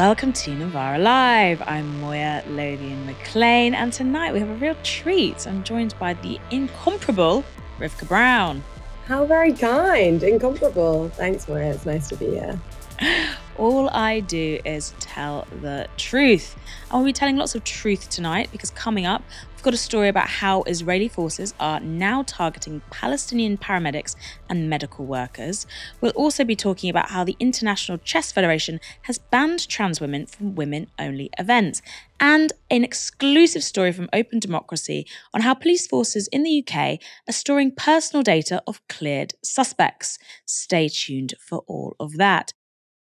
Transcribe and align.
Welcome 0.00 0.32
to 0.32 0.54
Novara 0.54 0.98
Live. 0.98 1.60
I'm 1.66 2.00
Moya 2.00 2.42
Lothian 2.48 3.04
McLean, 3.04 3.74
and 3.74 3.92
tonight 3.92 4.32
we 4.32 4.38
have 4.40 4.48
a 4.48 4.54
real 4.54 4.74
treat. 4.82 5.46
I'm 5.46 5.62
joined 5.62 5.94
by 5.98 6.14
the 6.14 6.40
incomparable 6.50 7.44
Rivkah 7.78 8.08
Brown. 8.08 8.64
How 9.04 9.26
very 9.26 9.52
kind, 9.52 10.22
incomparable. 10.22 11.10
Thanks, 11.10 11.46
Moya. 11.46 11.74
It's 11.74 11.84
nice 11.84 12.08
to 12.08 12.16
be 12.16 12.30
here. 12.30 12.58
All 13.58 13.90
I 13.90 14.20
do 14.20 14.58
is 14.64 14.94
tell 15.00 15.46
the 15.60 15.86
truth. 15.98 16.56
I 16.90 16.96
will 16.96 17.04
be 17.04 17.12
telling 17.12 17.36
lots 17.36 17.54
of 17.54 17.62
truth 17.64 18.08
tonight 18.08 18.48
because 18.52 18.70
coming 18.70 19.04
up, 19.04 19.22
we've 19.60 19.64
got 19.64 19.74
a 19.74 19.76
story 19.76 20.08
about 20.08 20.26
how 20.26 20.62
Israeli 20.62 21.06
forces 21.06 21.52
are 21.60 21.80
now 21.80 22.22
targeting 22.26 22.80
Palestinian 22.88 23.58
paramedics 23.58 24.16
and 24.48 24.70
medical 24.70 25.04
workers. 25.04 25.66
We'll 26.00 26.12
also 26.12 26.44
be 26.44 26.56
talking 26.56 26.88
about 26.88 27.10
how 27.10 27.24
the 27.24 27.36
International 27.38 27.98
Chess 27.98 28.32
Federation 28.32 28.80
has 29.02 29.18
banned 29.18 29.68
trans 29.68 30.00
women 30.00 30.24
from 30.24 30.54
women 30.54 30.86
only 30.98 31.28
events. 31.38 31.82
And 32.18 32.54
an 32.70 32.84
exclusive 32.84 33.62
story 33.62 33.92
from 33.92 34.08
Open 34.14 34.38
Democracy 34.38 35.06
on 35.34 35.42
how 35.42 35.52
police 35.52 35.86
forces 35.86 36.26
in 36.28 36.42
the 36.42 36.64
UK 36.66 36.98
are 37.28 37.32
storing 37.32 37.70
personal 37.70 38.22
data 38.22 38.62
of 38.66 38.80
cleared 38.88 39.34
suspects. 39.44 40.18
Stay 40.46 40.88
tuned 40.88 41.34
for 41.38 41.58
all 41.66 41.96
of 42.00 42.16
that. 42.16 42.54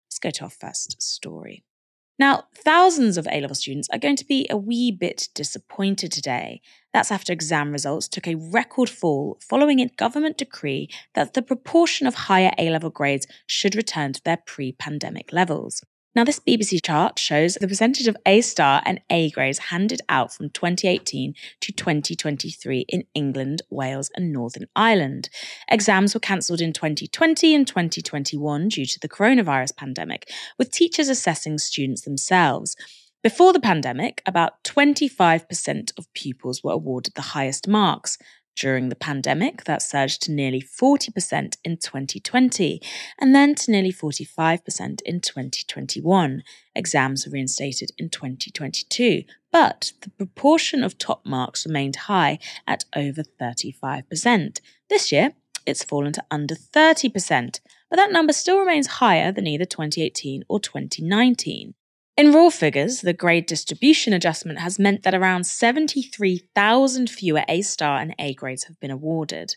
Let's 0.07 0.17
go 0.17 0.31
to 0.31 0.45
our 0.45 0.49
first 0.49 0.99
story. 1.03 1.66
Now, 2.19 2.45
thousands 2.55 3.17
of 3.17 3.27
A 3.31 3.41
level 3.41 3.55
students 3.55 3.87
are 3.93 3.99
going 3.99 4.15
to 4.15 4.25
be 4.25 4.47
a 4.49 4.57
wee 4.57 4.91
bit 4.91 5.29
disappointed 5.35 6.11
today. 6.11 6.61
That's 6.91 7.11
after 7.11 7.31
exam 7.31 7.71
results 7.71 8.07
took 8.07 8.27
a 8.27 8.35
record 8.35 8.89
fall 8.89 9.37
following 9.47 9.79
a 9.79 9.87
government 9.87 10.37
decree 10.37 10.89
that 11.13 11.35
the 11.35 11.43
proportion 11.43 12.07
of 12.07 12.15
higher 12.15 12.51
A 12.57 12.71
level 12.71 12.89
grades 12.89 13.27
should 13.45 13.75
return 13.75 14.13
to 14.13 14.23
their 14.23 14.37
pre 14.37 14.71
pandemic 14.71 15.31
levels. 15.31 15.83
Now, 16.17 16.23
this 16.23 16.39
BBC 16.39 16.83
chart 16.83 17.19
shows 17.19 17.59
the 17.61 17.67
percentage 17.67 18.07
of 18.07 18.17
A 18.25 18.41
star 18.41 18.81
and 18.87 18.99
A 19.11 19.29
grades 19.29 19.59
handed 19.59 20.01
out 20.09 20.33
from 20.33 20.49
2018 20.49 21.35
to 21.61 21.71
2023 21.71 22.85
in 22.89 23.03
England, 23.13 23.61
Wales, 23.69 24.09
and 24.15 24.33
Northern 24.33 24.65
Ireland. 24.75 25.29
Exams 25.69 26.15
were 26.15 26.19
cancelled 26.19 26.59
in 26.59 26.73
2020 26.73 27.53
and 27.53 27.67
2021 27.67 28.67
due 28.67 28.87
to 28.87 28.99
the 28.99 29.07
coronavirus 29.07 29.75
pandemic, 29.75 30.27
with 30.57 30.71
teachers 30.71 31.07
assessing 31.07 31.59
students 31.59 32.01
themselves. 32.01 32.75
Before 33.21 33.53
the 33.53 33.59
pandemic, 33.59 34.23
about 34.25 34.63
25% 34.63 35.91
of 35.99 36.11
pupils 36.15 36.63
were 36.63 36.71
awarded 36.71 37.13
the 37.13 37.21
highest 37.21 37.67
marks. 37.67 38.17
During 38.57 38.89
the 38.89 38.95
pandemic, 38.95 39.65
that 39.65 39.83
surged 39.83 40.23
to 40.23 40.31
nearly 40.31 40.61
40% 40.61 41.57
in 41.63 41.77
2020 41.77 42.81
and 43.19 43.35
then 43.35 43.53
to 43.53 43.71
nearly 43.71 43.93
45% 43.93 45.01
in 45.05 45.21
2021. 45.21 46.43
Exams 46.73 47.27
were 47.27 47.33
reinstated 47.33 47.91
in 47.99 48.09
2022, 48.09 49.25
but 49.51 49.91
the 50.01 50.09
proportion 50.09 50.83
of 50.83 50.97
top 50.97 51.23
marks 51.23 51.67
remained 51.67 51.95
high 52.07 52.39
at 52.65 52.85
over 52.95 53.21
35%. 53.39 54.59
This 54.89 55.11
year, 55.11 55.33
it's 55.67 55.83
fallen 55.83 56.13
to 56.13 56.25
under 56.31 56.55
30%, 56.55 57.59
but 57.91 57.95
that 57.95 58.11
number 58.11 58.33
still 58.33 58.57
remains 58.57 58.87
higher 58.87 59.31
than 59.31 59.45
either 59.45 59.65
2018 59.65 60.45
or 60.49 60.59
2019. 60.59 61.75
In 62.17 62.33
raw 62.33 62.49
figures, 62.49 63.01
the 63.01 63.13
grade 63.13 63.45
distribution 63.45 64.11
adjustment 64.11 64.57
has 64.57 64.79
meant 64.79 65.03
that 65.03 65.13
around 65.13 65.43
73,000 65.45 67.11
fewer 67.11 67.43
A 67.47 67.61
star 67.61 67.99
and 67.99 68.15
A 68.17 68.33
grades 68.33 68.63
have 68.63 68.79
been 68.79 68.89
awarded. 68.89 69.55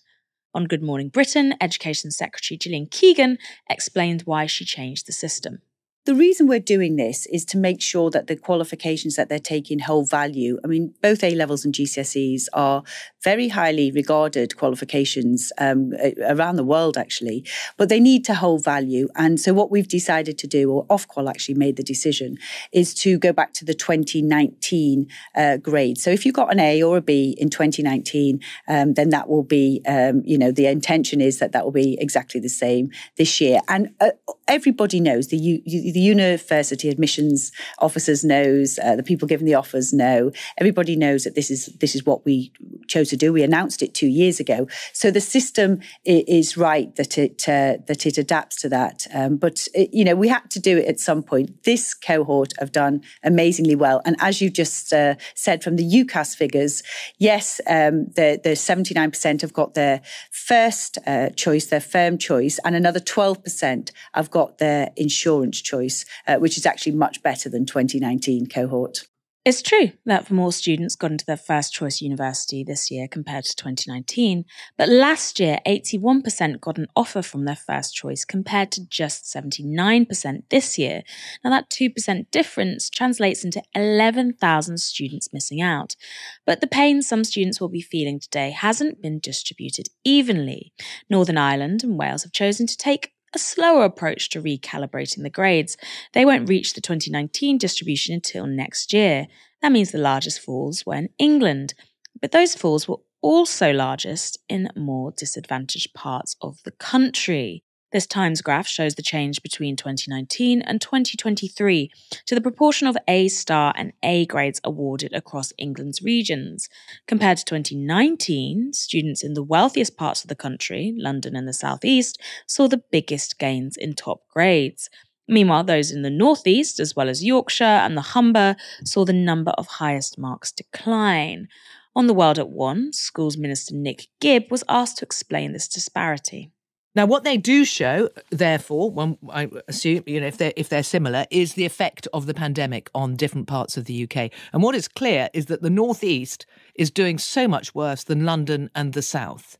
On 0.52 0.66
Good 0.66 0.82
Morning 0.82 1.08
Britain, 1.08 1.54
Education 1.58 2.10
Secretary 2.10 2.58
Gillian 2.58 2.86
Keegan 2.90 3.38
explained 3.70 4.24
why 4.26 4.44
she 4.44 4.66
changed 4.66 5.06
the 5.06 5.12
system. 5.14 5.62
The 6.06 6.14
reason 6.14 6.46
we're 6.46 6.60
doing 6.60 6.96
this 6.96 7.26
is 7.26 7.44
to 7.46 7.58
make 7.58 7.82
sure 7.82 8.08
that 8.10 8.26
the 8.26 8.34
qualifications 8.34 9.16
that 9.16 9.28
they're 9.28 9.38
taking 9.38 9.80
hold 9.80 10.08
value. 10.08 10.58
I 10.64 10.66
mean, 10.66 10.94
both 11.02 11.22
A 11.22 11.34
levels 11.34 11.66
and 11.66 11.74
GCSEs 11.74 12.46
are 12.54 12.82
very 13.22 13.48
highly 13.48 13.92
regarded 13.92 14.56
qualifications 14.56 15.52
um, 15.58 15.92
around 16.26 16.56
the 16.56 16.64
world, 16.64 16.96
actually, 16.96 17.44
but 17.76 17.90
they 17.90 18.00
need 18.00 18.24
to 18.24 18.34
hold 18.34 18.64
value. 18.64 19.08
And 19.14 19.38
so, 19.38 19.52
what 19.52 19.70
we've 19.70 19.86
decided 19.86 20.38
to 20.38 20.46
do, 20.46 20.70
or 20.70 20.86
Ofqual 20.86 21.28
actually 21.28 21.56
made 21.56 21.76
the 21.76 21.82
decision, 21.82 22.38
is 22.72 22.94
to 22.94 23.18
go 23.18 23.34
back 23.34 23.52
to 23.54 23.66
the 23.66 23.74
2019 23.74 25.06
uh, 25.36 25.58
grade. 25.58 25.98
So, 25.98 26.10
if 26.10 26.24
you 26.24 26.32
got 26.32 26.50
an 26.50 26.60
A 26.60 26.82
or 26.82 26.96
a 26.96 27.02
B 27.02 27.36
in 27.38 27.50
2019, 27.50 28.40
um, 28.68 28.94
then 28.94 29.10
that 29.10 29.28
will 29.28 29.42
be, 29.42 29.82
um, 29.86 30.22
you 30.24 30.38
know, 30.38 30.50
the 30.50 30.66
intention 30.66 31.20
is 31.20 31.40
that 31.40 31.52
that 31.52 31.64
will 31.64 31.72
be 31.72 31.98
exactly 32.00 32.40
the 32.40 32.48
same 32.48 32.90
this 33.18 33.38
year. 33.38 33.60
And 33.68 33.94
uh, 34.00 34.12
everybody 34.48 34.98
knows 34.98 35.28
the, 35.28 35.62
the 35.90 36.00
university 36.00 36.88
admissions 36.88 37.52
officers 37.78 38.24
knows 38.24 38.78
uh, 38.78 38.96
the 38.96 39.02
people 39.02 39.28
giving 39.28 39.46
the 39.46 39.54
offers 39.54 39.92
know. 39.92 40.32
Everybody 40.58 40.96
knows 40.96 41.24
that 41.24 41.34
this 41.34 41.50
is 41.50 41.66
this 41.80 41.94
is 41.94 42.04
what 42.04 42.24
we 42.24 42.52
chose 42.88 43.08
to 43.10 43.16
do. 43.16 43.32
We 43.32 43.42
announced 43.42 43.82
it 43.82 43.94
two 43.94 44.08
years 44.08 44.40
ago. 44.40 44.66
So 44.92 45.10
the 45.10 45.20
system 45.20 45.80
is 46.04 46.56
right 46.56 46.94
that 46.96 47.16
it 47.16 47.48
uh, 47.48 47.78
that 47.86 48.04
it 48.06 48.18
adapts 48.18 48.60
to 48.62 48.68
that. 48.70 49.06
Um, 49.14 49.36
but 49.36 49.68
it, 49.74 49.90
you 49.92 50.04
know 50.04 50.16
we 50.16 50.28
had 50.28 50.50
to 50.50 50.60
do 50.60 50.78
it 50.78 50.86
at 50.86 51.00
some 51.00 51.22
point. 51.22 51.62
This 51.64 51.94
cohort 51.94 52.52
have 52.58 52.72
done 52.72 53.02
amazingly 53.22 53.76
well. 53.76 54.02
And 54.04 54.16
as 54.18 54.40
you 54.40 54.50
just 54.50 54.92
uh, 54.92 55.14
said 55.34 55.62
from 55.62 55.76
the 55.76 55.88
UCAS 55.88 56.36
figures 56.36 56.82
yes 57.18 57.60
um, 57.66 58.06
the 58.16 58.40
the 58.42 58.50
79% 58.50 59.40
have 59.40 59.52
got 59.52 59.74
their 59.74 60.02
first 60.30 60.98
uh, 61.06 61.30
choice 61.30 61.66
their 61.66 61.80
firm 61.80 62.18
choice 62.18 62.58
and 62.64 62.74
another 62.74 63.00
12% 63.00 63.90
have 64.14 64.30
got 64.30 64.40
got 64.40 64.58
their 64.58 64.90
insurance 64.96 65.60
choice, 65.60 65.79
uh, 66.26 66.36
which 66.36 66.56
is 66.56 66.66
actually 66.66 66.92
much 66.92 67.22
better 67.22 67.48
than 67.48 67.66
2019 67.66 68.46
cohort. 68.46 69.06
It's 69.42 69.62
true 69.62 69.92
that 70.04 70.30
more 70.30 70.52
students 70.52 70.96
got 70.96 71.12
into 71.12 71.24
their 71.24 71.38
first 71.38 71.72
choice 71.72 72.02
university 72.02 72.62
this 72.62 72.90
year 72.90 73.08
compared 73.08 73.44
to 73.44 73.56
2019, 73.56 74.44
but 74.76 74.90
last 74.90 75.40
year 75.40 75.60
81% 75.66 76.60
got 76.60 76.76
an 76.76 76.88
offer 76.94 77.22
from 77.22 77.46
their 77.46 77.56
first 77.56 77.94
choice 77.94 78.26
compared 78.26 78.70
to 78.72 78.86
just 78.86 79.24
79% 79.24 80.42
this 80.50 80.76
year. 80.76 81.02
Now 81.42 81.48
that 81.50 81.70
2% 81.70 82.30
difference 82.30 82.90
translates 82.90 83.42
into 83.42 83.62
11,000 83.74 84.78
students 84.78 85.32
missing 85.32 85.62
out. 85.62 85.96
But 86.44 86.60
the 86.60 86.66
pain 86.66 87.00
some 87.00 87.24
students 87.24 87.62
will 87.62 87.70
be 87.70 87.80
feeling 87.80 88.20
today 88.20 88.50
hasn't 88.50 89.00
been 89.00 89.20
distributed 89.20 89.86
evenly. 90.04 90.74
Northern 91.08 91.38
Ireland 91.38 91.82
and 91.82 91.98
Wales 91.98 92.24
have 92.24 92.32
chosen 92.32 92.66
to 92.66 92.76
take 92.76 93.14
a 93.34 93.38
slower 93.38 93.84
approach 93.84 94.28
to 94.30 94.42
recalibrating 94.42 95.22
the 95.22 95.30
grades. 95.30 95.76
They 96.12 96.24
won't 96.24 96.48
reach 96.48 96.74
the 96.74 96.80
2019 96.80 97.58
distribution 97.58 98.14
until 98.14 98.46
next 98.46 98.92
year. 98.92 99.26
That 99.62 99.72
means 99.72 99.92
the 99.92 99.98
largest 99.98 100.40
falls 100.40 100.84
were 100.84 100.94
in 100.94 101.10
England, 101.18 101.74
but 102.20 102.32
those 102.32 102.54
falls 102.54 102.88
were 102.88 102.98
also 103.22 103.72
largest 103.72 104.38
in 104.48 104.68
more 104.74 105.12
disadvantaged 105.16 105.94
parts 105.94 106.36
of 106.40 106.58
the 106.64 106.70
country. 106.72 107.62
This 107.92 108.06
Times 108.06 108.40
graph 108.40 108.68
shows 108.68 108.94
the 108.94 109.02
change 109.02 109.42
between 109.42 109.74
2019 109.74 110.62
and 110.62 110.80
2023 110.80 111.90
to 112.26 112.34
the 112.36 112.40
proportion 112.40 112.86
of 112.86 112.96
A 113.08 113.26
star 113.26 113.74
and 113.76 113.92
A 114.04 114.26
grades 114.26 114.60
awarded 114.62 115.12
across 115.12 115.52
England's 115.58 116.00
regions. 116.00 116.68
Compared 117.08 117.38
to 117.38 117.44
2019, 117.44 118.74
students 118.74 119.24
in 119.24 119.34
the 119.34 119.42
wealthiest 119.42 119.96
parts 119.96 120.22
of 120.22 120.28
the 120.28 120.36
country, 120.36 120.94
London 120.96 121.34
and 121.34 121.48
the 121.48 121.52
southeast, 121.52 122.20
saw 122.46 122.68
the 122.68 122.84
biggest 122.92 123.40
gains 123.40 123.76
in 123.76 123.94
top 123.94 124.20
grades. 124.28 124.88
Meanwhile, 125.26 125.64
those 125.64 125.90
in 125.90 126.02
the 126.02 126.10
northeast, 126.10 126.78
as 126.78 126.94
well 126.94 127.08
as 127.08 127.24
Yorkshire 127.24 127.64
and 127.64 127.96
the 127.96 128.02
Humber, 128.02 128.54
saw 128.84 129.04
the 129.04 129.12
number 129.12 129.50
of 129.58 129.66
highest 129.66 130.16
marks 130.16 130.52
decline. 130.52 131.48
On 131.96 132.06
the 132.06 132.14
World 132.14 132.38
at 132.38 132.50
One, 132.50 132.92
Schools 132.92 133.36
Minister 133.36 133.74
Nick 133.74 134.06
Gibb 134.20 134.44
was 134.48 134.62
asked 134.68 134.98
to 134.98 135.04
explain 135.04 135.52
this 135.52 135.66
disparity. 135.66 136.52
Now, 136.96 137.06
what 137.06 137.22
they 137.22 137.36
do 137.36 137.64
show, 137.64 138.08
therefore, 138.30 138.90
one 138.90 139.16
I 139.30 139.48
assume, 139.68 140.02
you 140.06 140.20
know, 140.20 140.26
if 140.26 140.38
they're 140.38 140.52
if 140.56 140.68
they're 140.68 140.82
similar, 140.82 141.24
is 141.30 141.54
the 141.54 141.64
effect 141.64 142.08
of 142.12 142.26
the 142.26 142.34
pandemic 142.34 142.90
on 142.94 143.14
different 143.14 143.46
parts 143.46 143.76
of 143.76 143.84
the 143.84 144.04
UK. 144.04 144.30
And 144.52 144.62
what 144.62 144.74
is 144.74 144.88
clear 144.88 145.28
is 145.32 145.46
that 145.46 145.62
the 145.62 145.70
northeast 145.70 146.46
is 146.74 146.90
doing 146.90 147.18
so 147.18 147.46
much 147.46 147.74
worse 147.74 148.02
than 148.02 148.24
London 148.24 148.70
and 148.74 148.92
the 148.92 149.02
south. 149.02 149.56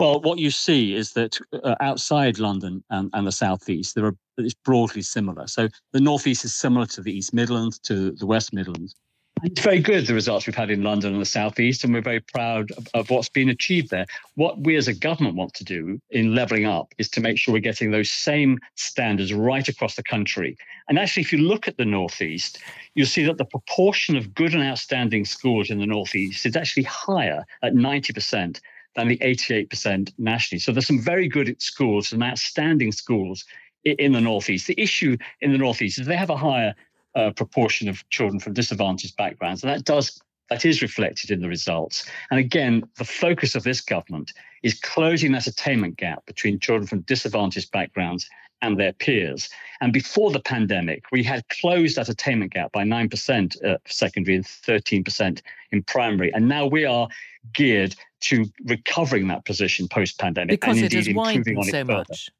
Well, 0.00 0.20
what 0.22 0.38
you 0.38 0.50
see 0.50 0.94
is 0.94 1.12
that 1.12 1.38
uh, 1.62 1.76
outside 1.80 2.38
London 2.38 2.82
and, 2.90 3.10
and 3.12 3.26
the 3.26 3.32
southeast, 3.32 3.94
there 3.94 4.06
are 4.06 4.16
it's 4.38 4.54
broadly 4.54 5.02
similar. 5.02 5.46
So 5.46 5.68
the 5.92 6.00
northeast 6.00 6.44
is 6.46 6.54
similar 6.54 6.86
to 6.86 7.02
the 7.02 7.16
East 7.16 7.34
Midlands, 7.34 7.78
to 7.80 8.12
the 8.12 8.26
West 8.26 8.54
Midlands, 8.54 8.96
it's 9.42 9.60
very 9.60 9.80
good, 9.80 10.06
the 10.06 10.14
results 10.14 10.46
we've 10.46 10.54
had 10.54 10.70
in 10.70 10.82
London 10.82 11.12
and 11.12 11.20
the 11.20 11.26
Southeast, 11.26 11.82
and 11.82 11.92
we're 11.92 12.00
very 12.00 12.20
proud 12.20 12.70
of, 12.72 12.86
of, 12.94 13.10
what's 13.10 13.28
been 13.28 13.48
achieved 13.48 13.90
there. 13.90 14.06
What 14.36 14.60
we 14.60 14.76
as 14.76 14.88
a 14.88 14.94
government 14.94 15.34
want 15.34 15.54
to 15.54 15.64
do 15.64 16.00
in 16.10 16.34
levelling 16.34 16.64
up 16.64 16.94
is 16.98 17.08
to 17.10 17.20
make 17.20 17.38
sure 17.38 17.52
we're 17.52 17.60
getting 17.60 17.90
those 17.90 18.10
same 18.10 18.58
standards 18.76 19.32
right 19.32 19.66
across 19.66 19.96
the 19.96 20.02
country. 20.02 20.56
And 20.88 20.98
actually, 20.98 21.22
if 21.22 21.32
you 21.32 21.38
look 21.38 21.66
at 21.66 21.76
the 21.76 21.84
Northeast, 21.84 22.58
you'll 22.94 23.06
see 23.06 23.24
that 23.24 23.38
the 23.38 23.44
proportion 23.44 24.16
of 24.16 24.34
good 24.34 24.54
and 24.54 24.62
outstanding 24.62 25.24
schools 25.24 25.70
in 25.70 25.78
the 25.78 25.86
Northeast 25.86 26.46
is 26.46 26.56
actually 26.56 26.84
higher 26.84 27.44
at 27.62 27.74
90% 27.74 28.60
than 28.94 29.08
the 29.08 29.18
88% 29.18 30.12
nationally. 30.18 30.60
So 30.60 30.70
there's 30.70 30.86
some 30.86 31.00
very 31.00 31.26
good 31.26 31.60
schools, 31.60 32.08
some 32.08 32.22
outstanding 32.22 32.92
schools 32.92 33.44
in 33.84 34.12
the 34.12 34.20
Northeast. 34.20 34.68
The 34.68 34.80
issue 34.80 35.16
in 35.40 35.50
the 35.50 35.58
Northeast 35.58 35.98
is 35.98 36.06
they 36.06 36.16
have 36.16 36.30
a 36.30 36.36
higher 36.36 36.74
uh, 37.14 37.30
proportion 37.30 37.88
of 37.88 38.08
children 38.10 38.40
from 38.40 38.52
disadvantaged 38.52 39.16
backgrounds, 39.16 39.62
and 39.62 39.72
that 39.72 39.84
does 39.84 40.20
that 40.50 40.64
is 40.66 40.82
reflected 40.82 41.30
in 41.30 41.40
the 41.40 41.48
results. 41.48 42.04
And 42.30 42.38
again, 42.38 42.84
the 42.98 43.04
focus 43.04 43.54
of 43.54 43.62
this 43.62 43.80
government 43.80 44.32
is 44.62 44.78
closing 44.78 45.32
that 45.32 45.46
attainment 45.46 45.96
gap 45.96 46.26
between 46.26 46.58
children 46.58 46.86
from 46.86 47.00
disadvantaged 47.02 47.70
backgrounds 47.72 48.28
and 48.60 48.78
their 48.78 48.92
peers. 48.92 49.48
And 49.80 49.92
before 49.92 50.30
the 50.30 50.40
pandemic, 50.40 51.04
we 51.10 51.22
had 51.24 51.48
closed 51.48 51.96
that 51.96 52.08
attainment 52.08 52.52
gap 52.52 52.70
by 52.72 52.84
9% 52.84 53.64
at 53.64 53.80
secondary 53.86 54.36
and 54.36 54.44
13% 54.44 55.40
in 55.72 55.82
primary. 55.82 56.32
And 56.32 56.48
now 56.48 56.66
we 56.66 56.84
are 56.84 57.08
geared 57.52 57.96
to 58.20 58.44
recovering 58.64 59.26
that 59.28 59.44
position 59.44 59.88
post 59.88 60.18
pandemic 60.18 60.60
because 60.60 60.76
and 60.76 60.86
it 60.86 60.94
indeed 60.94 61.08
has 61.08 61.16
widened 61.16 61.58
on 61.58 61.64
so 61.64 61.76
it 61.76 61.86
further. 61.86 62.04
much. 62.08 62.30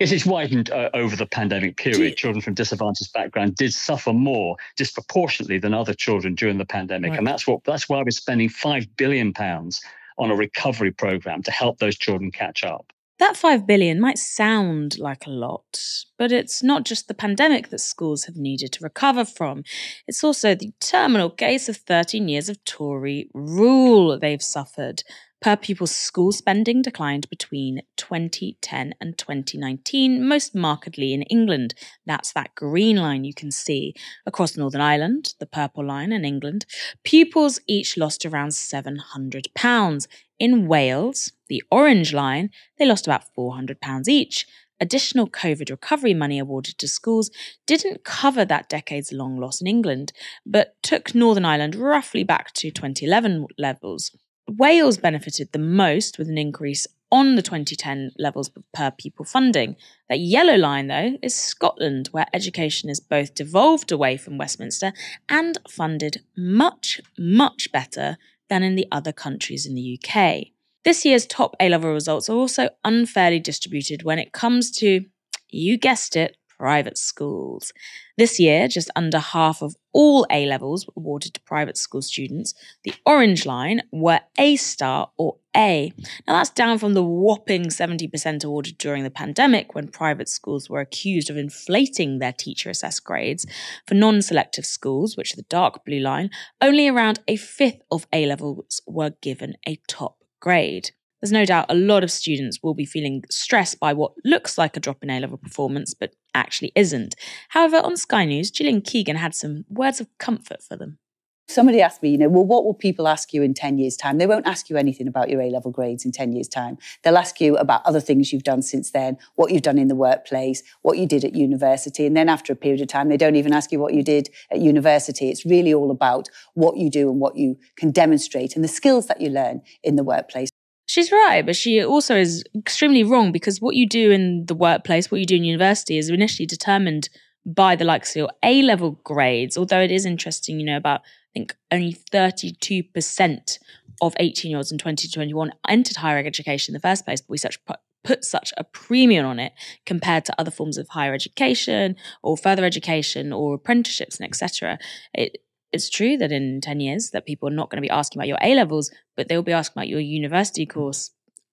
Yes, 0.00 0.12
it's 0.12 0.24
widened 0.26 0.70
uh, 0.70 0.88
over 0.94 1.14
the 1.14 1.26
pandemic 1.26 1.76
period. 1.76 1.98
you- 2.00 2.14
children 2.14 2.40
from 2.40 2.54
disadvantaged 2.54 3.12
background 3.12 3.54
did 3.56 3.72
suffer 3.74 4.12
more 4.12 4.56
disproportionately 4.76 5.58
than 5.58 5.74
other 5.74 5.94
children 5.94 6.34
during 6.34 6.58
the 6.58 6.64
pandemic, 6.64 7.10
Right. 7.10 7.18
and 7.18 7.26
that's 7.26 7.46
what 7.46 7.62
that's 7.64 7.88
why 7.88 7.98
we're 8.02 8.10
spending 8.10 8.48
five 8.48 8.86
billion 8.96 9.32
pounds 9.32 9.82
on 10.18 10.30
a 10.30 10.34
recovery 10.34 10.90
program 10.90 11.42
to 11.42 11.50
help 11.50 11.78
those 11.78 11.96
children 11.96 12.30
catch 12.30 12.64
up. 12.64 12.92
That 13.18 13.36
5 13.36 13.66
billion 13.66 14.00
might 14.00 14.16
sound 14.16 14.98
like 14.98 15.26
a 15.26 15.30
lot, 15.30 15.78
but 16.18 16.32
it's 16.32 16.62
not 16.62 16.86
just 16.86 17.06
the 17.06 17.12
pandemic 17.14 17.68
that 17.68 17.80
schools 17.80 18.24
have 18.24 18.36
needed 18.36 18.72
to 18.72 18.82
recover 18.82 19.26
from. 19.26 19.62
It's 20.08 20.24
also 20.24 20.54
the 20.54 20.72
terminal 20.80 21.28
case 21.28 21.68
of 21.68 21.76
13 21.76 22.28
years 22.28 22.48
of 22.48 22.64
Tory 22.64 23.28
rule 23.34 24.18
they've 24.18 24.42
suffered. 24.42 25.02
Per 25.40 25.56
pupil 25.56 25.86
school 25.86 26.32
spending 26.32 26.82
declined 26.82 27.30
between 27.30 27.80
2010 27.96 28.94
and 29.00 29.16
2019, 29.16 30.22
most 30.28 30.54
markedly 30.54 31.14
in 31.14 31.22
England. 31.22 31.72
That's 32.04 32.30
that 32.34 32.54
green 32.54 32.96
line 32.96 33.24
you 33.24 33.32
can 33.32 33.50
see. 33.50 33.94
Across 34.26 34.58
Northern 34.58 34.82
Ireland, 34.82 35.32
the 35.38 35.46
purple 35.46 35.86
line 35.86 36.12
in 36.12 36.26
England, 36.26 36.66
pupils 37.04 37.58
each 37.66 37.96
lost 37.96 38.26
around 38.26 38.50
£700. 38.50 40.06
In 40.38 40.68
Wales, 40.68 41.32
the 41.48 41.62
orange 41.70 42.12
line, 42.12 42.50
they 42.78 42.84
lost 42.84 43.06
about 43.06 43.24
£400 43.34 44.08
each. 44.08 44.46
Additional 44.78 45.26
COVID 45.26 45.70
recovery 45.70 46.12
money 46.12 46.38
awarded 46.38 46.76
to 46.76 46.88
schools 46.88 47.30
didn't 47.66 48.04
cover 48.04 48.44
that 48.44 48.68
decades 48.68 49.10
long 49.10 49.38
loss 49.38 49.62
in 49.62 49.66
England, 49.66 50.12
but 50.44 50.74
took 50.82 51.14
Northern 51.14 51.46
Ireland 51.46 51.74
roughly 51.74 52.24
back 52.24 52.52
to 52.54 52.70
2011 52.70 53.46
levels. 53.56 54.10
Wales 54.58 54.96
benefited 54.98 55.52
the 55.52 55.58
most 55.58 56.18
with 56.18 56.28
an 56.28 56.38
increase 56.38 56.86
on 57.12 57.36
the 57.36 57.42
2010 57.42 58.12
levels 58.18 58.50
per 58.72 58.90
pupil 58.90 59.24
funding. 59.24 59.76
That 60.08 60.18
yellow 60.18 60.56
line, 60.56 60.88
though, 60.88 61.18
is 61.22 61.34
Scotland, 61.34 62.08
where 62.12 62.26
education 62.32 62.90
is 62.90 63.00
both 63.00 63.34
devolved 63.34 63.92
away 63.92 64.16
from 64.16 64.38
Westminster 64.38 64.92
and 65.28 65.58
funded 65.68 66.22
much, 66.36 67.00
much 67.18 67.70
better 67.72 68.16
than 68.48 68.62
in 68.62 68.74
the 68.74 68.86
other 68.90 69.12
countries 69.12 69.66
in 69.66 69.74
the 69.74 69.98
UK. 69.98 70.48
This 70.84 71.04
year's 71.04 71.26
top 71.26 71.54
A 71.60 71.68
level 71.68 71.92
results 71.92 72.28
are 72.28 72.36
also 72.36 72.70
unfairly 72.84 73.38
distributed 73.38 74.02
when 74.02 74.18
it 74.18 74.32
comes 74.32 74.70
to, 74.78 75.04
you 75.48 75.78
guessed 75.78 76.16
it, 76.16 76.36
private 76.60 76.98
schools. 76.98 77.72
This 78.18 78.38
year, 78.38 78.68
just 78.68 78.90
under 78.94 79.18
half 79.18 79.62
of 79.62 79.76
all 79.94 80.26
A 80.30 80.44
levels 80.44 80.86
were 80.86 80.92
awarded 80.94 81.32
to 81.32 81.40
private 81.40 81.78
school 81.78 82.02
students. 82.02 82.52
The 82.84 82.92
orange 83.06 83.46
line 83.46 83.80
were 83.90 84.20
A 84.38 84.56
star 84.56 85.10
or 85.16 85.38
A. 85.56 85.90
Now, 86.26 86.34
that's 86.34 86.50
down 86.50 86.76
from 86.78 86.92
the 86.92 87.02
whopping 87.02 87.68
70% 87.68 88.44
awarded 88.44 88.76
during 88.76 89.04
the 89.04 89.10
pandemic 89.10 89.74
when 89.74 89.88
private 89.88 90.28
schools 90.28 90.68
were 90.68 90.80
accused 90.80 91.30
of 91.30 91.38
inflating 91.38 92.18
their 92.18 92.34
teacher 92.34 92.68
assessed 92.68 93.04
grades. 93.04 93.46
For 93.86 93.94
non 93.94 94.20
selective 94.20 94.66
schools, 94.66 95.16
which 95.16 95.32
are 95.32 95.36
the 95.36 95.54
dark 95.58 95.86
blue 95.86 96.00
line, 96.00 96.28
only 96.60 96.88
around 96.88 97.20
a 97.26 97.36
fifth 97.36 97.80
of 97.90 98.06
A 98.12 98.26
levels 98.26 98.82
were 98.86 99.14
given 99.22 99.54
a 99.66 99.80
top 99.88 100.18
grade. 100.40 100.90
There's 101.20 101.32
no 101.32 101.44
doubt 101.44 101.66
a 101.68 101.74
lot 101.74 102.02
of 102.02 102.10
students 102.10 102.60
will 102.62 102.74
be 102.74 102.86
feeling 102.86 103.24
stressed 103.30 103.78
by 103.78 103.92
what 103.92 104.12
looks 104.24 104.56
like 104.56 104.76
a 104.76 104.80
drop 104.80 105.02
in 105.02 105.10
A 105.10 105.20
level 105.20 105.36
performance, 105.36 105.92
but 105.92 106.14
actually 106.34 106.72
isn't. 106.74 107.14
However, 107.50 107.76
on 107.76 107.96
Sky 107.96 108.24
News, 108.24 108.50
Gillian 108.50 108.80
Keegan 108.80 109.16
had 109.16 109.34
some 109.34 109.64
words 109.68 110.00
of 110.00 110.08
comfort 110.18 110.62
for 110.62 110.76
them. 110.76 110.98
Somebody 111.46 111.82
asked 111.82 112.00
me, 112.00 112.10
you 112.10 112.16
know, 112.16 112.28
well, 112.28 112.46
what 112.46 112.64
will 112.64 112.74
people 112.74 113.08
ask 113.08 113.34
you 113.34 113.42
in 113.42 113.54
10 113.54 113.76
years' 113.76 113.96
time? 113.96 114.18
They 114.18 114.26
won't 114.26 114.46
ask 114.46 114.70
you 114.70 114.76
anything 114.76 115.08
about 115.08 115.28
your 115.28 115.40
A 115.40 115.50
level 115.50 115.72
grades 115.72 116.04
in 116.04 116.12
10 116.12 116.32
years' 116.32 116.46
time. 116.46 116.78
They'll 117.02 117.18
ask 117.18 117.40
you 117.40 117.56
about 117.56 117.84
other 117.84 117.98
things 117.98 118.32
you've 118.32 118.44
done 118.44 118.62
since 118.62 118.92
then, 118.92 119.18
what 119.34 119.50
you've 119.50 119.62
done 119.62 119.76
in 119.76 119.88
the 119.88 119.96
workplace, 119.96 120.62
what 120.82 120.96
you 120.96 121.08
did 121.08 121.24
at 121.24 121.34
university. 121.34 122.06
And 122.06 122.16
then 122.16 122.28
after 122.28 122.52
a 122.52 122.56
period 122.56 122.80
of 122.80 122.86
time, 122.86 123.08
they 123.08 123.16
don't 123.16 123.34
even 123.34 123.52
ask 123.52 123.72
you 123.72 123.80
what 123.80 123.94
you 123.94 124.04
did 124.04 124.30
at 124.52 124.60
university. 124.60 125.28
It's 125.28 125.44
really 125.44 125.74
all 125.74 125.90
about 125.90 126.28
what 126.54 126.76
you 126.76 126.88
do 126.88 127.10
and 127.10 127.18
what 127.18 127.36
you 127.36 127.58
can 127.76 127.90
demonstrate 127.90 128.54
and 128.54 128.62
the 128.62 128.68
skills 128.68 129.08
that 129.08 129.20
you 129.20 129.28
learn 129.28 129.62
in 129.82 129.96
the 129.96 130.04
workplace. 130.04 130.50
She's 130.90 131.12
right, 131.12 131.46
but 131.46 131.54
she 131.54 131.84
also 131.84 132.16
is 132.16 132.42
extremely 132.52 133.04
wrong 133.04 133.30
because 133.30 133.60
what 133.60 133.76
you 133.76 133.86
do 133.86 134.10
in 134.10 134.46
the 134.46 134.56
workplace, 134.56 135.08
what 135.08 135.20
you 135.20 135.24
do 135.24 135.36
in 135.36 135.44
university, 135.44 135.98
is 135.98 136.10
initially 136.10 136.46
determined 136.46 137.08
by 137.46 137.76
the 137.76 137.84
likes 137.84 138.10
of 138.10 138.16
your 138.16 138.30
A 138.42 138.60
level 138.62 139.00
grades. 139.04 139.56
Although 139.56 139.82
it 139.82 139.92
is 139.92 140.04
interesting, 140.04 140.58
you 140.58 140.66
know, 140.66 140.76
about 140.76 141.02
I 141.02 141.30
think 141.32 141.54
only 141.70 141.94
32% 141.94 143.58
of 144.02 144.14
18 144.18 144.50
year 144.50 144.56
olds 144.58 144.72
in 144.72 144.78
2021 144.78 145.52
entered 145.68 145.98
higher 145.98 146.18
education 146.18 146.72
in 146.72 146.74
the 146.74 146.88
first 146.88 147.04
place, 147.04 147.20
but 147.20 147.30
we 147.30 147.38
such 147.38 147.60
put, 148.02 148.24
such 148.24 148.52
a 148.56 148.64
premium 148.64 149.26
on 149.26 149.38
it 149.38 149.52
compared 149.86 150.24
to 150.24 150.40
other 150.40 150.50
forms 150.50 150.76
of 150.76 150.88
higher 150.88 151.14
education 151.14 151.94
or 152.24 152.36
further 152.36 152.64
education 152.64 153.32
or 153.32 153.54
apprenticeships 153.54 154.18
and 154.18 154.26
etc. 154.26 154.76
It 155.14 155.36
it's 155.72 155.88
true 155.88 156.16
that 156.16 156.32
in 156.32 156.60
10 156.60 156.80
years 156.80 157.10
that 157.10 157.26
people 157.26 157.48
are 157.48 157.52
not 157.52 157.70
going 157.70 157.78
to 157.78 157.86
be 157.86 157.90
asking 157.90 158.20
about 158.20 158.28
your 158.28 158.38
A 158.42 158.54
levels, 158.54 158.90
but 159.16 159.28
they'll 159.28 159.42
be 159.42 159.52
asking 159.52 159.80
about 159.80 159.88
your 159.88 160.00
university 160.00 160.66
course, 160.66 161.10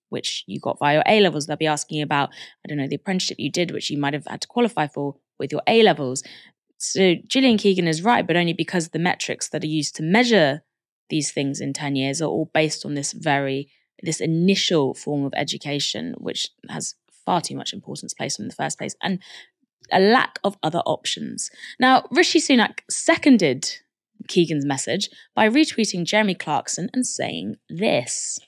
which 0.09 0.43
you 0.47 0.59
got 0.59 0.79
via 0.79 0.95
your 0.95 1.03
A 1.07 1.21
levels. 1.21 1.45
They'll 1.45 1.57
be 1.57 1.67
asking 1.67 2.01
about, 2.01 2.29
I 2.65 2.67
don't 2.67 2.77
know, 2.77 2.87
the 2.87 2.95
apprenticeship 2.95 3.39
you 3.39 3.51
did, 3.51 3.71
which 3.71 3.89
you 3.89 3.97
might 3.97 4.13
have 4.13 4.25
had 4.27 4.41
to 4.41 4.47
qualify 4.47 4.87
for 4.87 5.15
with 5.39 5.51
your 5.51 5.61
A 5.67 5.83
levels. 5.83 6.23
So 6.77 7.15
Gillian 7.27 7.57
Keegan 7.57 7.87
is 7.87 8.01
right, 8.03 8.25
but 8.25 8.35
only 8.35 8.53
because 8.53 8.89
the 8.89 8.99
metrics 8.99 9.49
that 9.49 9.63
are 9.63 9.67
used 9.67 9.95
to 9.95 10.03
measure 10.03 10.63
these 11.09 11.31
things 11.31 11.61
in 11.61 11.73
10 11.73 11.95
years 11.95 12.21
are 12.21 12.27
all 12.27 12.49
based 12.53 12.85
on 12.85 12.95
this 12.95 13.13
very, 13.13 13.69
this 14.03 14.19
initial 14.19 14.93
form 14.93 15.25
of 15.25 15.33
education, 15.35 16.15
which 16.17 16.49
has 16.69 16.95
far 17.25 17.41
too 17.41 17.55
much 17.55 17.73
importance 17.73 18.13
placed 18.13 18.39
in 18.39 18.47
the 18.47 18.55
first 18.55 18.77
place, 18.77 18.95
and 19.01 19.19
a 19.91 19.99
lack 19.99 20.39
of 20.43 20.57
other 20.63 20.79
options. 20.85 21.49
Now, 21.79 22.05
Rishi 22.11 22.39
Sunak 22.39 22.79
seconded 22.89 23.79
Keegan's 24.27 24.65
message 24.65 25.09
by 25.35 25.49
retweeting 25.49 26.05
Jeremy 26.05 26.35
Clarkson 26.35 26.89
and 26.93 27.05
saying 27.05 27.57
this. 27.69 28.39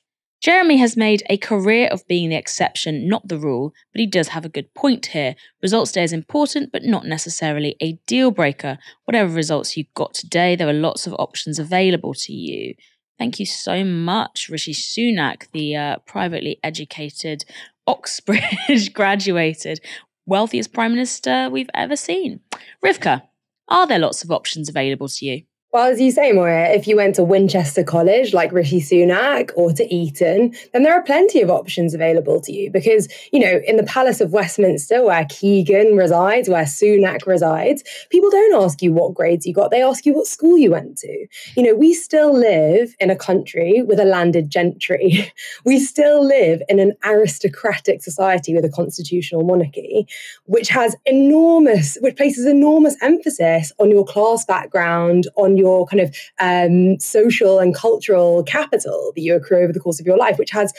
Jeremy 0.42 0.78
has 0.78 0.96
made 0.96 1.22
a 1.30 1.36
career 1.36 1.90
of 1.92 2.08
being 2.08 2.30
the 2.30 2.38
exception, 2.38 3.10
not 3.10 3.28
the 3.28 3.38
rule, 3.38 3.74
but 3.92 4.00
he 4.00 4.08
does 4.08 4.30
have 4.30 4.46
a 4.46 4.50
good 4.50 4.74
point 4.74 5.08
here. 5.08 5.36
Results 5.62 5.92
day 5.92 6.04
is 6.04 6.14
important, 6.14 6.72
but 6.72 6.86
not 6.86 7.06
necessarily 7.06 7.76
a 7.82 8.00
deal 8.08 8.32
breaker. 8.32 8.78
Whatever 9.04 9.34
results 9.34 9.76
you 9.76 9.84
got 9.96 10.14
today, 10.14 10.56
there 10.56 10.70
are 10.70 10.74
lots 10.74 11.06
of 11.06 11.14
options 11.20 11.60
available 11.60 12.14
to 12.14 12.32
you. 12.32 12.76
Thank 13.18 13.38
you 13.38 13.46
so 13.46 13.84
much, 13.84 14.48
Rishi 14.50 14.74
Sunak, 14.74 15.52
the 15.52 15.76
uh, 15.76 15.98
privately 16.06 16.58
educated, 16.64 17.44
Oxbridge 17.86 18.94
graduated, 18.94 19.82
wealthiest 20.26 20.72
prime 20.72 20.92
minister 20.92 21.50
we've 21.52 21.70
ever 21.74 21.98
seen. 21.98 22.40
Rivkah, 22.84 23.24
are 23.68 23.88
there 23.88 24.00
lots 24.00 24.24
of 24.24 24.32
options 24.32 24.70
available 24.70 25.10
to 25.10 25.26
you? 25.26 25.44
Well, 25.72 25.92
as 25.92 26.02
you 26.02 26.10
say, 26.10 26.32
Moira, 26.32 26.70
if 26.70 26.88
you 26.88 26.96
went 26.96 27.14
to 27.16 27.24
Winchester 27.24 27.84
College 27.84 28.34
like 28.34 28.52
Rishi 28.52 28.82
Sunak 28.82 29.52
or 29.56 29.72
to 29.74 29.94
Eton, 29.94 30.56
then 30.74 30.82
there 30.82 30.96
are 30.96 31.04
plenty 31.04 31.44
of 31.44 31.52
options 31.52 31.94
available 31.94 32.42
to 32.42 32.52
you 32.52 32.72
because, 32.72 33.08
you 33.32 33.40
know, 33.40 33.62
in 33.68 33.78
the 33.78 33.84
Palace 33.84 34.20
of 34.20 34.32
Westminster, 34.32 35.06
where 35.06 35.28
Keegan 35.30 35.96
resides, 35.96 36.50
where 36.50 36.64
Sunak 36.64 37.28
resides, 37.28 37.84
people 38.10 38.32
don't 38.32 38.64
ask 38.64 38.82
you 38.82 38.92
what 38.92 39.14
grades 39.14 39.46
you 39.46 39.54
got. 39.54 39.70
They 39.70 39.84
ask 39.84 40.08
you 40.08 40.16
what 40.16 40.26
school 40.26 40.58
you 40.58 40.72
went 40.72 40.98
to. 40.98 41.28
You 41.56 41.62
know, 41.62 41.76
we 41.76 41.94
still 41.94 42.36
live 42.36 42.96
in 43.00 43.12
a 43.12 43.16
country 43.16 43.84
with 43.84 44.00
a 44.00 44.06
landed 44.06 44.50
gentry. 44.50 45.32
we 45.66 45.78
still 45.80 46.26
live 46.26 46.64
in 46.68 46.80
an 46.80 46.94
aristocratic 47.06 48.02
society 48.02 48.56
with 48.56 48.66
a 48.66 48.70
constitutional 48.70 49.44
monarchy, 49.44 50.08
which 50.46 50.70
has 50.70 50.96
enormous, 51.06 51.96
which 52.02 52.18
places 52.18 52.48
enormous 52.48 52.96
emphasis 53.04 53.72
on 53.78 53.92
your 53.92 54.04
class 54.04 54.46
background, 54.46 55.28
on 55.36 55.59
your 55.60 55.86
kind 55.86 56.02
of 56.02 56.16
um, 56.40 57.00
social 57.00 57.60
and 57.60 57.76
cultural 57.76 58.44
capital 58.44 59.12
that 59.16 59.22
you 59.22 59.36
accrue 59.36 59.64
over 59.64 59.74
the 59.74 59.80
course 59.80 60.00
of 60.00 60.06
your 60.06 60.18
life, 60.18 60.38
which 60.40 60.52
has 60.52 60.74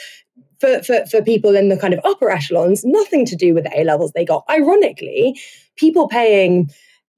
for, 0.59 0.83
for, 0.83 1.05
for 1.07 1.21
people 1.21 1.55
in 1.55 1.69
the 1.69 1.77
kind 1.77 1.93
of 1.93 1.99
upper 2.03 2.29
echelons, 2.29 2.85
nothing 2.85 3.25
to 3.25 3.35
do 3.35 3.53
with 3.53 3.63
the 3.63 3.79
A 3.79 3.83
levels 3.83 4.11
they 4.11 4.25
got. 4.25 4.43
Ironically, 4.49 5.39
people 5.75 6.07
paying 6.07 6.69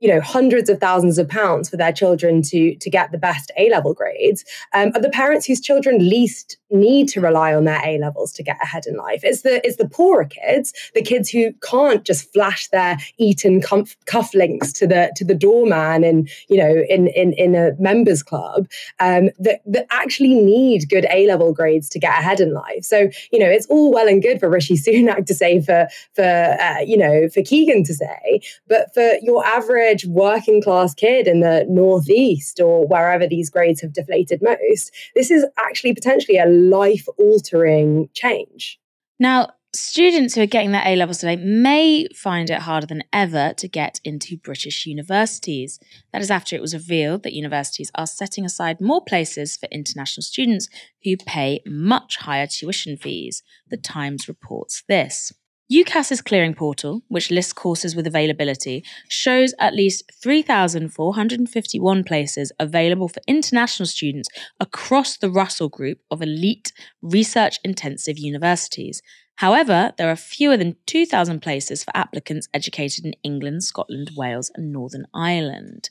you 0.03 0.09
know 0.13 0.19
hundreds 0.19 0.69
of 0.69 0.79
thousands 0.79 1.17
of 1.17 1.29
pounds 1.29 1.69
for 1.69 1.77
their 1.77 1.93
children 1.93 2.41
to 2.41 2.75
to 2.75 2.89
get 2.89 3.11
the 3.13 3.17
best 3.17 3.51
A 3.57 3.69
level 3.69 3.93
grades 3.93 4.43
um, 4.73 4.91
are 4.93 5.01
the 5.01 5.09
parents 5.09 5.45
whose 5.45 5.61
children 5.61 5.97
least 5.97 6.57
need 6.69 7.07
to 7.07 7.21
rely 7.21 7.53
on 7.53 7.63
their 7.63 7.81
A 7.85 7.97
levels 7.99 8.33
to 8.33 8.43
get 8.43 8.61
ahead 8.61 8.85
in 8.85 8.97
life. 8.97 9.21
It's 9.23 9.43
the 9.43 9.65
it's 9.65 9.77
the 9.77 9.87
poorer 9.87 10.25
kids, 10.25 10.73
the 10.93 11.01
kids 11.01 11.29
who 11.29 11.53
can't 11.63 12.03
just 12.03 12.33
flash 12.33 12.67
their 12.69 12.97
Eton 13.17 13.61
cuff, 13.61 13.95
cufflinks 14.05 14.73
to 14.79 14.87
the 14.87 15.13
to 15.15 15.23
the 15.23 15.35
doorman 15.35 16.03
and 16.03 16.29
you 16.49 16.57
know 16.57 16.83
in 16.89 17.07
in 17.07 17.31
in 17.33 17.55
a 17.55 17.71
members 17.79 18.23
club 18.23 18.67
um, 18.99 19.29
that 19.39 19.61
that 19.65 19.85
actually 19.89 20.33
need 20.33 20.89
good 20.89 21.05
A 21.11 21.27
level 21.27 21.53
grades 21.53 21.87
to 21.89 21.99
get 21.99 22.19
ahead 22.19 22.41
in 22.41 22.53
life. 22.53 22.83
So 22.83 23.09
you 23.31 23.39
know 23.39 23.49
it's 23.49 23.67
all 23.67 23.93
well 23.93 24.09
and 24.09 24.21
good 24.21 24.39
for 24.41 24.49
Rishi 24.49 24.75
Sunak 24.75 25.27
to 25.27 25.33
say 25.33 25.61
for 25.61 25.87
for 26.13 26.57
uh, 26.59 26.79
you 26.79 26.97
know 26.97 27.29
for 27.29 27.41
Keegan 27.41 27.85
to 27.85 27.93
say, 27.93 28.41
but 28.67 28.93
for 28.93 29.13
your 29.21 29.45
average 29.45 29.92
working 30.05 30.61
class 30.61 30.93
kid 30.93 31.27
in 31.27 31.39
the 31.39 31.65
Northeast 31.69 32.59
or 32.59 32.87
wherever 32.87 33.27
these 33.27 33.49
grades 33.49 33.81
have 33.81 33.93
deflated 33.93 34.41
most, 34.41 34.91
this 35.15 35.31
is 35.31 35.45
actually 35.57 35.93
potentially 35.93 36.37
a 36.37 36.45
life 36.45 37.07
altering 37.17 38.09
change. 38.13 38.79
Now, 39.19 39.49
students 39.75 40.35
who 40.35 40.41
are 40.41 40.47
getting 40.47 40.71
their 40.71 40.83
A 40.85 40.95
levels 40.95 41.19
today 41.19 41.35
may 41.35 42.07
find 42.15 42.49
it 42.49 42.61
harder 42.61 42.85
than 42.85 43.03
ever 43.11 43.53
to 43.57 43.67
get 43.67 43.99
into 44.03 44.37
British 44.37 44.85
universities. 44.85 45.79
That 46.11 46.21
is 46.21 46.31
after 46.31 46.55
it 46.55 46.61
was 46.61 46.73
revealed 46.73 47.23
that 47.23 47.33
universities 47.33 47.91
are 47.95 48.07
setting 48.07 48.45
aside 48.45 48.79
more 48.79 49.03
places 49.03 49.57
for 49.57 49.67
international 49.71 50.23
students 50.23 50.69
who 51.03 51.17
pay 51.17 51.61
much 51.65 52.17
higher 52.17 52.47
tuition 52.47 52.97
fees. 52.97 53.43
The 53.69 53.77
Times 53.77 54.27
reports 54.27 54.83
this. 54.87 55.33
UCAS's 55.73 56.21
clearing 56.21 56.53
portal, 56.53 57.01
which 57.07 57.31
lists 57.31 57.51
courses 57.51 57.95
with 57.95 58.05
availability, 58.05 58.83
shows 59.07 59.55
at 59.59 59.73
least 59.73 60.03
3,451 60.21 62.03
places 62.03 62.51
available 62.59 63.07
for 63.07 63.21
international 63.27 63.87
students 63.87 64.29
across 64.59 65.17
the 65.17 65.31
Russell 65.31 65.69
Group 65.69 65.97
of 66.11 66.21
elite 66.21 66.71
research 67.01 67.57
intensive 67.63 68.19
universities. 68.19 69.01
However, 69.37 69.93
there 69.97 70.11
are 70.11 70.15
fewer 70.15 70.57
than 70.57 70.75
2,000 70.85 71.41
places 71.41 71.83
for 71.83 71.97
applicants 71.97 72.47
educated 72.53 73.03
in 73.03 73.15
England, 73.23 73.63
Scotland, 73.63 74.11
Wales, 74.15 74.51
and 74.53 74.71
Northern 74.71 75.07
Ireland. 75.11 75.89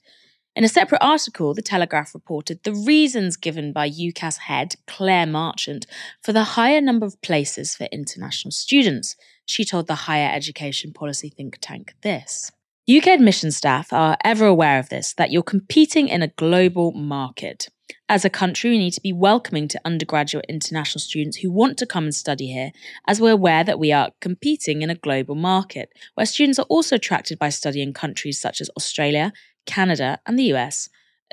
In 0.55 0.63
a 0.63 0.69
separate 0.69 1.03
article, 1.03 1.55
The 1.55 1.63
Telegraph 1.63 2.15
reported 2.15 2.63
the 2.63 2.75
reasons 2.75 3.37
given 3.37 3.73
by 3.73 3.91
UCAS 3.91 4.37
head 4.37 4.77
Claire 4.87 5.27
Marchant 5.27 5.87
for 6.23 6.33
the 6.33 6.45
higher 6.45 6.81
number 6.81 7.07
of 7.07 7.21
places 7.21 7.75
for 7.75 7.89
international 7.91 8.53
students. 8.53 9.17
She 9.47 9.65
told 9.65 9.87
the 9.87 9.95
higher 9.95 10.31
education 10.33 10.93
policy 10.93 11.29
think 11.29 11.59
tank 11.61 11.95
this. 12.03 12.51
UK 12.91 13.07
admission 13.09 13.53
staff 13.53 13.93
are 13.93 14.17
ever 14.25 14.45
aware 14.45 14.79
of 14.79 14.89
this, 14.89 15.15
that 15.15 15.31
you're 15.31 15.43
competing 15.43 16.09
in 16.09 16.21
a 16.21 16.29
global 16.29 16.91
market. 16.93 17.69
As 18.09 18.25
a 18.25 18.31
country, 18.31 18.71
we 18.71 18.79
need 18.79 18.93
to 18.93 19.01
be 19.01 19.13
welcoming 19.13 19.69
to 19.69 19.81
undergraduate 19.85 20.47
international 20.49 21.01
students 21.01 21.39
who 21.39 21.51
want 21.51 21.79
to 21.79 21.87
come 21.87 22.05
and 22.05 22.15
study 22.15 22.49
here, 22.49 22.73
as 23.07 23.21
we're 23.21 23.33
aware 23.33 23.63
that 23.63 23.79
we 23.79 23.93
are 23.93 24.11
competing 24.21 24.83
in 24.83 24.91
a 24.91 24.97
global 24.97 25.35
market, 25.35 25.91
where 26.15 26.27
students 26.27 26.59
are 26.59 26.67
also 26.69 26.97
attracted 26.97 27.39
by 27.39 27.49
studying 27.49 27.89
in 27.89 27.95
countries 27.95 28.41
such 28.41 28.61
as 28.61 28.69
Australia, 28.77 29.33
Canada, 29.65 30.19
and 30.27 30.39
the 30.39 30.53
US. 30.55 30.89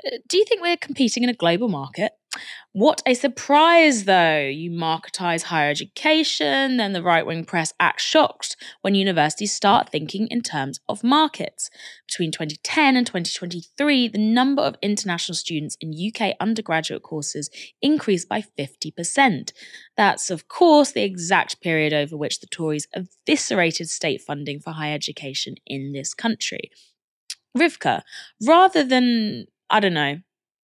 Uh, 0.06 0.18
do 0.28 0.38
you 0.38 0.44
think 0.44 0.62
we're 0.62 0.76
competing 0.76 1.24
in 1.24 1.28
a 1.28 1.34
global 1.34 1.68
market? 1.68 2.12
What 2.72 3.02
a 3.04 3.14
surprise, 3.14 4.04
though. 4.04 4.46
You 4.46 4.70
marketize 4.70 5.42
higher 5.42 5.70
education, 5.70 6.76
then 6.76 6.92
the 6.92 7.02
right 7.02 7.26
wing 7.26 7.44
press 7.44 7.72
acts 7.80 8.04
shocked 8.04 8.56
when 8.82 8.94
universities 8.94 9.52
start 9.52 9.88
thinking 9.90 10.28
in 10.28 10.40
terms 10.40 10.78
of 10.88 11.02
markets. 11.02 11.68
Between 12.06 12.30
2010 12.30 12.96
and 12.96 13.04
2023, 13.04 14.06
the 14.08 14.18
number 14.18 14.62
of 14.62 14.76
international 14.80 15.34
students 15.34 15.76
in 15.80 15.92
UK 15.92 16.36
undergraduate 16.38 17.02
courses 17.02 17.50
increased 17.82 18.28
by 18.28 18.44
50%. 18.56 19.52
That's, 19.96 20.30
of 20.30 20.46
course, 20.46 20.92
the 20.92 21.02
exact 21.02 21.60
period 21.60 21.92
over 21.92 22.16
which 22.16 22.38
the 22.38 22.46
Tories 22.46 22.86
eviscerated 22.94 23.88
state 23.88 24.22
funding 24.22 24.60
for 24.60 24.70
higher 24.70 24.94
education 24.94 25.56
in 25.66 25.92
this 25.92 26.14
country. 26.14 26.70
Rivkah, 27.58 28.02
rather 28.40 28.84
than, 28.84 29.46
I 29.68 29.80
don't 29.80 29.94
know, 29.94 30.20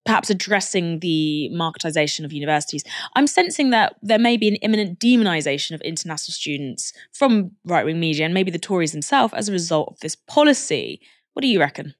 perhaps 0.07 0.29
addressing 0.29 0.99
the 0.99 1.51
marketization 1.53 2.23
of 2.23 2.31
universities, 2.31 2.83
I'm 3.15 3.27
sensing 3.27 3.69
that 3.71 3.97
there 4.01 4.17
may 4.17 4.37
be 4.37 4.47
an 4.47 4.55
imminent 4.55 4.99
demonization 4.99 5.75
of 5.75 5.81
international 5.81 6.33
students 6.33 6.93
from 7.11 7.51
right 7.65 7.85
wing 7.85 7.99
media 7.99 8.25
and 8.25 8.33
maybe 8.33 8.49
the 8.49 8.57
Tories 8.57 8.93
themselves 8.93 9.33
as 9.33 9.49
a 9.49 9.51
result 9.51 9.89
of 9.89 9.99
this 9.99 10.15
policy. 10.15 11.01
What 11.33 11.41
do 11.41 11.49
you 11.49 11.59
reckon? 11.59 11.93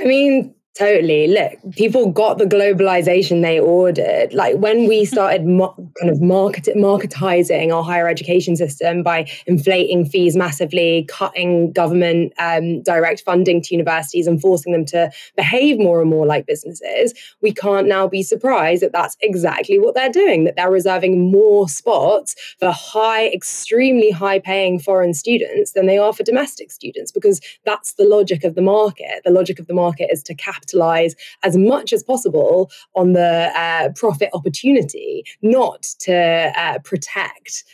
I 0.00 0.04
mean, 0.04 0.54
Totally. 0.76 1.28
Look, 1.28 1.52
people 1.76 2.10
got 2.10 2.38
the 2.38 2.46
globalization 2.46 3.42
they 3.42 3.60
ordered. 3.60 4.34
Like 4.34 4.56
when 4.56 4.88
we 4.88 5.04
started 5.14 5.42
kind 5.42 6.10
of 6.10 6.20
market 6.20 6.76
marketizing 6.76 7.72
our 7.72 7.84
higher 7.84 8.08
education 8.08 8.56
system 8.56 9.04
by 9.04 9.30
inflating 9.46 10.04
fees 10.04 10.36
massively, 10.36 11.06
cutting 11.08 11.70
government 11.70 12.32
um, 12.38 12.82
direct 12.82 13.20
funding 13.20 13.62
to 13.62 13.74
universities, 13.74 14.26
and 14.26 14.40
forcing 14.40 14.72
them 14.72 14.84
to 14.86 15.12
behave 15.36 15.78
more 15.78 16.00
and 16.00 16.10
more 16.10 16.26
like 16.26 16.44
businesses, 16.46 17.14
we 17.40 17.52
can't 17.52 17.86
now 17.86 18.08
be 18.08 18.24
surprised 18.24 18.82
that 18.82 18.90
that's 18.90 19.16
exactly 19.22 19.78
what 19.78 19.94
they're 19.94 20.10
doing. 20.10 20.42
That 20.42 20.56
they're 20.56 20.72
reserving 20.72 21.30
more 21.30 21.68
spots 21.68 22.34
for 22.58 22.72
high, 22.72 23.28
extremely 23.28 24.10
high-paying 24.10 24.80
foreign 24.80 25.14
students 25.14 25.70
than 25.70 25.86
they 25.86 25.98
are 25.98 26.12
for 26.12 26.24
domestic 26.24 26.72
students, 26.72 27.12
because 27.12 27.40
that's 27.64 27.92
the 27.92 28.04
logic 28.04 28.42
of 28.42 28.56
the 28.56 28.62
market. 28.62 29.22
The 29.24 29.30
logic 29.30 29.60
of 29.60 29.68
the 29.68 29.74
market 29.74 30.08
is 30.10 30.24
to 30.24 30.34
cap 30.34 30.63
capitalize 30.64 31.14
as 31.42 31.56
much 31.56 31.92
as 31.92 32.02
possible 32.02 32.70
on 32.94 33.12
the 33.12 33.50
uh, 33.54 33.90
profit 33.94 34.30
opportunity, 34.32 35.24
not 35.42 35.82
to 36.00 36.52
uh, 36.56 36.78
protect 36.84 37.64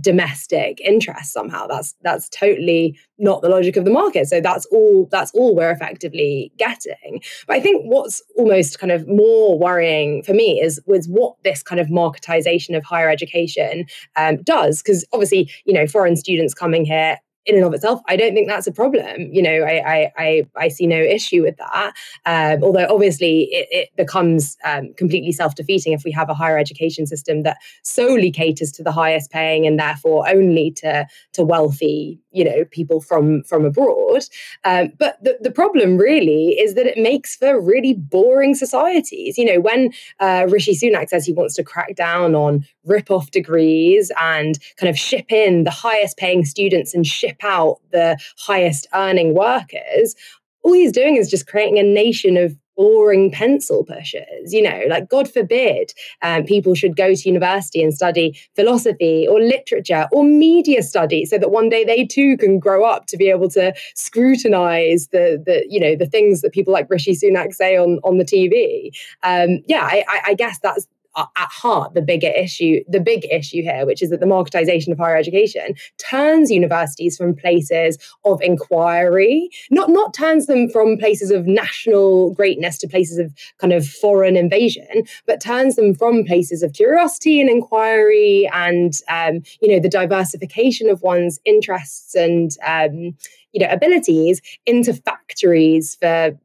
domestic 0.00 0.80
interests 0.80 1.32
somehow. 1.32 1.66
That's 1.66 1.94
that's 2.02 2.28
totally 2.28 2.98
not 3.18 3.42
the 3.42 3.48
logic 3.48 3.76
of 3.76 3.84
the 3.84 3.90
market. 3.90 4.26
So 4.26 4.40
that's 4.40 4.66
all 4.66 5.08
that's 5.10 5.30
all 5.32 5.54
we're 5.54 5.70
effectively 5.70 6.52
getting. 6.56 7.22
But 7.46 7.56
i 7.56 7.60
think 7.60 7.84
what's 7.84 8.22
almost 8.36 8.78
kind 8.78 8.90
of 8.90 9.06
more 9.06 9.58
worrying 9.58 10.22
for 10.22 10.32
me 10.32 10.60
is 10.60 10.80
was 10.86 11.06
what 11.06 11.36
this 11.44 11.62
kind 11.62 11.80
of 11.80 11.88
marketization 11.88 12.76
of 12.76 12.84
higher 12.84 13.08
education 13.08 13.86
um, 14.16 14.42
does. 14.42 14.82
Because 14.82 15.04
obviously 15.12 15.50
you 15.64 15.74
know 15.74 15.86
foreign 15.86 16.16
students 16.16 16.54
coming 16.54 16.84
here 16.84 17.18
in 17.46 17.56
and 17.56 17.64
of 17.64 17.74
itself, 17.74 18.00
I 18.08 18.16
don't 18.16 18.34
think 18.34 18.48
that's 18.48 18.66
a 18.66 18.72
problem. 18.72 19.28
You 19.32 19.42
know, 19.42 19.62
I 19.64 20.10
I 20.16 20.46
I, 20.56 20.68
see 20.68 20.86
no 20.86 21.00
issue 21.00 21.42
with 21.42 21.56
that. 21.58 21.92
Um, 22.26 22.62
although 22.64 22.86
obviously 22.88 23.48
it, 23.52 23.68
it 23.70 23.88
becomes 23.96 24.56
um, 24.64 24.94
completely 24.94 25.32
self 25.32 25.54
defeating 25.54 25.92
if 25.92 26.04
we 26.04 26.12
have 26.12 26.30
a 26.30 26.34
higher 26.34 26.58
education 26.58 27.06
system 27.06 27.42
that 27.42 27.58
solely 27.82 28.30
caters 28.30 28.72
to 28.72 28.82
the 28.82 28.92
highest 28.92 29.30
paying 29.30 29.66
and 29.66 29.78
therefore 29.78 30.28
only 30.28 30.70
to 30.76 31.06
to 31.32 31.44
wealthy 31.44 32.18
you 32.34 32.44
know 32.44 32.64
people 32.70 33.00
from 33.00 33.42
from 33.44 33.64
abroad. 33.64 34.24
Um, 34.64 34.92
but 34.98 35.22
the 35.22 35.38
the 35.40 35.50
problem 35.50 35.96
really 35.96 36.50
is 36.58 36.74
that 36.74 36.86
it 36.86 36.98
makes 36.98 37.36
for 37.36 37.60
really 37.60 37.94
boring 37.94 38.54
societies. 38.54 39.38
You 39.38 39.46
know, 39.46 39.60
when 39.60 39.92
uh, 40.20 40.46
Rishi 40.50 40.74
Sunak 40.76 41.08
says 41.08 41.24
he 41.24 41.32
wants 41.32 41.54
to 41.54 41.64
crack 41.64 41.94
down 41.94 42.34
on 42.34 42.66
rip 42.84 43.10
off 43.10 43.30
degrees 43.30 44.10
and 44.20 44.58
kind 44.76 44.90
of 44.90 44.98
ship 44.98 45.30
in 45.30 45.64
the 45.64 45.70
highest 45.70 46.16
paying 46.16 46.44
students 46.44 46.92
and 46.92 47.06
ship 47.06 47.36
out 47.42 47.80
the 47.92 48.18
highest 48.36 48.86
earning 48.92 49.34
workers, 49.34 50.14
all 50.62 50.72
he's 50.72 50.92
doing 50.92 51.16
is 51.16 51.30
just 51.30 51.46
creating 51.46 51.78
a 51.78 51.82
nation 51.82 52.36
of 52.36 52.56
boring 52.76 53.30
pencil 53.30 53.84
pushers. 53.84 54.52
You 54.52 54.62
know, 54.62 54.82
like 54.88 55.08
God 55.08 55.30
forbid 55.30 55.92
um, 56.22 56.44
people 56.44 56.74
should 56.74 56.96
go 56.96 57.14
to 57.14 57.28
university 57.28 57.82
and 57.82 57.94
study 57.94 58.38
philosophy 58.54 59.26
or 59.28 59.40
literature 59.40 60.08
or 60.12 60.24
media 60.24 60.82
studies 60.82 61.30
so 61.30 61.38
that 61.38 61.50
one 61.50 61.68
day 61.68 61.84
they 61.84 62.04
too 62.04 62.36
can 62.36 62.58
grow 62.58 62.84
up 62.84 63.06
to 63.06 63.16
be 63.16 63.30
able 63.30 63.48
to 63.50 63.74
scrutinize 63.94 65.08
the, 65.08 65.42
the 65.44 65.64
you 65.68 65.80
know, 65.80 65.94
the 65.96 66.06
things 66.06 66.40
that 66.42 66.52
people 66.52 66.72
like 66.72 66.88
Rishi 66.90 67.12
Sunak 67.12 67.54
say 67.54 67.76
on, 67.76 67.98
on 68.04 68.18
the 68.18 68.24
TV. 68.24 68.90
Um, 69.22 69.62
yeah, 69.66 69.84
I, 69.84 70.04
I 70.26 70.34
guess 70.34 70.58
that's 70.58 70.86
at 71.16 71.28
heart 71.36 71.94
the 71.94 72.02
bigger 72.02 72.28
issue, 72.28 72.80
the 72.88 73.00
big 73.00 73.24
issue 73.30 73.62
here, 73.62 73.86
which 73.86 74.02
is 74.02 74.10
that 74.10 74.20
the 74.20 74.26
marketization 74.26 74.92
of 74.92 74.98
higher 74.98 75.16
education 75.16 75.74
turns 75.98 76.50
universities 76.50 77.16
from 77.16 77.34
places 77.34 77.98
of 78.24 78.40
inquiry, 78.42 79.48
not 79.70 79.90
not 79.90 80.14
turns 80.14 80.46
them 80.46 80.68
from 80.68 80.98
places 80.98 81.30
of 81.30 81.46
national 81.46 82.34
greatness 82.34 82.78
to 82.78 82.88
places 82.88 83.18
of 83.18 83.32
kind 83.58 83.72
of 83.72 83.86
foreign 83.86 84.36
invasion, 84.36 85.04
but 85.26 85.40
turns 85.40 85.76
them 85.76 85.94
from 85.94 86.24
places 86.24 86.62
of 86.62 86.72
curiosity 86.72 87.40
and 87.40 87.50
inquiry 87.50 88.48
and 88.52 89.00
um, 89.08 89.42
you 89.60 89.68
know 89.68 89.80
the 89.80 89.88
diversification 89.88 90.88
of 90.88 91.02
one's 91.02 91.38
interests 91.44 92.14
and 92.14 92.56
um, 92.66 93.16
you 93.52 93.60
know 93.60 93.68
abilities 93.70 94.40
into 94.66 94.94
factories 94.94 95.96
for 95.96 96.38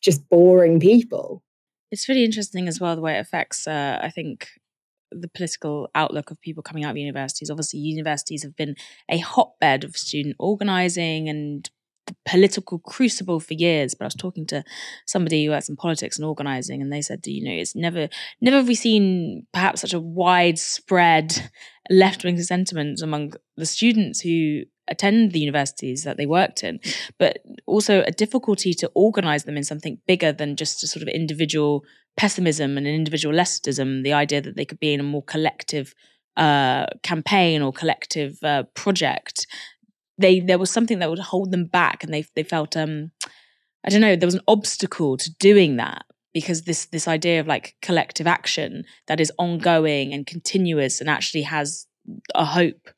just 0.00 0.26
boring 0.28 0.80
people. 0.80 1.42
It's 1.90 2.08
really 2.08 2.24
interesting 2.24 2.68
as 2.68 2.80
well 2.80 2.94
the 2.94 3.02
way 3.02 3.16
it 3.16 3.20
affects, 3.20 3.66
uh, 3.66 3.98
I 4.00 4.10
think, 4.10 4.48
the 5.10 5.28
political 5.28 5.88
outlook 5.94 6.30
of 6.30 6.40
people 6.40 6.62
coming 6.62 6.84
out 6.84 6.92
of 6.92 6.96
universities. 6.96 7.50
Obviously, 7.50 7.80
universities 7.80 8.42
have 8.44 8.54
been 8.56 8.76
a 9.08 9.18
hotbed 9.18 9.82
of 9.82 9.96
student 9.96 10.36
organizing 10.38 11.28
and 11.28 11.68
political 12.24 12.78
crucible 12.78 13.40
for 13.40 13.54
years. 13.54 13.94
But 13.94 14.04
I 14.04 14.06
was 14.06 14.14
talking 14.14 14.46
to 14.46 14.64
somebody 15.06 15.44
who 15.44 15.50
works 15.50 15.68
in 15.68 15.76
politics 15.76 16.18
and 16.18 16.26
organizing, 16.26 16.82
and 16.82 16.92
they 16.92 17.02
said, 17.02 17.26
you 17.26 17.44
know, 17.44 17.60
it's 17.60 17.74
never, 17.74 18.08
never 18.40 18.58
have 18.58 18.68
we 18.68 18.74
seen 18.74 19.46
perhaps 19.52 19.80
such 19.80 19.94
a 19.94 20.00
widespread 20.00 21.50
left 21.90 22.24
wing 22.24 22.40
sentiment 22.40 23.00
among 23.02 23.34
the 23.56 23.66
students 23.66 24.20
who 24.20 24.62
attend 24.90 25.32
the 25.32 25.40
universities 25.40 26.04
that 26.04 26.16
they 26.16 26.26
worked 26.26 26.62
in, 26.62 26.80
but 27.18 27.38
also 27.66 28.02
a 28.02 28.10
difficulty 28.10 28.74
to 28.74 28.90
organize 28.94 29.44
them 29.44 29.56
in 29.56 29.64
something 29.64 29.98
bigger 30.06 30.32
than 30.32 30.56
just 30.56 30.82
a 30.82 30.86
sort 30.86 31.02
of 31.02 31.08
individual 31.08 31.84
pessimism 32.16 32.76
and 32.76 32.86
an 32.86 32.94
individual 32.94 33.34
leftism, 33.34 34.02
the 34.02 34.12
idea 34.12 34.40
that 34.40 34.56
they 34.56 34.64
could 34.64 34.80
be 34.80 34.92
in 34.92 35.00
a 35.00 35.04
more 35.04 35.22
collective 35.22 35.94
uh, 36.36 36.86
campaign 37.02 37.62
or 37.62 37.72
collective 37.72 38.38
uh, 38.42 38.64
project. 38.74 39.46
They 40.18 40.40
there 40.40 40.58
was 40.58 40.70
something 40.70 40.98
that 40.98 41.10
would 41.10 41.18
hold 41.18 41.50
them 41.50 41.66
back, 41.66 42.04
and 42.04 42.12
they 42.12 42.24
they 42.34 42.42
felt 42.42 42.76
um, 42.76 43.10
I 43.84 43.90
don't 43.90 44.00
know 44.00 44.16
there 44.16 44.26
was 44.26 44.34
an 44.34 44.48
obstacle 44.48 45.16
to 45.16 45.34
doing 45.38 45.76
that 45.76 46.04
because 46.34 46.62
this 46.62 46.86
this 46.86 47.08
idea 47.08 47.40
of 47.40 47.46
like 47.46 47.76
collective 47.82 48.26
action 48.26 48.84
that 49.06 49.20
is 49.20 49.32
ongoing 49.38 50.12
and 50.12 50.26
continuous 50.26 51.00
and 51.00 51.08
actually 51.08 51.42
has 51.42 51.86
a 52.34 52.44
hope 52.44 52.90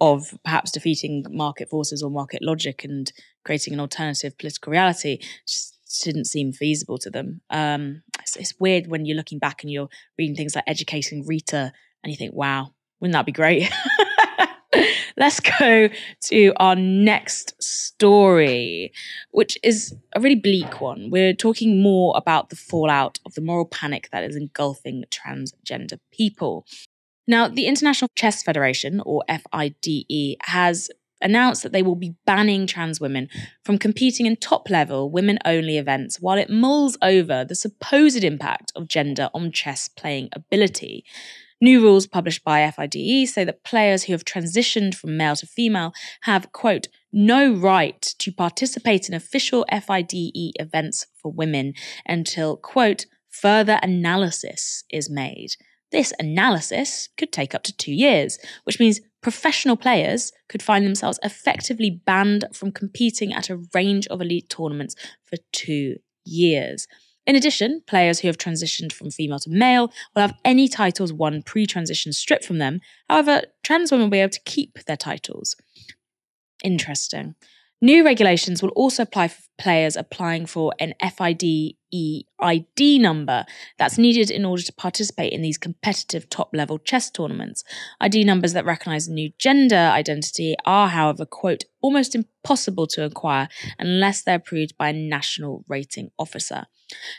of 0.00 0.38
perhaps 0.44 0.70
defeating 0.70 1.24
market 1.30 1.68
forces 1.68 2.02
or 2.02 2.10
market 2.10 2.42
logic 2.42 2.84
and 2.84 3.12
creating 3.44 3.74
an 3.74 3.80
alternative 3.80 4.36
political 4.38 4.70
reality 4.70 5.18
just 5.46 5.78
didn't 6.02 6.26
seem 6.26 6.52
feasible 6.52 6.98
to 6.98 7.10
them. 7.10 7.40
Um, 7.50 8.02
it's, 8.20 8.36
it's, 8.36 8.54
weird 8.60 8.88
when 8.88 9.06
you're 9.06 9.16
looking 9.16 9.38
back 9.38 9.62
and 9.62 9.72
you're 9.72 9.88
reading 10.18 10.36
things 10.36 10.54
like 10.54 10.64
Educating 10.66 11.26
Rita 11.26 11.72
and 12.02 12.10
you 12.10 12.16
think, 12.16 12.34
wow, 12.34 12.72
wouldn't 13.00 13.14
that 13.14 13.26
be 13.26 13.32
great? 13.32 13.70
Let's 15.16 15.40
go 15.40 15.88
to 16.24 16.52
our 16.58 16.76
next 16.76 17.60
story, 17.60 18.92
which 19.30 19.58
is 19.64 19.96
a 20.14 20.20
really 20.20 20.36
bleak 20.36 20.80
one. 20.80 21.10
We're 21.10 21.34
talking 21.34 21.82
more 21.82 22.14
about 22.16 22.50
the 22.50 22.56
fallout 22.56 23.18
of 23.26 23.34
the 23.34 23.40
moral 23.40 23.64
panic 23.64 24.10
that 24.12 24.22
is 24.22 24.36
engulfing 24.36 25.04
transgender 25.10 25.98
people. 26.12 26.66
Now, 27.28 27.46
the 27.46 27.66
International 27.66 28.10
Chess 28.16 28.42
Federation, 28.42 29.02
or 29.04 29.22
FIDE, 29.28 30.36
has 30.44 30.88
announced 31.20 31.62
that 31.62 31.72
they 31.72 31.82
will 31.82 31.94
be 31.94 32.16
banning 32.24 32.66
trans 32.66 33.00
women 33.00 33.28
from 33.64 33.78
competing 33.78 34.24
in 34.24 34.36
top 34.36 34.70
level 34.70 35.10
women 35.10 35.38
only 35.44 35.76
events 35.76 36.20
while 36.20 36.38
it 36.38 36.48
mulls 36.48 36.96
over 37.02 37.44
the 37.44 37.54
supposed 37.54 38.24
impact 38.24 38.72
of 38.74 38.88
gender 38.88 39.28
on 39.34 39.52
chess 39.52 39.88
playing 39.88 40.30
ability. 40.32 41.04
New 41.60 41.82
rules 41.82 42.06
published 42.06 42.44
by 42.44 42.70
FIDE 42.70 43.26
say 43.28 43.44
that 43.44 43.64
players 43.64 44.04
who 44.04 44.12
have 44.12 44.24
transitioned 44.24 44.94
from 44.94 45.16
male 45.16 45.36
to 45.36 45.46
female 45.46 45.92
have, 46.22 46.52
quote, 46.52 46.86
no 47.12 47.52
right 47.52 48.00
to 48.00 48.32
participate 48.32 49.08
in 49.08 49.14
official 49.14 49.66
FIDE 49.70 50.12
events 50.60 51.06
for 51.20 51.32
women 51.32 51.74
until, 52.06 52.56
quote, 52.56 53.06
further 53.28 53.80
analysis 53.82 54.84
is 54.90 55.10
made. 55.10 55.56
This 55.90 56.12
analysis 56.18 57.08
could 57.16 57.32
take 57.32 57.54
up 57.54 57.62
to 57.64 57.76
two 57.76 57.92
years, 57.92 58.38
which 58.64 58.78
means 58.78 59.00
professional 59.22 59.76
players 59.76 60.32
could 60.48 60.62
find 60.62 60.84
themselves 60.84 61.18
effectively 61.22 61.90
banned 61.90 62.44
from 62.52 62.72
competing 62.72 63.32
at 63.32 63.50
a 63.50 63.60
range 63.74 64.06
of 64.08 64.20
elite 64.20 64.48
tournaments 64.48 64.94
for 65.24 65.36
two 65.52 65.96
years. 66.24 66.86
In 67.26 67.36
addition, 67.36 67.82
players 67.86 68.20
who 68.20 68.28
have 68.28 68.38
transitioned 68.38 68.92
from 68.92 69.10
female 69.10 69.38
to 69.40 69.50
male 69.50 69.92
will 70.14 70.22
have 70.22 70.38
any 70.44 70.66
titles 70.66 71.12
won 71.12 71.42
pre 71.42 71.66
transition 71.66 72.12
stripped 72.12 72.44
from 72.44 72.58
them. 72.58 72.80
However, 73.08 73.42
trans 73.62 73.90
women 73.90 74.06
will 74.06 74.10
be 74.10 74.20
able 74.20 74.30
to 74.30 74.40
keep 74.46 74.78
their 74.86 74.96
titles. 74.96 75.54
Interesting. 76.64 77.34
New 77.80 78.04
regulations 78.04 78.60
will 78.60 78.70
also 78.70 79.04
apply 79.04 79.28
for 79.28 79.40
players 79.56 79.94
applying 79.96 80.46
for 80.46 80.72
an 80.80 80.94
FIDE 81.00 81.76
ID 82.40 82.98
number 82.98 83.44
that's 83.78 83.96
needed 83.96 84.32
in 84.32 84.44
order 84.44 84.62
to 84.62 84.72
participate 84.72 85.32
in 85.32 85.42
these 85.42 85.56
competitive 85.56 86.28
top 86.28 86.50
level 86.52 86.78
chess 86.78 87.08
tournaments. 87.08 87.62
ID 88.00 88.24
numbers 88.24 88.52
that 88.52 88.64
recognize 88.64 89.08
new 89.08 89.30
gender 89.38 89.76
identity 89.76 90.56
are, 90.66 90.88
however, 90.88 91.24
quote, 91.24 91.64
almost 91.80 92.16
impossible 92.16 92.88
to 92.88 93.04
acquire 93.04 93.48
unless 93.78 94.22
they're 94.24 94.36
approved 94.36 94.76
by 94.76 94.88
a 94.88 94.92
national 94.92 95.64
rating 95.68 96.10
officer. 96.18 96.66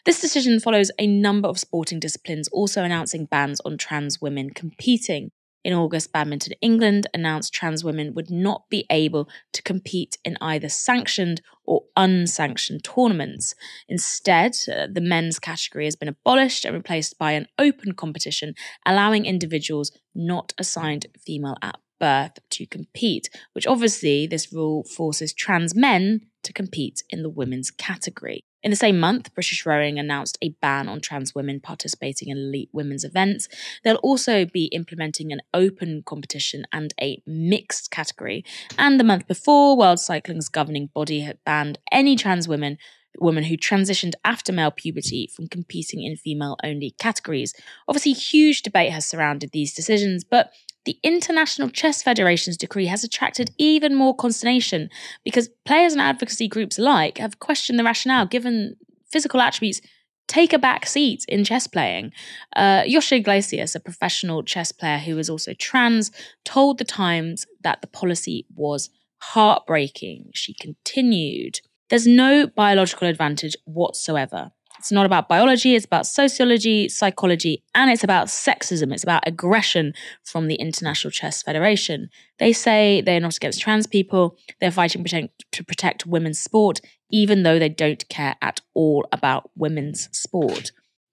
This 0.05 0.19
decision 0.19 0.60
follows 0.60 0.91
a 0.99 1.07
number 1.07 1.47
of 1.47 1.57
sporting 1.57 2.01
disciplines 2.01 2.49
also 2.49 2.84
announcing 2.84 3.25
bans 3.25 3.62
on 3.62 3.77
trans 3.77 4.19
women 4.19 4.49
competing. 4.49 5.31
In 5.63 5.74
August, 5.74 6.13
Badminton 6.13 6.54
England 6.62 7.08
announced 7.13 7.54
trans 7.54 7.84
women 7.84 8.13
would 8.13 8.32
not 8.32 8.69
be 8.69 8.86
able 8.89 9.28
to 9.52 9.62
compete 9.62 10.17
in 10.24 10.38
either 10.39 10.69
sanctioned 10.69 11.41
or 11.65 11.84
unsanctioned 11.98 12.84
tournaments. 12.84 13.56
Instead, 13.89 14.56
uh, 14.74 14.88
the 14.91 15.02
men's 15.02 15.38
category 15.38 15.86
has 15.86 15.98
been 15.98 16.08
abolished 16.08 16.63
and 16.63 16.74
replaced 16.74 17.19
by 17.19 17.34
an 17.34 17.48
open 17.58 17.93
competition, 17.93 18.54
allowing 18.86 19.26
individuals 19.26 19.91
not 20.15 20.54
assigned 20.58 21.08
female 21.17 21.58
at 21.62 21.78
birth 22.00 22.39
to 22.52 22.65
compete, 22.65 23.30
which 23.52 23.67
obviously 23.67 24.26
this 24.26 24.54
rule 24.54 24.84
forces 24.86 25.34
trans 25.34 25.76
men 25.76 26.22
to 26.43 26.54
compete 26.54 27.04
in 27.10 27.22
the 27.22 27.30
women's 27.30 27.69
category. 27.69 28.45
In 28.62 28.72
the 28.72 28.76
same 28.76 29.00
month, 29.00 29.34
British 29.34 29.65
Rowing 29.65 29.98
announced 29.98 30.38
a 30.41 30.50
ban 30.62 30.89
on 30.89 31.00
trans 31.00 31.34
women 31.34 31.60
participating 31.60 32.28
in 32.28 32.38
elite 32.38 32.69
women's 32.74 33.04
events. 33.04 33.48
They'll 33.84 33.95
also 33.98 34.45
be 34.45 34.65
implementing 34.65 35.32
an 35.32 35.41
open 35.54 36.04
competition 36.06 36.65
and 36.74 36.93
a 37.02 37.22
mixed 37.26 37.89
category. 37.89 38.43
And 38.78 39.00
the 39.00 39.06
month 39.06 39.28
before, 39.28 39.78
World 39.78 40.00
Cycling's 40.00 40.50
governing 40.50 40.89
body 40.93 41.22
had 41.22 41.43
banned 41.45 41.80
any 41.91 42.15
trans 42.15 42.48
women 42.48 42.78
women 43.17 43.43
who 43.45 43.58
transitioned 43.58 44.13
after 44.24 44.54
male 44.54 44.72
puberty 44.72 45.30
from 45.36 45.48
competing 45.48 46.04
in 46.04 46.15
female 46.15 46.58
only 46.63 46.91
categories. 47.00 47.54
Obviously, 47.88 48.13
huge 48.13 48.62
debate 48.62 48.91
has 48.91 49.06
surrounded 49.06 49.52
these 49.52 49.74
decisions, 49.74 50.24
but 50.24 50.52
the 50.85 50.97
International 51.03 51.69
Chess 51.69 52.01
Federation's 52.01 52.57
decree 52.57 52.87
has 52.87 53.03
attracted 53.03 53.51
even 53.57 53.95
more 53.95 54.15
consternation 54.15 54.89
because 55.23 55.49
players 55.65 55.93
and 55.93 56.01
advocacy 56.01 56.47
groups 56.47 56.79
alike 56.79 57.17
have 57.17 57.39
questioned 57.39 57.77
the 57.77 57.83
rationale 57.83 58.25
given 58.25 58.75
physical 59.11 59.41
attributes 59.41 59.81
take 60.29 60.53
a 60.53 60.59
back 60.59 60.85
seat 60.85 61.25
in 61.27 61.43
chess 61.43 61.67
playing. 61.67 62.13
Uh, 62.55 62.83
Yosha 62.83 63.17
Iglesias, 63.17 63.75
a 63.75 63.79
professional 63.79 64.43
chess 64.43 64.71
player 64.71 64.99
who 64.99 65.17
is 65.17 65.29
also 65.29 65.53
trans, 65.53 66.11
told 66.45 66.77
The 66.77 66.85
Times 66.85 67.45
that 67.63 67.81
the 67.81 67.87
policy 67.87 68.45
was 68.55 68.89
heartbreaking. 69.21 70.29
She 70.33 70.53
continued, 70.53 71.59
There's 71.89 72.07
no 72.07 72.47
biological 72.47 73.07
advantage 73.07 73.55
whatsoever 73.65 74.51
it's 74.79 74.91
not 74.93 75.05
about 75.05 75.27
biology, 75.27 75.75
it's 75.75 75.85
about 75.85 76.07
sociology, 76.07 76.87
psychology, 76.87 77.63
and 77.75 77.91
it's 77.91 78.03
about 78.03 78.27
sexism. 78.27 78.93
It's 78.93 79.03
about 79.03 79.27
aggression 79.27 79.93
from 80.23 80.47
the 80.47 80.55
International 80.55 81.11
Chess 81.11 81.43
Federation. 81.43 82.09
They 82.39 82.53
say 82.53 83.01
they're 83.01 83.19
not 83.19 83.35
against 83.35 83.59
trans 83.59 83.87
people, 83.87 84.37
they're 84.61 84.71
fighting 84.71 85.03
to 85.03 85.63
protect 85.65 86.05
women's 86.05 86.39
sport, 86.39 86.79
even 87.11 87.43
though 87.43 87.59
they 87.59 87.69
don't 87.69 88.07
care 88.07 88.35
at 88.41 88.61
all 88.73 89.05
about 89.11 89.51
women's 89.55 90.07
sport. 90.17 90.71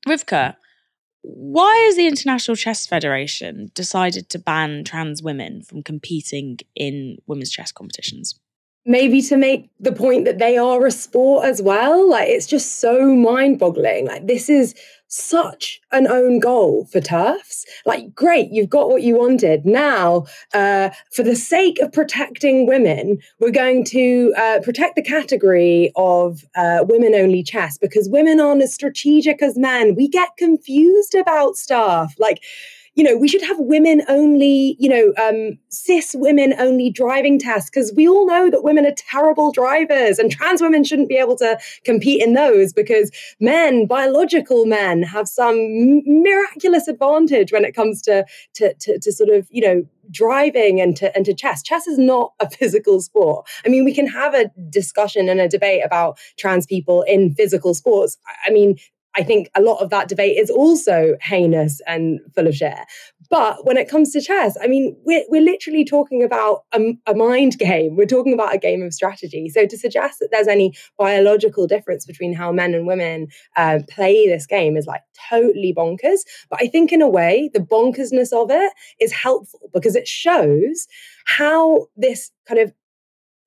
Rivkah, 0.09 0.55
why 1.23 1.75
has 1.87 1.97
the 1.97 2.07
International 2.07 2.55
Chess 2.55 2.87
Federation 2.87 3.73
decided 3.75 4.29
to 4.31 4.39
ban 4.39 4.85
trans 4.85 5.25
women 5.25 5.63
from 5.63 5.83
competing 5.83 6.59
in 6.77 7.17
women's 7.27 7.51
chess 7.51 7.73
competitions? 7.73 8.39
Maybe 8.87 9.21
to 9.21 9.37
make 9.37 9.69
the 9.81 9.93
point 9.93 10.25
that 10.25 10.39
they 10.39 10.57
are 10.57 10.87
a 10.87 10.91
sport 10.91 11.45
as 11.45 11.61
well. 11.61 12.09
Like 12.09 12.29
it's 12.29 12.47
just 12.47 12.79
so 12.81 13.15
mind 13.15 13.59
boggling. 13.59 14.07
Like 14.07 14.27
this 14.27 14.49
is 14.49 14.75
such 15.09 15.81
an 15.93 16.07
own 16.07 16.41
goal 16.41 16.87
for 16.87 17.01
turfs. 17.01 17.65
Like, 17.85 18.15
great, 18.15 18.51
you've 18.51 18.69
got 18.71 18.89
what 18.89 19.03
you 19.03 19.17
wanted. 19.17 19.65
Now, 19.65 20.27
uh, 20.53 20.91
for 21.13 21.23
the 21.23 21.37
sake 21.37 21.79
of 21.81 21.93
protecting 21.93 22.67
women, 22.67 23.19
we're 23.41 23.51
going 23.51 23.85
to 23.87 24.35
uh, 24.37 24.61
protect 24.63 24.97
the 24.97 25.03
category 25.03 25.93
of 25.97 26.45
uh, 26.57 26.85
women 26.89 27.15
only 27.15 27.43
chess 27.43 27.79
because 27.79 28.09
women 28.09 28.41
aren't 28.41 28.63
as 28.63 28.75
strategic 28.75 29.43
as 29.43 29.57
men. 29.57 29.95
We 29.95 30.09
get 30.09 30.37
confused 30.37 31.15
about 31.15 31.57
stuff. 31.57 32.15
Like, 32.19 32.43
you 32.97 33.05
know, 33.05 33.17
we 33.17 33.29
should 33.29 33.43
have 33.43 33.59
women 33.59 34.03
only, 34.09 34.75
you 34.79 34.89
know, 34.89 35.13
um, 35.23 35.59
cis 35.69 36.17
women 36.19 36.55
only 36.59 36.91
driving 36.91 37.39
tests 37.39 37.71
because 37.71 37.93
we 37.95 38.09
all 38.09 38.27
know 38.27 38.51
that 38.51 38.65
women 38.65 38.87
are 38.87 38.95
terrible 38.97 39.53
drivers 39.53 40.19
and 40.19 40.33
trans 40.33 40.63
women 40.63 40.83
shouldn't 40.83 41.11
be 41.11 41.17
able 41.17 41.37
to 41.37 41.59
compete 41.85 42.23
in 42.23 42.33
those 42.33 42.73
because 42.73 43.11
men, 43.39 43.87
biological 43.87 44.65
men, 44.65 45.03
have 45.03 45.29
some 45.29 46.03
miraculous 46.07 46.89
advantage 46.89 47.53
when 47.53 47.67
it 47.67 47.75
comes 47.75 48.01
to, 48.03 48.25
to, 48.55 48.73
to, 48.75 48.99
to 48.99 49.13
sort 49.13 49.29
of, 49.29 49.47
you 49.51 49.61
know, 49.61 49.87
driving 50.11 50.81
and 50.81 50.97
to 50.97 51.15
and 51.17 51.27
to 51.27 51.35
chess. 51.35 51.63
Chess 51.63 51.87
is 51.87 51.99
not 51.99 52.33
a 52.41 52.49
physical 52.49 53.01
sport. 53.01 53.47
I 53.65 53.69
mean, 53.69 53.85
we 53.85 53.93
can 53.93 54.07
have 54.07 54.35
a 54.35 54.51
discussion 54.71 55.29
and 55.29 55.41
a 55.41 55.49
debate 55.49 55.83
about 55.85 56.19
trans 56.39 56.65
people 56.65 57.03
in 57.03 57.35
physical 57.35 57.75
sports. 57.75 58.17
I 58.47 58.51
mean, 58.51 58.77
I 59.17 59.23
think 59.23 59.49
a 59.55 59.63
lot 59.63 59.83
of 59.83 59.91
that 59.91 60.09
debate 60.09 60.37
is 60.37 60.51
also 60.51 61.17
heinous 61.21 61.81
and 61.87 62.21
full 62.35 62.47
of 62.47 62.55
share. 62.55 62.85
But 63.31 63.65
when 63.65 63.77
it 63.77 63.89
comes 63.89 64.13
to 64.13 64.21
chess, 64.21 64.57
I 64.63 64.67
mean, 64.67 64.97
we're, 65.05 65.25
we're 65.29 65.43
literally 65.43 65.85
talking 65.85 66.23
about 66.23 66.65
a, 66.73 66.97
a 67.07 67.15
mind 67.15 67.59
game. 67.59 67.97
We're 67.97 68.07
talking 68.07 68.33
about 68.33 68.55
a 68.55 68.59
game 68.59 68.83
of 68.83 68.93
strategy. 68.93 69.49
So 69.49 69.67
to 69.67 69.77
suggest 69.77 70.19
that 70.21 70.29
there's 70.31 70.49
any 70.49 70.75
biological 70.99 71.67
difference 71.67 72.07
between 72.07 72.35
how 72.35 72.53
men 72.53 72.75
and 72.75 72.87
women 72.87 73.29
uh, 73.57 73.81
play 73.89 74.29
this 74.29 74.47
game 74.47 74.77
is 74.77 74.87
like 74.87 75.03
totally 75.31 75.75
bonkers. 75.77 76.21
But 76.51 76.61
I 76.63 76.69
think 76.69 76.93
in 76.93 77.03
a 77.03 77.09
way, 77.09 77.51
the 77.53 77.61
bonkersness 77.61 78.33
of 78.33 78.51
it 78.51 78.73
is 79.01 79.13
helpful 79.13 79.71
because 79.73 79.97
it 79.97 80.07
shows 80.07 80.87
how 81.27 81.87
this 81.97 82.31
kind 82.47 82.61
of 82.61 82.73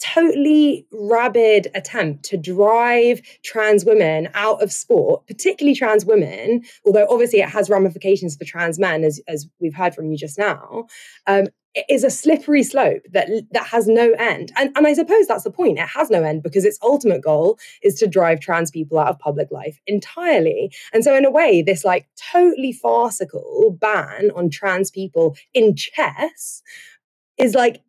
totally 0.02 0.86
rabid 0.92 1.68
attempt 1.76 2.24
to 2.26 2.38
drive 2.38 3.22
trans 3.44 3.86
women 3.86 4.30
out 4.34 4.62
of 4.62 4.72
sport, 4.72 5.26
particularly 5.28 5.76
trans 5.76 6.06
women, 6.06 6.64
although 6.86 7.08
obviously 7.10 7.40
it 7.40 7.50
has 7.50 7.70
ramifications 7.70 8.36
for 8.36 8.46
trans 8.46 8.80
men, 8.80 9.04
as, 9.04 9.22
as 9.28 9.48
we've 9.60 9.76
heard 9.76 9.94
from 9.94 10.10
you 10.10 10.18
just 10.18 10.38
now, 10.38 10.88
um, 11.28 11.46
is 11.88 12.04
a 12.04 12.10
slippery 12.10 12.64
slope 12.64 13.04
that 13.12 13.30
that 13.52 13.68
has 13.68 13.88
no 13.88 14.12
end. 14.14 14.52
And, 14.58 14.76
and 14.76 14.88
I 14.88 14.94
suppose 14.94 15.28
that's 15.28 15.44
the 15.44 15.52
point. 15.52 15.78
It 15.78 15.88
has 15.90 16.10
no 16.10 16.24
end 16.24 16.42
because 16.42 16.66
its 16.66 16.80
ultimate 16.82 17.22
goal 17.22 17.60
is 17.84 17.96
to 18.00 18.08
drive 18.08 18.40
trans 18.40 18.72
people 18.72 18.98
out 18.98 19.10
of 19.10 19.20
public 19.20 19.52
life 19.52 19.80
entirely. 19.86 20.72
And 20.94 21.04
so 21.04 21.16
in 21.16 21.26
a 21.26 21.32
way, 21.32 21.62
this 21.62 21.86
like 21.86 22.08
totally 22.32 22.72
farcical 22.72 23.78
ban 23.80 24.32
on 24.36 24.50
trans 24.50 24.90
people 24.90 25.36
in 25.54 25.76
chess 25.76 26.64
is 27.38 27.54
like 27.54 27.82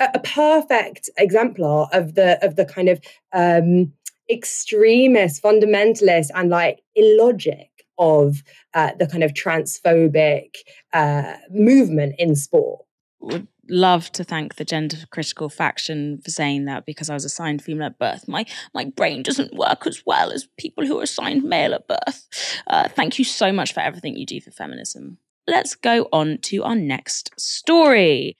a, 0.00 0.18
perfect 0.20 1.08
exemplar 1.16 1.88
of 1.92 2.14
the 2.14 2.44
of 2.44 2.56
the 2.56 2.64
kind 2.64 2.88
of 2.88 3.00
um, 3.32 3.92
extremist, 4.30 5.42
fundamentalist, 5.42 6.30
and 6.34 6.50
like 6.50 6.80
illogic 6.94 7.70
of 7.98 8.42
uh, 8.74 8.92
the 8.98 9.06
kind 9.06 9.22
of 9.22 9.32
transphobic 9.32 10.56
uh, 10.92 11.34
movement 11.50 12.14
in 12.18 12.36
sport. 12.36 12.84
Would 13.20 13.48
love 13.68 14.12
to 14.12 14.24
thank 14.24 14.56
the 14.56 14.64
gender 14.64 14.96
critical 15.10 15.48
faction 15.48 16.18
for 16.22 16.30
saying 16.30 16.66
that 16.66 16.86
because 16.86 17.10
I 17.10 17.14
was 17.14 17.24
assigned 17.24 17.62
female 17.62 17.86
at 17.86 17.98
birth. 17.98 18.28
My 18.28 18.44
my 18.74 18.84
brain 18.84 19.22
doesn't 19.22 19.54
work 19.54 19.86
as 19.86 20.02
well 20.06 20.30
as 20.30 20.48
people 20.58 20.86
who 20.86 20.98
are 21.00 21.04
assigned 21.04 21.44
male 21.44 21.74
at 21.74 21.88
birth. 21.88 22.26
Uh, 22.66 22.88
thank 22.88 23.18
you 23.18 23.24
so 23.24 23.52
much 23.52 23.72
for 23.72 23.80
everything 23.80 24.16
you 24.16 24.26
do 24.26 24.40
for 24.40 24.50
feminism. 24.50 25.18
Let's 25.48 25.74
go 25.74 26.08
on 26.12 26.38
to 26.42 26.64
our 26.64 26.74
next 26.74 27.30
story. 27.38 28.36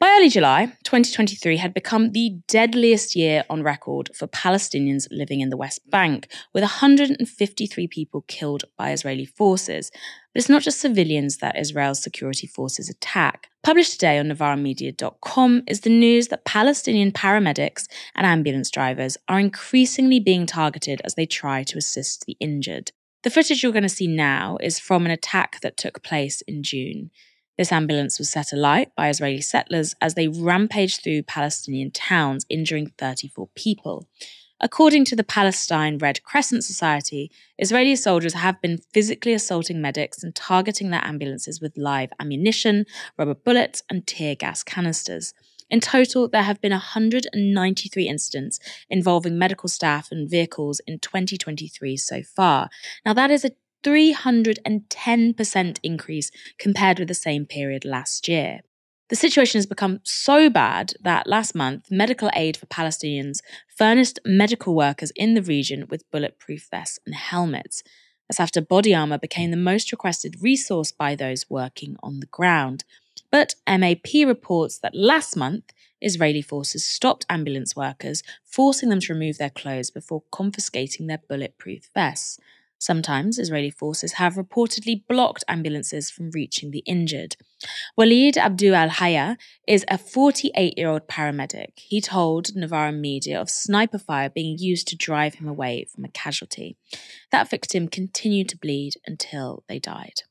By 0.00 0.16
early 0.16 0.30
July, 0.30 0.64
2023 0.84 1.58
had 1.58 1.74
become 1.74 2.12
the 2.12 2.38
deadliest 2.48 3.14
year 3.14 3.44
on 3.50 3.62
record 3.62 4.08
for 4.14 4.26
Palestinians 4.28 5.06
living 5.10 5.42
in 5.42 5.50
the 5.50 5.58
West 5.58 5.90
Bank, 5.90 6.26
with 6.54 6.62
153 6.62 7.86
people 7.86 8.22
killed 8.22 8.64
by 8.78 8.92
Israeli 8.92 9.26
forces. 9.26 9.90
But 10.32 10.40
it's 10.40 10.48
not 10.48 10.62
just 10.62 10.80
civilians 10.80 11.36
that 11.38 11.58
Israel's 11.58 12.02
security 12.02 12.46
forces 12.46 12.88
attack. 12.88 13.50
Published 13.62 13.92
today 13.92 14.18
on 14.18 14.28
NovaraMedia.com 14.28 15.64
is 15.66 15.82
the 15.82 15.90
news 15.90 16.28
that 16.28 16.46
Palestinian 16.46 17.12
paramedics 17.12 17.86
and 18.14 18.26
ambulance 18.26 18.70
drivers 18.70 19.18
are 19.28 19.38
increasingly 19.38 20.18
being 20.18 20.46
targeted 20.46 21.02
as 21.04 21.14
they 21.14 21.26
try 21.26 21.62
to 21.64 21.76
assist 21.76 22.24
the 22.24 22.38
injured. 22.40 22.92
The 23.22 23.28
footage 23.28 23.62
you're 23.62 23.70
going 23.70 23.82
to 23.82 23.90
see 23.90 24.06
now 24.06 24.56
is 24.62 24.78
from 24.78 25.04
an 25.04 25.10
attack 25.10 25.60
that 25.60 25.76
took 25.76 26.02
place 26.02 26.40
in 26.48 26.62
June. 26.62 27.10
This 27.60 27.72
ambulance 27.72 28.18
was 28.18 28.30
set 28.30 28.54
alight 28.54 28.90
by 28.96 29.10
Israeli 29.10 29.42
settlers 29.42 29.94
as 30.00 30.14
they 30.14 30.28
rampaged 30.28 31.02
through 31.02 31.24
Palestinian 31.24 31.90
towns, 31.90 32.46
injuring 32.48 32.90
34 32.96 33.50
people. 33.54 34.08
According 34.62 35.04
to 35.04 35.14
the 35.14 35.24
Palestine 35.24 35.98
Red 35.98 36.22
Crescent 36.22 36.64
Society, 36.64 37.30
Israeli 37.58 37.96
soldiers 37.96 38.32
have 38.32 38.62
been 38.62 38.78
physically 38.94 39.34
assaulting 39.34 39.78
medics 39.78 40.22
and 40.22 40.34
targeting 40.34 40.88
their 40.88 41.04
ambulances 41.04 41.60
with 41.60 41.76
live 41.76 42.14
ammunition, 42.18 42.86
rubber 43.18 43.34
bullets, 43.34 43.82
and 43.90 44.06
tear 44.06 44.34
gas 44.34 44.62
canisters. 44.62 45.34
In 45.68 45.80
total, 45.80 46.28
there 46.28 46.44
have 46.44 46.62
been 46.62 46.72
193 46.72 48.08
incidents 48.08 48.58
involving 48.88 49.38
medical 49.38 49.68
staff 49.68 50.10
and 50.10 50.30
vehicles 50.30 50.80
in 50.86 50.98
2023 50.98 51.98
so 51.98 52.22
far. 52.22 52.70
Now, 53.04 53.12
that 53.12 53.30
is 53.30 53.44
a 53.44 53.50
310% 53.82 55.78
increase 55.82 56.30
compared 56.58 56.98
with 56.98 57.08
the 57.08 57.14
same 57.14 57.46
period 57.46 57.84
last 57.84 58.28
year. 58.28 58.60
The 59.10 59.16
situation 59.16 59.58
has 59.58 59.66
become 59.66 60.00
so 60.04 60.48
bad 60.48 60.92
that 61.02 61.26
last 61.26 61.54
month, 61.54 61.90
Medical 61.90 62.30
Aid 62.34 62.56
for 62.56 62.66
Palestinians 62.66 63.40
furnished 63.76 64.20
medical 64.24 64.74
workers 64.76 65.10
in 65.16 65.34
the 65.34 65.42
region 65.42 65.88
with 65.90 66.08
bulletproof 66.12 66.68
vests 66.70 67.00
and 67.04 67.16
helmets. 67.16 67.82
That's 68.28 68.38
after 68.38 68.60
body 68.60 68.94
armour 68.94 69.18
became 69.18 69.50
the 69.50 69.56
most 69.56 69.90
requested 69.90 70.36
resource 70.40 70.92
by 70.92 71.16
those 71.16 71.50
working 71.50 71.96
on 72.04 72.20
the 72.20 72.26
ground. 72.26 72.84
But 73.32 73.56
MAP 73.66 74.06
reports 74.24 74.78
that 74.78 74.94
last 74.94 75.36
month, 75.36 75.72
Israeli 76.00 76.42
forces 76.42 76.84
stopped 76.84 77.26
ambulance 77.28 77.74
workers, 77.74 78.22
forcing 78.44 78.88
them 78.90 79.00
to 79.00 79.12
remove 79.12 79.38
their 79.38 79.50
clothes 79.50 79.90
before 79.90 80.22
confiscating 80.30 81.08
their 81.08 81.20
bulletproof 81.28 81.90
vests. 81.94 82.38
Sometimes 82.80 83.38
Israeli 83.38 83.68
forces 83.68 84.14
have 84.14 84.36
reportedly 84.36 85.02
blocked 85.06 85.44
ambulances 85.46 86.10
from 86.10 86.30
reaching 86.30 86.70
the 86.70 86.82
injured. 86.86 87.36
Walid 87.94 88.38
Abdu 88.38 88.72
Al 88.72 88.88
Haya 88.88 89.36
is 89.68 89.84
a 89.88 89.98
48 89.98 90.78
year 90.78 90.88
old 90.88 91.06
paramedic. 91.06 91.72
He 91.76 92.00
told 92.00 92.56
Novara 92.56 92.90
Media 92.90 93.38
of 93.38 93.50
sniper 93.50 93.98
fire 93.98 94.30
being 94.30 94.56
used 94.58 94.88
to 94.88 94.96
drive 94.96 95.34
him 95.34 95.46
away 95.46 95.84
from 95.84 96.06
a 96.06 96.08
casualty. 96.08 96.78
That 97.30 97.50
victim 97.50 97.86
continued 97.86 98.48
to 98.48 98.56
bleed 98.56 98.94
until 99.06 99.62
they 99.68 99.78
died. 99.78 100.22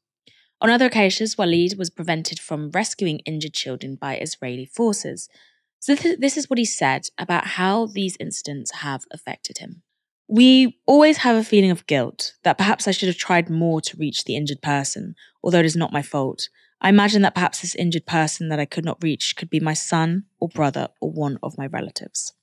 On 0.60 0.72
other 0.72 0.88
occasions, 0.88 1.38
Walid 1.38 1.78
was 1.78 1.92
prevented 1.92 2.40
from 2.40 2.72
rescuing 2.72 3.20
injured 3.20 3.54
children 3.54 3.94
by 3.94 4.18
Israeli 4.18 4.66
forces. 4.66 5.30
So, 5.80 5.94
this 5.94 6.36
is 6.36 6.50
what 6.50 6.60
he 6.60 6.66
said 6.66 7.04
about 7.18 7.46
how 7.60 7.86
these 7.86 8.18
incidents 8.20 8.72
have 8.82 9.06
affected 9.12 9.60
him. 9.60 9.84
We 10.32 10.80
always 10.86 11.18
have 11.18 11.36
a 11.36 11.44
feeling 11.44 11.72
of 11.72 11.88
guilt 11.88 12.34
that 12.44 12.60
perhaps 12.60 12.88
I 12.88 12.92
should 12.92 13.08
have 13.08 13.18
tried 13.18 13.50
more 13.50 13.82
to 13.82 13.98
reach 13.98 14.26
the 14.26 14.36
injured 14.36 14.62
person, 14.62 15.16
although 15.44 15.58
it 15.58 15.66
is 15.66 15.76
not 15.76 15.92
my 15.92 16.04
fault. 16.04 16.50
I 16.80 16.90
imagine 16.90 17.24
that 17.24 17.34
perhaps 17.34 17.62
this 17.62 17.74
injured 17.74 18.06
person 18.06 18.50
that 18.50 18.60
I 18.60 18.66
could 18.66 18.86
not 18.86 19.02
reach 19.02 19.36
could 19.36 19.50
be 19.50 19.60
my 19.60 19.74
son 19.74 20.26
or 20.40 20.48
brother 20.48 20.90
or 21.02 21.12
one 21.12 21.40
of 21.42 21.58
my 21.58 21.66
relatives. 21.66 22.34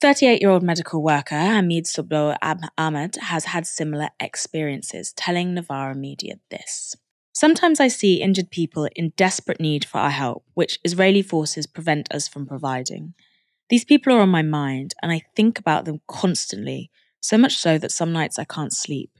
38 0.00 0.42
year 0.42 0.50
old 0.50 0.62
medical 0.62 1.02
worker 1.02 1.34
Hamid 1.34 1.86
Soblo 1.86 2.36
Ahmed 2.78 3.16
has 3.16 3.46
had 3.46 3.66
similar 3.66 4.10
experiences, 4.20 5.12
telling 5.16 5.54
Novara 5.54 5.96
Media 5.96 6.36
this. 6.52 6.94
Sometimes 7.32 7.80
I 7.80 7.88
see 7.88 8.22
injured 8.22 8.52
people 8.52 8.88
in 8.94 9.12
desperate 9.16 9.58
need 9.58 9.84
for 9.84 9.98
our 9.98 10.10
help, 10.10 10.44
which 10.54 10.78
Israeli 10.84 11.22
forces 11.22 11.66
prevent 11.66 12.14
us 12.14 12.28
from 12.28 12.46
providing. 12.46 13.14
These 13.70 13.86
people 13.86 14.12
are 14.12 14.20
on 14.20 14.28
my 14.28 14.42
mind, 14.42 14.94
and 15.02 15.10
I 15.10 15.22
think 15.34 15.58
about 15.58 15.84
them 15.84 16.00
constantly 16.06 16.92
so 17.24 17.38
much 17.38 17.56
so 17.56 17.78
that 17.78 17.90
some 17.90 18.12
nights 18.12 18.38
I 18.38 18.44
can't 18.44 18.72
sleep. 18.72 19.10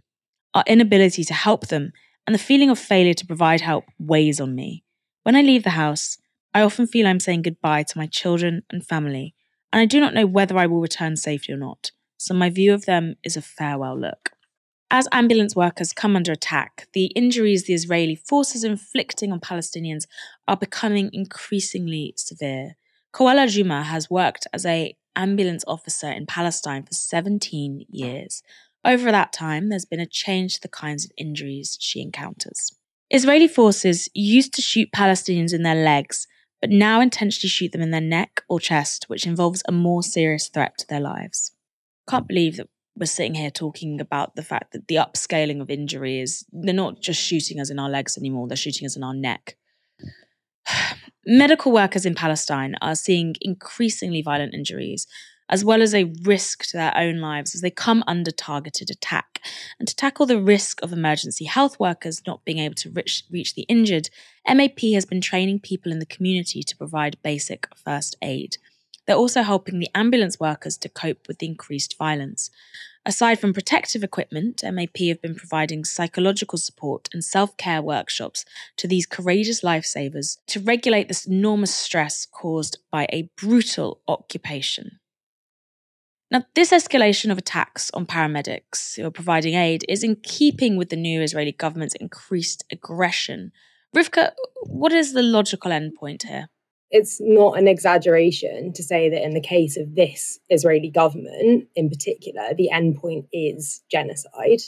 Our 0.52 0.62
inability 0.66 1.24
to 1.24 1.32
help 1.32 1.68
them 1.68 1.92
and 2.26 2.34
the 2.34 2.38
feeling 2.38 2.68
of 2.68 2.78
failure 2.78 3.14
to 3.14 3.26
provide 3.26 3.62
help 3.62 3.84
weighs 3.98 4.40
on 4.40 4.54
me. 4.54 4.84
When 5.22 5.34
I 5.34 5.40
leave 5.40 5.64
the 5.64 5.70
house, 5.70 6.18
I 6.52 6.60
often 6.60 6.86
feel 6.86 7.06
I'm 7.06 7.18
saying 7.18 7.42
goodbye 7.42 7.82
to 7.84 7.98
my 7.98 8.06
children 8.06 8.62
and 8.70 8.86
family, 8.86 9.34
and 9.72 9.80
I 9.80 9.86
do 9.86 10.00
not 10.00 10.12
know 10.12 10.26
whether 10.26 10.58
I 10.58 10.66
will 10.66 10.82
return 10.82 11.16
safely 11.16 11.54
or 11.54 11.56
not, 11.56 11.92
so 12.18 12.34
my 12.34 12.50
view 12.50 12.74
of 12.74 12.84
them 12.84 13.14
is 13.24 13.38
a 13.38 13.42
farewell 13.42 13.98
look. 13.98 14.32
As 14.90 15.08
ambulance 15.10 15.56
workers 15.56 15.94
come 15.94 16.14
under 16.14 16.30
attack, 16.30 16.88
the 16.92 17.06
injuries 17.16 17.64
the 17.64 17.72
Israeli 17.72 18.14
forces 18.14 18.64
inflicting 18.64 19.32
on 19.32 19.40
Palestinians 19.40 20.06
are 20.46 20.58
becoming 20.58 21.08
increasingly 21.12 22.12
severe. 22.16 22.76
Koala 23.12 23.48
Juma 23.48 23.82
has 23.82 24.10
worked 24.10 24.46
as 24.52 24.66
a 24.66 24.94
ambulance 25.16 25.64
officer 25.66 26.10
in 26.10 26.26
Palestine 26.26 26.82
for 26.82 26.92
17 26.92 27.86
years. 27.90 28.42
Over 28.84 29.10
that 29.10 29.32
time, 29.32 29.68
there's 29.68 29.84
been 29.84 30.00
a 30.00 30.06
change 30.06 30.54
to 30.54 30.60
the 30.60 30.68
kinds 30.68 31.04
of 31.04 31.12
injuries 31.16 31.78
she 31.80 32.02
encounters. 32.02 32.72
Israeli 33.10 33.48
forces 33.48 34.08
used 34.14 34.54
to 34.54 34.62
shoot 34.62 34.88
Palestinians 34.94 35.54
in 35.54 35.62
their 35.62 35.74
legs, 35.74 36.26
but 36.60 36.70
now 36.70 37.00
intentionally 37.00 37.48
shoot 37.48 37.72
them 37.72 37.82
in 37.82 37.90
their 37.90 38.00
neck 38.00 38.42
or 38.48 38.58
chest, 38.58 39.04
which 39.08 39.26
involves 39.26 39.62
a 39.66 39.72
more 39.72 40.02
serious 40.02 40.48
threat 40.48 40.76
to 40.78 40.86
their 40.88 41.00
lives. 41.00 41.52
Can't 42.08 42.28
believe 42.28 42.56
that 42.56 42.68
we're 42.96 43.06
sitting 43.06 43.34
here 43.34 43.50
talking 43.50 44.00
about 44.00 44.36
the 44.36 44.42
fact 44.42 44.72
that 44.72 44.88
the 44.88 44.96
upscaling 44.96 45.60
of 45.60 45.70
injury 45.70 46.20
is 46.20 46.44
they're 46.52 46.74
not 46.74 47.00
just 47.00 47.20
shooting 47.20 47.60
us 47.60 47.70
in 47.70 47.78
our 47.78 47.88
legs 47.88 48.16
anymore, 48.16 48.48
they're 48.48 48.56
shooting 48.56 48.86
us 48.86 48.96
in 48.96 49.02
our 49.02 49.14
neck. 49.14 49.56
Medical 51.26 51.72
workers 51.72 52.06
in 52.06 52.14
Palestine 52.14 52.74
are 52.80 52.94
seeing 52.94 53.34
increasingly 53.40 54.22
violent 54.22 54.54
injuries, 54.54 55.06
as 55.48 55.64
well 55.64 55.82
as 55.82 55.94
a 55.94 56.12
risk 56.22 56.64
to 56.64 56.76
their 56.76 56.96
own 56.96 57.20
lives 57.20 57.54
as 57.54 57.60
they 57.60 57.70
come 57.70 58.02
under 58.06 58.30
targeted 58.30 58.90
attack. 58.90 59.40
And 59.78 59.86
to 59.86 59.96
tackle 59.96 60.26
the 60.26 60.40
risk 60.40 60.82
of 60.82 60.92
emergency 60.92 61.44
health 61.44 61.78
workers 61.78 62.22
not 62.26 62.44
being 62.44 62.58
able 62.58 62.74
to 62.76 62.90
reach, 62.90 63.24
reach 63.30 63.54
the 63.54 63.62
injured, 63.62 64.08
MAP 64.48 64.80
has 64.94 65.04
been 65.04 65.20
training 65.20 65.60
people 65.60 65.92
in 65.92 65.98
the 65.98 66.06
community 66.06 66.62
to 66.62 66.76
provide 66.76 67.22
basic 67.22 67.68
first 67.76 68.16
aid. 68.22 68.56
They're 69.06 69.16
also 69.16 69.42
helping 69.42 69.78
the 69.78 69.90
ambulance 69.94 70.40
workers 70.40 70.78
to 70.78 70.88
cope 70.88 71.28
with 71.28 71.38
the 71.38 71.46
increased 71.46 71.98
violence. 71.98 72.50
Aside 73.06 73.38
from 73.38 73.52
protective 73.52 74.02
equipment, 74.02 74.62
MAP 74.64 74.96
have 75.08 75.20
been 75.20 75.34
providing 75.34 75.84
psychological 75.84 76.58
support 76.58 77.08
and 77.12 77.22
self 77.22 77.54
care 77.58 77.82
workshops 77.82 78.46
to 78.78 78.88
these 78.88 79.04
courageous 79.04 79.60
lifesavers 79.60 80.38
to 80.46 80.60
regulate 80.60 81.08
this 81.08 81.26
enormous 81.26 81.74
stress 81.74 82.26
caused 82.26 82.78
by 82.90 83.06
a 83.12 83.28
brutal 83.36 84.00
occupation. 84.08 85.00
Now, 86.30 86.44
this 86.54 86.72
escalation 86.72 87.30
of 87.30 87.36
attacks 87.36 87.90
on 87.92 88.06
paramedics 88.06 88.96
who 88.96 89.06
are 89.06 89.10
providing 89.10 89.54
aid 89.54 89.84
is 89.86 90.02
in 90.02 90.16
keeping 90.16 90.76
with 90.76 90.88
the 90.88 90.96
new 90.96 91.20
Israeli 91.20 91.52
government's 91.52 91.94
increased 91.96 92.64
aggression. 92.72 93.52
Rivkah, 93.94 94.32
what 94.62 94.92
is 94.92 95.12
the 95.12 95.22
logical 95.22 95.70
endpoint 95.70 96.26
here? 96.26 96.48
It's 96.90 97.20
not 97.20 97.58
an 97.58 97.66
exaggeration 97.66 98.72
to 98.74 98.82
say 98.82 99.08
that 99.10 99.24
in 99.24 99.34
the 99.34 99.40
case 99.40 99.76
of 99.76 99.94
this 99.94 100.38
Israeli 100.48 100.90
government 100.90 101.68
in 101.74 101.88
particular, 101.88 102.54
the 102.56 102.70
endpoint 102.72 103.26
is 103.32 103.82
genocide. 103.90 104.60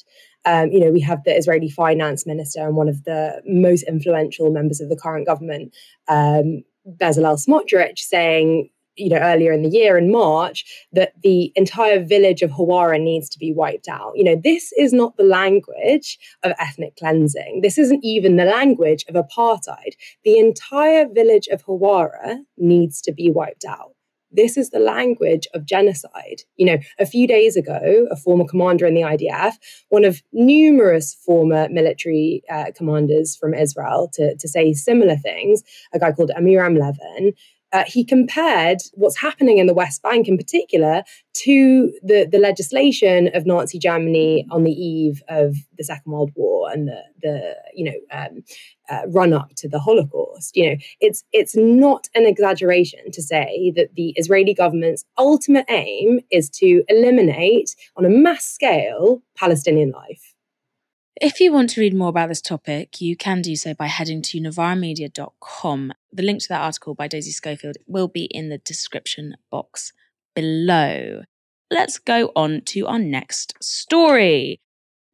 Um, 0.44 0.70
you 0.70 0.80
know, 0.80 0.90
we 0.90 1.00
have 1.00 1.24
the 1.24 1.36
Israeli 1.36 1.68
finance 1.68 2.26
minister 2.26 2.60
and 2.60 2.76
one 2.76 2.88
of 2.88 3.04
the 3.04 3.42
most 3.46 3.82
influential 3.82 4.50
members 4.50 4.80
of 4.80 4.88
the 4.88 4.96
current 4.96 5.26
government, 5.26 5.74
um, 6.08 6.62
Bezalel 6.86 7.36
Smotrich, 7.44 7.98
saying 7.98 8.70
you 8.96 9.10
know 9.10 9.18
earlier 9.18 9.52
in 9.52 9.62
the 9.62 9.68
year 9.68 9.96
in 9.96 10.10
March 10.10 10.64
that 10.92 11.12
the 11.22 11.52
entire 11.54 12.02
village 12.02 12.42
of 12.42 12.50
Hawara 12.50 13.00
needs 13.00 13.28
to 13.30 13.38
be 13.38 13.52
wiped 13.52 13.88
out. 13.88 14.12
You 14.14 14.24
know, 14.24 14.40
this 14.42 14.72
is 14.72 14.92
not 14.92 15.16
the 15.16 15.24
language 15.24 16.18
of 16.42 16.52
ethnic 16.58 16.96
cleansing. 16.96 17.60
This 17.62 17.78
isn't 17.78 18.04
even 18.04 18.36
the 18.36 18.44
language 18.44 19.04
of 19.08 19.14
apartheid. 19.14 19.94
The 20.24 20.38
entire 20.38 21.08
village 21.08 21.48
of 21.48 21.64
Hawara 21.64 22.38
needs 22.56 23.00
to 23.02 23.12
be 23.12 23.30
wiped 23.30 23.64
out. 23.64 23.92
This 24.36 24.56
is 24.56 24.70
the 24.70 24.80
language 24.80 25.46
of 25.54 25.64
genocide. 25.64 26.42
You 26.56 26.66
know, 26.66 26.78
a 26.98 27.06
few 27.06 27.26
days 27.26 27.56
ago, 27.56 28.06
a 28.10 28.16
former 28.16 28.44
commander 28.44 28.86
in 28.86 28.94
the 28.94 29.00
IDF, 29.00 29.54
one 29.88 30.04
of 30.04 30.22
numerous 30.32 31.14
former 31.14 31.68
military 31.70 32.42
uh, 32.50 32.66
commanders 32.74 33.36
from 33.36 33.54
Israel 33.54 34.10
to, 34.14 34.36
to 34.36 34.48
say 34.48 34.72
similar 34.74 35.16
things, 35.16 35.62
a 35.94 35.98
guy 35.98 36.12
called 36.12 36.32
Amiram 36.36 36.78
Levin, 36.78 37.32
uh, 37.72 37.84
he 37.86 38.04
compared 38.04 38.78
what's 38.92 39.18
happening 39.18 39.58
in 39.58 39.66
the 39.66 39.74
West 39.74 40.02
Bank 40.02 40.28
in 40.28 40.36
particular 40.36 41.02
to 41.34 41.92
the, 42.02 42.26
the 42.30 42.38
legislation 42.38 43.28
of 43.34 43.44
Nazi 43.44 43.78
Germany 43.78 44.46
on 44.50 44.64
the 44.64 44.72
eve 44.72 45.22
of 45.28 45.56
the 45.76 45.84
Second 45.84 46.12
World 46.12 46.30
War 46.34 46.70
and 46.70 46.88
the, 46.88 47.02
the 47.22 47.54
you 47.74 47.84
know 47.84 48.16
um, 48.16 48.42
uh, 48.88 49.08
run 49.08 49.32
up 49.32 49.50
to 49.56 49.68
the 49.68 49.80
Holocaust. 49.80 50.56
You 50.56 50.70
know, 50.70 50.76
it's 51.00 51.24
it's 51.32 51.56
not 51.56 52.08
an 52.14 52.24
exaggeration 52.24 53.10
to 53.12 53.22
say 53.22 53.72
that 53.76 53.94
the 53.94 54.14
Israeli 54.16 54.54
government's 54.54 55.04
ultimate 55.18 55.66
aim 55.68 56.20
is 56.30 56.48
to 56.50 56.84
eliminate 56.88 57.74
on 57.96 58.04
a 58.04 58.10
mass 58.10 58.44
scale 58.44 59.22
Palestinian 59.36 59.90
life. 59.90 60.35
If 61.18 61.40
you 61.40 61.50
want 61.50 61.70
to 61.70 61.80
read 61.80 61.94
more 61.94 62.10
about 62.10 62.28
this 62.28 62.42
topic, 62.42 63.00
you 63.00 63.16
can 63.16 63.40
do 63.40 63.56
so 63.56 63.72
by 63.72 63.86
heading 63.86 64.20
to 64.20 64.38
novaramedia.com. 64.38 65.94
The 66.12 66.22
link 66.22 66.42
to 66.42 66.48
that 66.50 66.60
article 66.60 66.94
by 66.94 67.08
Daisy 67.08 67.30
Schofield 67.30 67.76
will 67.86 68.06
be 68.06 68.24
in 68.26 68.50
the 68.50 68.58
description 68.58 69.36
box 69.50 69.94
below. 70.34 71.22
Let's 71.70 71.96
go 71.96 72.32
on 72.36 72.60
to 72.66 72.86
our 72.86 72.98
next 72.98 73.54
story. 73.62 74.60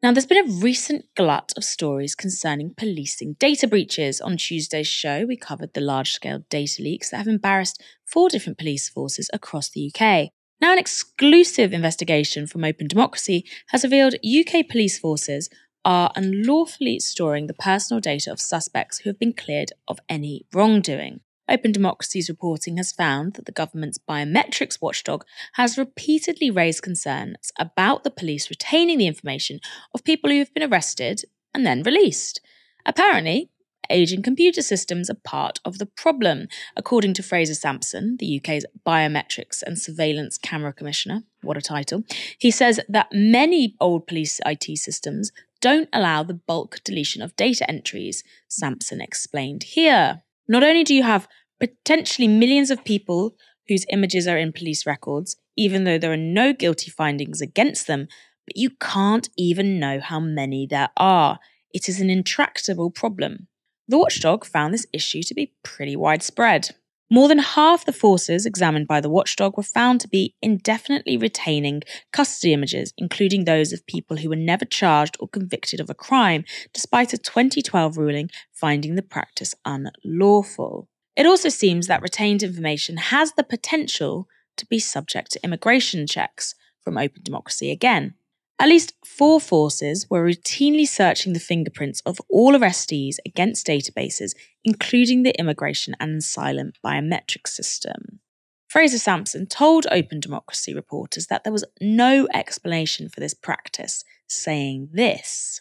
Now, 0.02 0.10
there's 0.10 0.26
been 0.26 0.44
a 0.44 0.52
recent 0.52 1.04
glut 1.14 1.52
of 1.56 1.62
stories 1.62 2.16
concerning 2.16 2.74
policing 2.76 3.36
data 3.38 3.68
breaches. 3.68 4.20
On 4.20 4.36
Tuesday's 4.36 4.88
show, 4.88 5.24
we 5.24 5.36
covered 5.36 5.72
the 5.72 5.80
large 5.80 6.10
scale 6.10 6.44
data 6.50 6.82
leaks 6.82 7.10
that 7.10 7.18
have 7.18 7.28
embarrassed 7.28 7.80
four 8.04 8.28
different 8.28 8.58
police 8.58 8.88
forces 8.88 9.30
across 9.32 9.70
the 9.70 9.86
UK. 9.94 10.30
Now, 10.60 10.72
an 10.72 10.78
exclusive 10.80 11.72
investigation 11.72 12.48
from 12.48 12.64
Open 12.64 12.88
Democracy 12.88 13.44
has 13.68 13.84
revealed 13.84 14.16
UK 14.24 14.68
police 14.68 14.98
forces 14.98 15.48
are 15.84 16.12
unlawfully 16.14 16.98
storing 17.00 17.46
the 17.46 17.54
personal 17.54 18.00
data 18.00 18.30
of 18.30 18.40
suspects 18.40 18.98
who 18.98 19.10
have 19.10 19.18
been 19.18 19.32
cleared 19.32 19.72
of 19.88 20.00
any 20.08 20.46
wrongdoing. 20.52 21.20
Open 21.48 21.72
Democracy's 21.72 22.28
reporting 22.28 22.76
has 22.76 22.92
found 22.92 23.34
that 23.34 23.46
the 23.46 23.52
government's 23.52 23.98
biometrics 23.98 24.80
watchdog 24.80 25.24
has 25.54 25.76
repeatedly 25.76 26.50
raised 26.50 26.82
concerns 26.82 27.52
about 27.58 28.04
the 28.04 28.10
police 28.10 28.48
retaining 28.48 28.98
the 28.98 29.06
information 29.06 29.60
of 29.92 30.04
people 30.04 30.30
who 30.30 30.38
have 30.38 30.54
been 30.54 30.72
arrested 30.72 31.22
and 31.52 31.66
then 31.66 31.82
released. 31.82 32.40
Apparently, 32.86 33.50
aging 33.90 34.22
computer 34.22 34.62
systems 34.62 35.10
are 35.10 35.16
part 35.24 35.58
of 35.64 35.78
the 35.78 35.86
problem, 35.86 36.46
according 36.76 37.12
to 37.14 37.22
Fraser 37.22 37.54
Sampson, 37.54 38.16
the 38.18 38.40
UK's 38.40 38.64
Biometrics 38.86 39.62
and 39.62 39.78
Surveillance 39.78 40.38
Camera 40.38 40.72
Commissioner. 40.72 41.24
What 41.42 41.56
a 41.56 41.60
title. 41.60 42.04
He 42.38 42.50
says 42.50 42.80
that 42.88 43.08
many 43.12 43.76
old 43.80 44.06
police 44.06 44.40
IT 44.46 44.78
systems 44.78 45.32
don't 45.62 45.88
allow 45.92 46.22
the 46.22 46.34
bulk 46.34 46.80
deletion 46.84 47.22
of 47.22 47.34
data 47.36 47.68
entries, 47.70 48.22
Sampson 48.48 49.00
explained 49.00 49.62
here. 49.62 50.22
Not 50.46 50.62
only 50.62 50.84
do 50.84 50.94
you 50.94 51.04
have 51.04 51.28
potentially 51.58 52.28
millions 52.28 52.70
of 52.70 52.84
people 52.84 53.36
whose 53.68 53.86
images 53.90 54.26
are 54.26 54.36
in 54.36 54.52
police 54.52 54.84
records, 54.84 55.36
even 55.56 55.84
though 55.84 55.98
there 55.98 56.12
are 56.12 56.16
no 56.16 56.52
guilty 56.52 56.90
findings 56.90 57.40
against 57.40 57.86
them, 57.86 58.08
but 58.46 58.56
you 58.56 58.70
can't 58.80 59.30
even 59.38 59.78
know 59.78 60.00
how 60.00 60.18
many 60.18 60.66
there 60.66 60.90
are. 60.96 61.38
It 61.72 61.88
is 61.88 62.00
an 62.00 62.10
intractable 62.10 62.90
problem. 62.90 63.46
The 63.88 63.98
watchdog 63.98 64.44
found 64.44 64.74
this 64.74 64.86
issue 64.92 65.22
to 65.22 65.34
be 65.34 65.54
pretty 65.62 65.96
widespread. 65.96 66.70
More 67.12 67.28
than 67.28 67.40
half 67.40 67.84
the 67.84 67.92
forces 67.92 68.46
examined 68.46 68.88
by 68.88 69.02
the 69.02 69.10
watchdog 69.10 69.58
were 69.58 69.62
found 69.62 70.00
to 70.00 70.08
be 70.08 70.34
indefinitely 70.40 71.18
retaining 71.18 71.82
custody 72.10 72.54
images, 72.54 72.94
including 72.96 73.44
those 73.44 73.70
of 73.70 73.86
people 73.86 74.16
who 74.16 74.30
were 74.30 74.34
never 74.34 74.64
charged 74.64 75.18
or 75.20 75.28
convicted 75.28 75.78
of 75.78 75.90
a 75.90 75.94
crime, 75.94 76.42
despite 76.72 77.12
a 77.12 77.18
2012 77.18 77.98
ruling 77.98 78.30
finding 78.50 78.94
the 78.94 79.02
practice 79.02 79.54
unlawful. 79.66 80.88
It 81.14 81.26
also 81.26 81.50
seems 81.50 81.86
that 81.86 82.00
retained 82.00 82.42
information 82.42 82.96
has 82.96 83.34
the 83.34 83.44
potential 83.44 84.26
to 84.56 84.64
be 84.64 84.78
subject 84.78 85.32
to 85.32 85.44
immigration 85.44 86.06
checks 86.06 86.54
from 86.80 86.96
Open 86.96 87.20
Democracy 87.22 87.70
again. 87.70 88.14
At 88.62 88.68
least 88.68 88.94
four 89.04 89.40
forces 89.40 90.08
were 90.08 90.24
routinely 90.24 90.86
searching 90.86 91.32
the 91.32 91.40
fingerprints 91.40 92.00
of 92.06 92.20
all 92.30 92.52
arrestees 92.52 93.16
against 93.26 93.66
databases, 93.66 94.36
including 94.62 95.24
the 95.24 95.36
immigration 95.36 95.96
and 95.98 96.18
asylum 96.18 96.70
biometric 96.84 97.48
system. 97.48 98.20
Fraser 98.68 98.98
Sampson 98.98 99.48
told 99.48 99.88
Open 99.90 100.20
Democracy 100.20 100.72
reporters 100.72 101.26
that 101.26 101.42
there 101.42 101.52
was 101.52 101.64
no 101.80 102.28
explanation 102.32 103.08
for 103.08 103.18
this 103.18 103.34
practice, 103.34 104.04
saying 104.28 104.90
this 104.92 105.60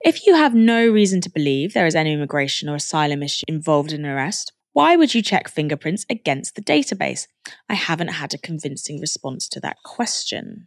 If 0.00 0.26
you 0.26 0.34
have 0.34 0.52
no 0.52 0.88
reason 0.88 1.20
to 1.20 1.30
believe 1.30 1.72
there 1.72 1.86
is 1.86 1.94
any 1.94 2.12
immigration 2.12 2.68
or 2.68 2.74
asylum 2.74 3.22
issue 3.22 3.44
involved 3.46 3.92
in 3.92 4.04
an 4.04 4.10
arrest, 4.10 4.52
why 4.72 4.96
would 4.96 5.14
you 5.14 5.22
check 5.22 5.48
fingerprints 5.48 6.04
against 6.10 6.56
the 6.56 6.62
database? 6.62 7.28
I 7.68 7.74
haven't 7.74 8.08
had 8.08 8.34
a 8.34 8.38
convincing 8.38 8.98
response 8.98 9.48
to 9.50 9.60
that 9.60 9.76
question. 9.84 10.66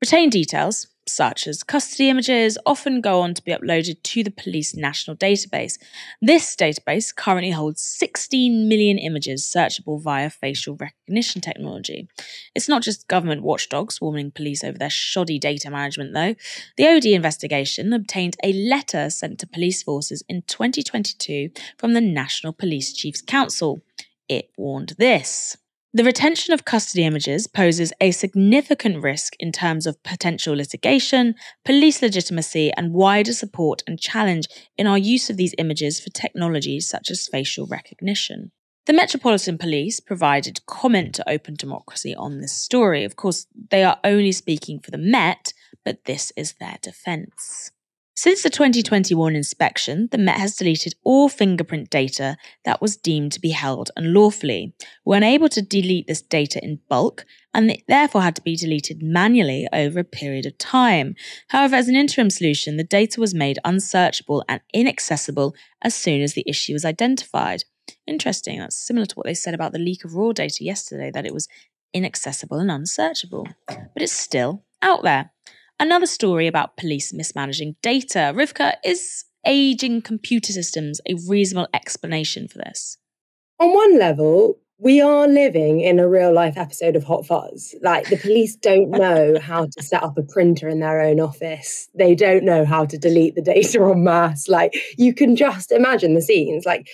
Retain 0.00 0.30
details, 0.30 0.86
such 1.08 1.46
as 1.46 1.62
custody 1.62 2.08
images, 2.08 2.58
often 2.66 3.00
go 3.00 3.20
on 3.20 3.34
to 3.34 3.42
be 3.42 3.52
uploaded 3.52 4.02
to 4.02 4.22
the 4.22 4.30
police 4.30 4.74
national 4.74 5.16
database. 5.16 5.78
This 6.20 6.54
database 6.54 7.14
currently 7.14 7.50
holds 7.50 7.82
16 7.82 8.68
million 8.68 8.98
images 8.98 9.42
searchable 9.42 10.00
via 10.00 10.30
facial 10.30 10.76
recognition 10.76 11.40
technology. 11.40 12.08
It's 12.54 12.68
not 12.68 12.82
just 12.82 13.08
government 13.08 13.42
watchdogs 13.42 14.00
warning 14.00 14.30
police 14.30 14.62
over 14.62 14.78
their 14.78 14.90
shoddy 14.90 15.38
data 15.38 15.70
management, 15.70 16.14
though. 16.14 16.34
The 16.76 16.88
OD 16.88 17.06
investigation 17.06 17.92
obtained 17.92 18.36
a 18.42 18.52
letter 18.52 19.10
sent 19.10 19.38
to 19.40 19.46
police 19.46 19.82
forces 19.82 20.22
in 20.28 20.42
2022 20.42 21.50
from 21.76 21.94
the 21.94 22.00
National 22.00 22.52
Police 22.52 22.92
Chiefs 22.92 23.22
Council. 23.22 23.82
It 24.28 24.50
warned 24.56 24.94
this. 24.98 25.56
The 25.94 26.04
retention 26.04 26.52
of 26.52 26.66
custody 26.66 27.04
images 27.04 27.46
poses 27.46 27.94
a 27.98 28.10
significant 28.10 29.02
risk 29.02 29.32
in 29.40 29.52
terms 29.52 29.86
of 29.86 30.02
potential 30.02 30.54
litigation, 30.54 31.34
police 31.64 32.02
legitimacy, 32.02 32.70
and 32.76 32.92
wider 32.92 33.32
support 33.32 33.82
and 33.86 33.98
challenge 33.98 34.48
in 34.76 34.86
our 34.86 34.98
use 34.98 35.30
of 35.30 35.38
these 35.38 35.54
images 35.56 35.98
for 35.98 36.10
technologies 36.10 36.86
such 36.86 37.10
as 37.10 37.26
facial 37.26 37.66
recognition. 37.66 38.52
The 38.84 38.92
Metropolitan 38.92 39.56
Police 39.56 39.98
provided 39.98 40.64
comment 40.66 41.14
to 41.14 41.28
Open 41.28 41.54
Democracy 41.54 42.14
on 42.14 42.40
this 42.40 42.52
story. 42.52 43.04
Of 43.04 43.16
course, 43.16 43.46
they 43.70 43.82
are 43.82 43.98
only 44.04 44.32
speaking 44.32 44.80
for 44.80 44.90
the 44.90 44.98
Met, 44.98 45.54
but 45.86 46.04
this 46.04 46.32
is 46.36 46.54
their 46.60 46.76
defence. 46.82 47.70
Since 48.20 48.42
the 48.42 48.50
2021 48.50 49.36
inspection, 49.36 50.08
the 50.10 50.18
Met 50.18 50.38
has 50.38 50.56
deleted 50.56 50.96
all 51.04 51.28
fingerprint 51.28 51.88
data 51.88 52.36
that 52.64 52.82
was 52.82 52.96
deemed 52.96 53.30
to 53.30 53.40
be 53.40 53.50
held 53.50 53.92
unlawfully. 53.94 54.74
We 55.04 55.10
were 55.10 55.18
unable 55.18 55.48
to 55.50 55.62
delete 55.62 56.08
this 56.08 56.20
data 56.20 56.58
in 56.60 56.80
bulk, 56.88 57.24
and 57.54 57.70
it 57.70 57.84
therefore 57.86 58.22
had 58.22 58.34
to 58.34 58.42
be 58.42 58.56
deleted 58.56 59.04
manually 59.04 59.68
over 59.72 60.00
a 60.00 60.04
period 60.04 60.46
of 60.46 60.58
time. 60.58 61.14
However, 61.50 61.76
as 61.76 61.86
an 61.86 61.94
interim 61.94 62.28
solution, 62.28 62.76
the 62.76 62.82
data 62.82 63.20
was 63.20 63.34
made 63.34 63.60
unsearchable 63.64 64.44
and 64.48 64.62
inaccessible 64.74 65.54
as 65.82 65.94
soon 65.94 66.20
as 66.20 66.34
the 66.34 66.42
issue 66.44 66.72
was 66.72 66.84
identified. 66.84 67.62
Interesting, 68.04 68.58
that's 68.58 68.74
similar 68.74 69.06
to 69.06 69.14
what 69.14 69.26
they 69.26 69.34
said 69.34 69.54
about 69.54 69.70
the 69.70 69.78
leak 69.78 70.04
of 70.04 70.16
raw 70.16 70.32
data 70.32 70.64
yesterday, 70.64 71.12
that 71.12 71.24
it 71.24 71.32
was 71.32 71.46
inaccessible 71.94 72.58
and 72.58 72.68
unsearchable. 72.72 73.46
But 73.68 74.02
it's 74.02 74.10
still 74.10 74.64
out 74.82 75.04
there. 75.04 75.30
Another 75.80 76.06
story 76.06 76.46
about 76.46 76.76
police 76.76 77.12
mismanaging 77.12 77.76
data. 77.82 78.32
Rivkah, 78.34 78.74
is 78.84 79.24
aging 79.46 80.02
computer 80.02 80.52
systems 80.52 81.00
a 81.08 81.14
reasonable 81.28 81.68
explanation 81.72 82.48
for 82.48 82.58
this? 82.58 82.98
On 83.60 83.72
one 83.72 83.98
level, 83.98 84.58
we 84.80 85.00
are 85.00 85.26
living 85.26 85.80
in 85.80 85.98
a 85.98 86.08
real 86.08 86.32
life 86.32 86.56
episode 86.56 86.94
of 86.94 87.02
Hot 87.04 87.26
Fuzz. 87.26 87.74
Like 87.82 88.08
the 88.08 88.16
police 88.16 88.54
don't 88.54 88.90
know 89.02 89.38
how 89.40 89.66
to 89.66 89.82
set 89.82 90.02
up 90.02 90.16
a 90.16 90.22
printer 90.22 90.68
in 90.68 90.80
their 90.80 91.00
own 91.00 91.18
office. 91.18 91.88
They 91.94 92.14
don't 92.14 92.44
know 92.44 92.64
how 92.64 92.84
to 92.86 92.98
delete 92.98 93.34
the 93.34 93.42
data 93.42 93.82
en 93.82 94.04
masse. 94.04 94.48
Like 94.48 94.74
you 94.96 95.12
can 95.14 95.34
just 95.34 95.72
imagine 95.72 96.14
the 96.14 96.22
scenes. 96.22 96.64
Like 96.64 96.88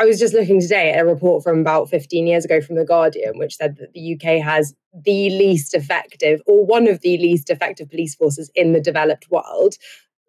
I 0.00 0.06
was 0.06 0.18
just 0.18 0.32
looking 0.32 0.62
today 0.62 0.92
at 0.92 1.02
a 1.02 1.04
report 1.04 1.44
from 1.44 1.60
about 1.60 1.90
15 1.90 2.26
years 2.26 2.46
ago 2.46 2.62
from 2.62 2.76
The 2.76 2.86
Guardian, 2.86 3.36
which 3.36 3.56
said 3.56 3.76
that 3.76 3.92
the 3.92 4.14
UK 4.14 4.42
has 4.42 4.74
the 4.94 5.28
least 5.28 5.74
effective 5.74 6.40
or 6.46 6.64
one 6.64 6.88
of 6.88 7.02
the 7.02 7.18
least 7.18 7.50
effective 7.50 7.90
police 7.90 8.14
forces 8.14 8.50
in 8.54 8.72
the 8.72 8.80
developed 8.80 9.30
world. 9.30 9.74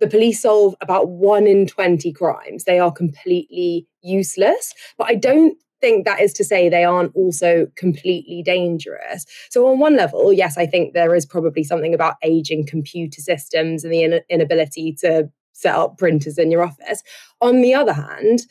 The 0.02 0.10
police 0.10 0.42
solve 0.42 0.76
about 0.82 1.08
one 1.08 1.48
in 1.48 1.68
20 1.68 2.12
crimes. 2.12 2.66
They 2.66 2.80
are 2.80 2.92
completely 2.92 3.88
useless. 4.02 4.74
But 4.98 5.08
I 5.08 5.16
don't 5.16 5.58
think 5.80 6.04
that 6.04 6.20
is 6.20 6.34
to 6.34 6.44
say 6.44 6.68
they 6.68 6.84
aren't 6.84 7.16
also 7.16 7.68
completely 7.78 8.44
dangerous. 8.44 9.26
So, 9.52 9.68
on 9.68 9.80
one 9.80 9.96
level, 9.96 10.34
yes, 10.34 10.58
I 10.58 10.66
think 10.66 10.94
there 10.94 11.16
is 11.16 11.26
probably 11.26 11.64
something 11.64 11.94
about 11.94 12.16
aging 12.24 12.66
computer 12.66 13.22
systems 13.22 13.86
and 13.86 13.94
the 13.94 14.22
inability 14.30 14.98
to 15.00 15.30
set 15.54 15.76
up 15.76 15.98
printers 15.98 16.38
in 16.38 16.52
your 16.52 16.64
office. 16.64 17.04
On 17.40 17.62
the 17.62 17.74
other 17.74 17.94
hand, 17.94 18.42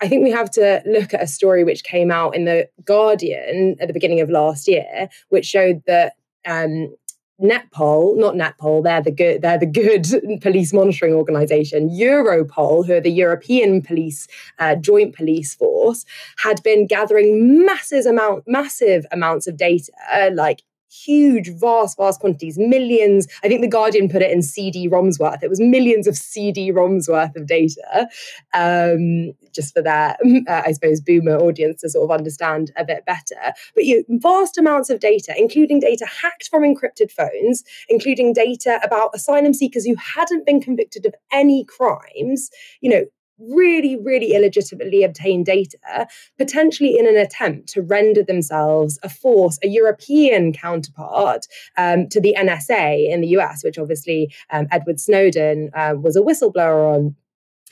I 0.00 0.08
think 0.08 0.24
we 0.24 0.30
have 0.30 0.50
to 0.52 0.82
look 0.84 1.14
at 1.14 1.22
a 1.22 1.26
story 1.26 1.64
which 1.64 1.84
came 1.84 2.10
out 2.10 2.36
in 2.36 2.44
the 2.44 2.68
Guardian 2.84 3.76
at 3.80 3.88
the 3.88 3.94
beginning 3.94 4.20
of 4.20 4.28
last 4.28 4.68
year, 4.68 5.08
which 5.30 5.46
showed 5.46 5.82
that 5.86 6.14
um, 6.46 6.94
Netpol, 7.40 8.16
not 8.16 8.34
Netpol, 8.34 8.82
they're 8.82 9.02
the 9.02 9.10
good, 9.10 9.42
they're 9.42 9.58
the 9.58 9.66
good 9.66 10.06
police 10.42 10.72
monitoring 10.72 11.14
organization. 11.14 11.90
Europol, 11.90 12.86
who 12.86 12.94
are 12.94 13.00
the 13.00 13.10
European 13.10 13.82
police 13.82 14.26
uh, 14.58 14.74
joint 14.74 15.14
police 15.14 15.54
force, 15.54 16.04
had 16.38 16.62
been 16.62 16.86
gathering 16.86 17.64
massive 17.64 18.06
amount, 18.06 18.44
massive 18.46 19.06
amounts 19.12 19.46
of 19.46 19.56
data, 19.56 19.92
like 20.32 20.62
huge, 20.90 21.50
vast, 21.58 21.96
vast 21.96 22.20
quantities, 22.20 22.58
millions. 22.58 23.26
I 23.42 23.48
think 23.48 23.60
the 23.60 23.68
Guardian 23.68 24.08
put 24.08 24.22
it 24.22 24.30
in 24.30 24.42
CD-ROMs 24.42 25.18
worth. 25.18 25.42
It 25.42 25.50
was 25.50 25.60
millions 25.60 26.06
of 26.06 26.16
CD-ROMs 26.16 27.08
worth 27.08 27.36
of 27.36 27.46
data, 27.46 28.08
um, 28.54 29.32
just 29.52 29.74
for 29.74 29.82
their, 29.82 30.16
uh, 30.48 30.62
I 30.64 30.72
suppose, 30.72 31.00
boomer 31.00 31.36
audience 31.36 31.80
to 31.82 31.90
sort 31.90 32.04
of 32.04 32.16
understand 32.16 32.72
a 32.76 32.84
bit 32.84 33.04
better. 33.04 33.54
But 33.74 33.84
you 33.84 34.04
know, 34.08 34.18
vast 34.18 34.58
amounts 34.58 34.90
of 34.90 35.00
data, 35.00 35.34
including 35.36 35.80
data 35.80 36.06
hacked 36.06 36.48
from 36.48 36.62
encrypted 36.62 37.10
phones, 37.10 37.64
including 37.88 38.32
data 38.32 38.80
about 38.82 39.10
asylum 39.14 39.54
seekers 39.54 39.84
who 39.84 39.96
hadn't 39.96 40.46
been 40.46 40.60
convicted 40.60 41.06
of 41.06 41.14
any 41.32 41.64
crimes. 41.64 42.50
You 42.80 42.90
know, 42.90 43.04
really, 43.38 43.96
really 43.96 44.34
illegitimately 44.34 45.02
obtained 45.02 45.46
data, 45.46 46.06
potentially 46.38 46.98
in 46.98 47.06
an 47.06 47.16
attempt 47.16 47.68
to 47.70 47.82
render 47.82 48.22
themselves 48.22 48.98
a 49.02 49.08
force, 49.08 49.58
a 49.62 49.68
European 49.68 50.52
counterpart 50.52 51.46
um, 51.76 52.08
to 52.08 52.20
the 52.20 52.34
NSA 52.38 53.10
in 53.10 53.20
the 53.20 53.28
US, 53.28 53.62
which 53.62 53.78
obviously 53.78 54.32
um, 54.50 54.66
Edward 54.70 55.00
Snowden 55.00 55.70
uh, 55.74 55.94
was 56.00 56.16
a 56.16 56.20
whistleblower 56.20 56.94
on 56.94 57.16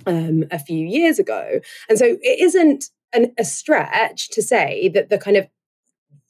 um, 0.06 0.44
a 0.50 0.58
few 0.58 0.86
years 0.86 1.18
ago. 1.18 1.60
And 1.88 1.98
so 1.98 2.06
it 2.20 2.40
isn't 2.40 2.90
an, 3.12 3.32
a 3.38 3.44
stretch 3.44 4.28
to 4.30 4.42
say 4.42 4.88
that 4.90 5.08
the 5.08 5.18
kind 5.18 5.36
of 5.36 5.46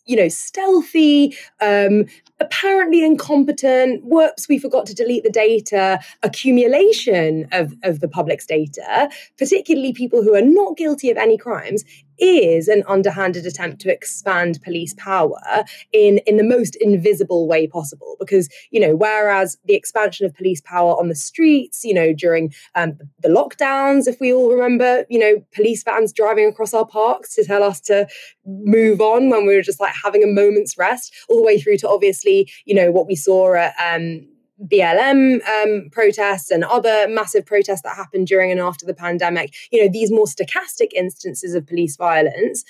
you 0.07 0.17
know, 0.17 0.29
stealthy, 0.29 1.37
um, 1.61 2.05
apparently 2.41 3.05
incompetent, 3.05 4.03
whoops, 4.05 4.49
we 4.49 4.59
forgot 4.59 4.87
to 4.87 4.95
delete 4.95 5.25
the 5.25 5.31
data, 5.31 5.99
accumulation 6.23 7.47
of, 7.53 7.75
of 7.83 8.01
the 8.01 8.09
public's 8.09 8.47
data, 8.47 9.09
particularly 9.39 9.93
people 9.93 10.23
who 10.23 10.35
are 10.35 10.43
not 10.43 10.77
guilty 10.77 11.11
of 11.11 11.17
any 11.17 11.39
crimes, 11.39 11.85
is 12.19 12.69
an 12.69 12.83
underhanded 12.89 13.47
attempt 13.47 13.81
to 13.83 13.93
expand 13.93 14.61
police 14.63 14.95
power 14.95 15.65
in 15.93 16.19
in 16.27 16.37
the 16.37 16.45
most 16.45 16.77
invisible 16.77 17.47
way 17.49 17.67
possible. 17.67 18.17
Because 18.19 18.49
you 18.71 18.81
know 18.81 18.95
whereas 18.95 19.59
the 19.65 19.75
expansion 19.75 20.27
of 20.27 20.35
police 20.35 20.61
power 20.61 20.93
on 20.99 21.09
the 21.09 21.15
streets 21.15 21.85
you 21.85 21.95
know 21.95 22.13
during 22.13 22.53
um, 22.75 22.99
the 23.21 23.29
lockdowns 23.29 24.07
if 24.07 24.21
we 24.21 24.33
all 24.33 24.51
remember 24.51 25.05
you 25.09 25.19
know 25.19 25.45
police 25.55 25.83
vans 25.83 26.13
driving 26.13 26.47
across 26.47 26.75
our 26.75 26.87
parks 26.87 27.35
to 27.35 27.45
tell 27.45 27.63
us 27.63 27.81
to 27.81 28.07
move 28.47 29.01
on 29.01 29.31
when 29.31 29.47
we 29.47 29.55
were 29.55 29.63
just 29.63 29.81
like 29.81 29.95
having 30.03 30.23
a 30.23 30.27
moment's 30.27 30.77
rest 30.79 31.15
all 31.29 31.37
the 31.37 31.43
way 31.43 31.59
through 31.59 31.77
to 31.77 31.89
obviously 31.89 32.51
you 32.65 32.75
know 32.75 32.91
what 32.91 33.07
we 33.07 33.17
saw 33.17 33.55
at 33.55 33.75
um, 33.85 34.27
BLM 34.63 35.47
um, 35.49 35.89
protests 35.91 36.51
and 36.51 36.65
other 36.65 37.07
massive 37.09 37.45
protests 37.45 37.83
that 37.83 37.97
happened 37.97 38.27
during 38.27 38.51
and 38.51 38.61
after 38.61 38.87
the 38.87 38.95
pandemic, 38.95 39.55
you 39.73 39.83
know, 39.83 39.91
these 39.91 40.11
more 40.11 40.27
stochastic 40.27 40.93
instances 40.95 41.55
of 41.55 41.67
police 41.67 41.97
violence 41.97 42.65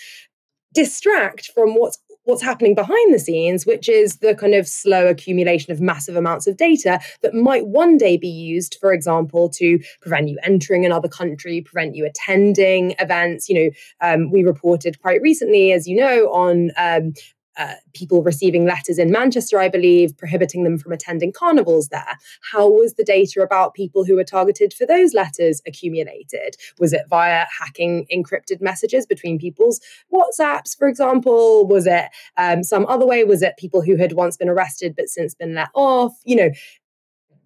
distract 0.72 1.50
from 1.54 1.74
what's 1.74 1.98
what's 2.24 2.42
happening 2.42 2.74
behind 2.74 3.14
the 3.14 3.18
scenes, 3.18 3.66
which 3.66 3.88
is 3.88 4.18
the 4.18 4.34
kind 4.34 4.54
of 4.54 4.66
slow 4.66 5.06
accumulation 5.06 5.72
of 5.72 5.80
massive 5.80 6.16
amounts 6.16 6.46
of 6.46 6.56
data 6.56 6.98
that 7.22 7.34
might 7.34 7.66
one 7.66 7.96
day 7.96 8.16
be 8.16 8.28
used, 8.28 8.78
for 8.80 8.92
example, 8.92 9.48
to 9.50 9.78
prevent 10.00 10.28
you 10.28 10.38
entering 10.42 10.84
another 10.84 11.08
country, 11.08 11.60
prevent 11.60 11.94
you 11.94 12.06
attending 12.06 12.94
events. 12.98 13.48
You 13.48 13.54
know, 13.54 13.70
um, 14.00 14.30
we 14.30 14.42
reported 14.42 15.00
quite 15.00 15.20
recently, 15.20 15.72
as 15.72 15.86
you 15.86 15.96
know, 15.96 16.32
on 16.32 16.70
um, 16.78 17.12
uh, 17.56 17.74
people 17.94 18.22
receiving 18.22 18.64
letters 18.64 18.98
in 18.98 19.10
Manchester, 19.10 19.58
I 19.58 19.68
believe, 19.68 20.16
prohibiting 20.16 20.64
them 20.64 20.78
from 20.78 20.92
attending 20.92 21.32
carnivals 21.32 21.88
there. 21.88 22.18
How 22.52 22.68
was 22.68 22.94
the 22.94 23.04
data 23.04 23.42
about 23.42 23.74
people 23.74 24.04
who 24.04 24.16
were 24.16 24.24
targeted 24.24 24.72
for 24.72 24.86
those 24.86 25.14
letters 25.14 25.62
accumulated? 25.66 26.56
Was 26.78 26.92
it 26.92 27.02
via 27.08 27.46
hacking 27.58 28.06
encrypted 28.12 28.60
messages 28.60 29.06
between 29.06 29.38
people's 29.38 29.80
WhatsApps, 30.12 30.76
for 30.76 30.88
example? 30.88 31.66
Was 31.66 31.86
it 31.86 32.06
um, 32.36 32.62
some 32.62 32.86
other 32.86 33.06
way? 33.06 33.24
Was 33.24 33.42
it 33.42 33.56
people 33.56 33.82
who 33.82 33.96
had 33.96 34.12
once 34.12 34.36
been 34.36 34.48
arrested 34.48 34.94
but 34.96 35.08
since 35.08 35.34
been 35.34 35.54
let 35.54 35.68
off? 35.74 36.12
You 36.24 36.36
know, 36.36 36.50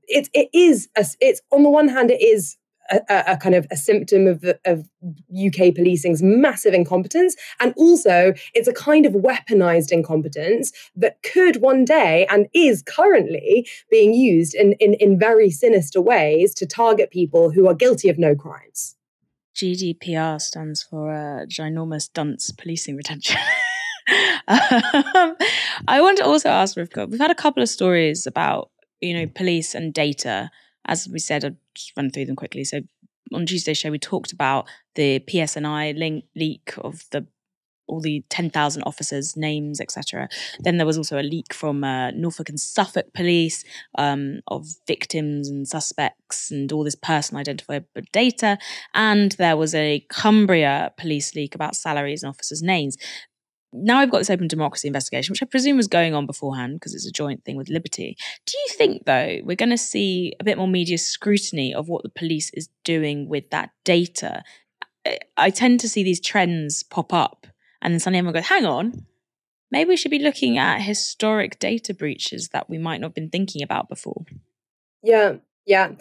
it, 0.07 0.29
it 0.33 0.49
is, 0.53 0.88
a, 0.97 1.05
it's 1.21 1.40
on 1.51 1.62
the 1.62 1.71
one 1.71 1.88
hand, 1.88 2.11
it 2.11 2.23
is 2.23 2.57
a, 2.90 3.24
a, 3.27 3.37
kind 3.37 3.55
of 3.55 3.66
a 3.70 3.77
symptom 3.77 4.27
of, 4.27 4.44
of 4.64 4.88
UK 5.33 5.74
policing's 5.74 6.22
massive 6.22 6.74
incompetence. 6.74 7.37
And 7.61 7.74
also, 7.77 8.35
it's 8.55 8.68
a 8.68 8.72
kind 8.72 9.07
of 9.07 9.12
weaponized 9.12 9.92
incompetence 9.92 10.72
that 10.96 11.22
could 11.22 11.57
one 11.61 11.85
day 11.85 12.27
and 12.31 12.46
is 12.55 12.83
currently 12.83 13.68
being 13.90 14.14
used 14.14 14.55
in, 14.55 14.72
in, 14.74 14.94
in 14.94 15.18
very 15.18 15.51
sinister 15.51 16.01
ways 16.01 16.55
to 16.55 16.66
target 16.66 17.11
people 17.11 17.51
who 17.51 17.68
are 17.68 17.74
guilty 17.74 18.09
of 18.09 18.18
no 18.18 18.35
crimes. 18.35 18.96
GDPR 19.55 20.40
stands 20.40 20.83
for 20.83 21.12
uh, 21.12 21.44
ginormous 21.46 22.12
dunce 22.12 22.53
policing 22.53 22.96
retention. 22.96 23.37
um, 24.48 25.37
I 25.88 26.01
want 26.01 26.18
to 26.18 26.24
also 26.24 26.48
ask 26.48 26.77
Rivkah, 26.77 27.11
we've 27.11 27.20
had 27.20 27.31
a 27.31 27.35
couple 27.35 27.62
of 27.62 27.68
stories 27.68 28.27
about, 28.27 28.70
you 29.01 29.14
know, 29.14 29.27
police 29.27 29.74
and 29.74 29.92
data 29.92 30.51
as 30.88 31.09
we 31.09 31.18
said, 31.18 31.44
I'll 31.44 31.57
just 31.74 31.92
run 31.96 32.11
through 32.11 32.27
them 32.27 32.37
quickly. 32.37 32.64
So 32.64 32.81
on 33.33 33.46
Tuesday's 33.46 33.79
show, 33.79 33.90
we 33.90 33.98
talked 33.98 34.33
about 34.33 34.66
the 34.94 35.20
PSNI 35.20 35.96
link 35.96 36.24
leak 36.35 36.72
of 36.79 37.05
the 37.12 37.27
all 37.88 38.01
the 38.01 38.22
10,000 38.29 38.83
officers' 38.83 39.37
names, 39.37 39.81
etc. 39.81 40.29
Then 40.61 40.77
there 40.77 40.87
was 40.87 40.98
also 40.98 41.18
a 41.18 41.22
leak 41.22 41.55
from 41.55 41.83
uh, 41.83 42.11
Norfolk 42.11 42.51
and 42.51 42.61
Suffolk 42.61 43.12
police 43.14 43.64
um, 43.96 44.40
of 44.46 44.66
victims 44.87 45.48
and 45.48 45.66
suspects 45.66 46.51
and 46.51 46.70
all 46.70 46.85
this 46.85 46.94
personal 46.94 47.40
identifiable 47.40 47.87
data. 48.12 48.59
And 48.94 49.33
there 49.33 49.57
was 49.57 49.74
a 49.74 50.05
Cumbria 50.11 50.92
police 50.98 51.35
leak 51.35 51.55
about 51.55 51.77
salaries 51.77 52.22
and 52.22 52.31
officers' 52.31 52.62
names 52.62 52.96
now 53.72 53.98
I've 53.98 54.11
got 54.11 54.18
this 54.18 54.31
open 54.31 54.48
democracy 54.48 54.88
investigation, 54.88 55.33
which 55.33 55.42
I 55.42 55.46
presume 55.46 55.76
was 55.76 55.88
going 55.88 56.14
on 56.14 56.26
beforehand 56.26 56.76
because 56.76 56.94
it's 56.94 57.07
a 57.07 57.12
joint 57.12 57.44
thing 57.44 57.57
with 57.57 57.68
Liberty. 57.68 58.16
Do 58.46 58.59
you 58.59 58.66
think, 58.74 59.04
though, 59.04 59.38
we're 59.44 59.57
going 59.57 59.70
to 59.70 59.78
see 59.78 60.35
a 60.40 60.44
bit 60.44 60.57
more 60.57 60.68
media 60.68 60.98
scrutiny 60.98 61.74
of 61.74 61.88
what 61.88 62.02
the 62.02 62.09
police 62.09 62.50
is 62.54 62.68
doing 62.85 63.28
with 63.28 63.50
that 63.50 63.70
data? 63.85 64.42
I 65.37 65.50
tend 65.50 65.81
to 65.81 65.88
see 65.88 66.02
these 66.02 66.20
trends 66.20 66.83
pop 66.83 67.12
up, 67.12 67.46
and 67.81 67.92
then 67.92 68.00
suddenly 68.00 68.18
everyone 68.18 68.35
goes, 68.35 68.48
hang 68.48 68.66
on, 68.66 69.07
maybe 69.70 69.88
we 69.88 69.96
should 69.96 70.11
be 70.11 70.18
looking 70.18 70.59
at 70.59 70.81
historic 70.81 71.59
data 71.59 71.94
breaches 71.94 72.48
that 72.52 72.68
we 72.68 72.78
might 72.78 73.00
not 73.00 73.09
have 73.09 73.14
been 73.14 73.31
thinking 73.31 73.62
about 73.62 73.88
before. 73.88 74.24
Yeah, 75.02 75.37
yeah. 75.66 75.92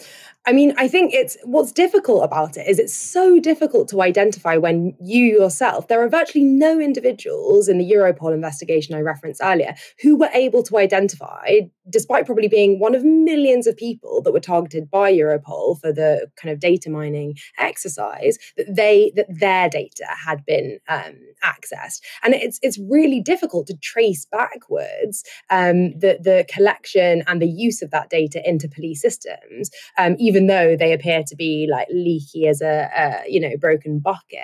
I 0.48 0.54
mean, 0.54 0.74
I 0.78 0.88
think 0.88 1.14
it's 1.14 1.36
what's 1.44 1.74
difficult 1.74 2.24
about 2.24 2.56
it 2.56 2.66
is 2.70 2.80
it's 2.80 2.96
so 2.96 3.38
difficult 3.38 3.90
to 3.90 4.02
identify 4.02 4.56
when 4.56 4.96
you 5.02 5.26
yourself, 5.26 5.90
there 5.90 6.02
are 6.02 6.08
virtually 6.08 6.46
no 6.46 6.80
individuals 6.80 7.68
in 7.68 7.78
the 7.78 7.92
Europol 7.92 8.34
investigation 8.34 8.96
I 8.96 9.02
referenced 9.02 9.42
earlier 9.44 9.76
who 10.02 10.16
were 10.16 10.30
able 10.34 10.64
to 10.64 10.78
identify, 10.78 11.60
despite 11.90 12.26
probably 12.26 12.48
being 12.48 12.80
one 12.80 12.96
of 12.96 13.04
millions 13.04 13.68
of 13.68 13.76
people 13.76 14.22
that 14.22 14.32
were 14.32 14.40
targeted 14.40 14.90
by 14.90 15.12
Europol 15.12 15.82
for 15.82 15.92
the 15.92 16.30
kind 16.42 16.54
of 16.54 16.62
data 16.62 16.90
mining 16.90 17.36
exercise, 17.60 18.38
that 18.56 18.74
they 18.74 19.12
that 19.18 19.28
their 19.28 19.68
data 19.68 20.06
had 20.26 20.46
been 20.46 20.80
um, 20.88 21.18
accessed. 21.44 22.00
And 22.24 22.34
it's 22.34 22.58
it's 22.62 22.80
really 22.80 23.20
difficult 23.20 23.68
to 23.68 23.76
trace 23.84 24.26
backwards 24.32 25.26
um, 25.50 25.92
the, 26.00 26.20
the 26.24 26.46
collection 26.48 27.24
and 27.28 27.42
the 27.42 27.50
use 27.50 27.82
of 27.82 27.92
that 27.92 28.10
data 28.10 28.42
into 28.50 28.70
police 28.70 29.02
systems, 29.02 29.70
um, 29.98 30.16
even 30.20 30.37
even 30.38 30.48
though 30.48 30.76
they 30.76 30.94
appear 30.94 31.24
to 31.26 31.36
be 31.36 31.68
like 31.70 31.88
leaky 31.92 32.48
as 32.48 32.62
a, 32.62 32.90
a 32.96 33.30
you 33.30 33.40
know 33.40 33.58
broken 33.58 34.00
bucket. 34.00 34.40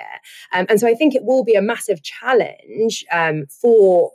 Um, 0.52 0.66
and 0.68 0.80
so 0.80 0.88
I 0.88 0.94
think 0.94 1.14
it 1.14 1.24
will 1.24 1.44
be 1.44 1.54
a 1.54 1.62
massive 1.62 2.02
challenge 2.02 3.04
um, 3.12 3.44
for 3.46 4.10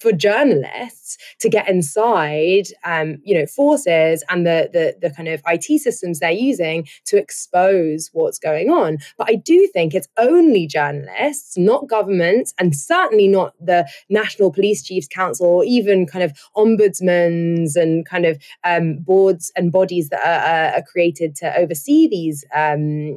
for 0.00 0.12
journalists 0.12 1.16
to 1.40 1.48
get 1.48 1.68
inside, 1.68 2.66
um, 2.84 3.18
you 3.22 3.38
know, 3.38 3.46
forces 3.46 4.24
and 4.28 4.46
the, 4.46 4.70
the 4.72 4.96
the 5.00 5.14
kind 5.14 5.28
of 5.28 5.42
IT 5.46 5.80
systems 5.80 6.20
they're 6.20 6.30
using 6.30 6.86
to 7.06 7.16
expose 7.16 8.10
what's 8.12 8.38
going 8.38 8.70
on. 8.70 8.98
But 9.18 9.28
I 9.30 9.34
do 9.34 9.68
think 9.72 9.94
it's 9.94 10.08
only 10.16 10.66
journalists, 10.66 11.56
not 11.56 11.88
governments, 11.88 12.54
and 12.58 12.74
certainly 12.74 13.28
not 13.28 13.54
the 13.60 13.88
National 14.08 14.50
Police 14.52 14.82
Chiefs 14.82 15.08
Council 15.08 15.46
or 15.46 15.64
even 15.64 16.06
kind 16.06 16.24
of 16.24 16.32
ombudsmans 16.56 17.76
and 17.76 18.06
kind 18.06 18.26
of 18.26 18.38
um, 18.64 18.96
boards 18.98 19.52
and 19.56 19.72
bodies 19.72 20.08
that 20.08 20.20
are, 20.24 20.78
are, 20.78 20.84
created 20.84 21.34
to 21.34 21.56
oversee 21.58 22.08
these 22.08 22.44
um, 22.54 23.16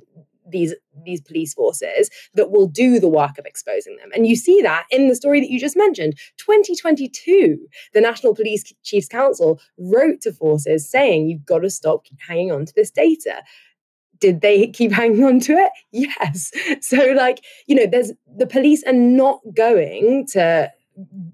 these 0.50 0.74
these 1.06 1.22
police 1.22 1.54
forces 1.54 2.10
that 2.34 2.52
will 2.52 2.68
do 2.68 3.00
the 3.00 3.08
work 3.08 3.38
of 3.38 3.46
exposing 3.46 3.98
them. 3.98 4.10
And 4.14 4.28
you 4.28 4.36
see 4.36 4.62
that 4.62 4.86
in 4.90 5.08
the 5.08 5.16
story 5.16 5.40
that 5.40 5.50
you 5.50 5.60
just 5.60 5.78
mentioned. 5.78 6.18
2022, 6.38 7.58
the 7.94 8.02
National 8.02 8.36
Police 8.36 8.64
Chiefs 8.84 9.08
Council 9.08 9.60
wrote 9.78 10.22
to 10.22 10.34
forces 10.34 10.90
saying 10.90 11.28
you've 11.28 11.46
got 11.46 11.60
to 11.60 11.70
stop 11.70 12.06
hanging 12.28 12.52
on 12.52 12.66
to 12.66 12.74
this 12.76 12.92
data 12.92 13.44
did 14.20 14.42
they 14.42 14.68
keep 14.68 14.92
hanging 14.92 15.24
on 15.24 15.40
to 15.42 15.54
it? 15.54 15.72
Yes. 15.92 16.52
So, 16.82 16.98
like, 17.16 17.44
you 17.66 17.76
know, 17.76 17.86
there's 17.86 18.12
the 18.36 18.48
police 18.48 18.84
are 18.84 18.94
not 18.94 19.40
going 19.54 20.28
to 20.32 20.72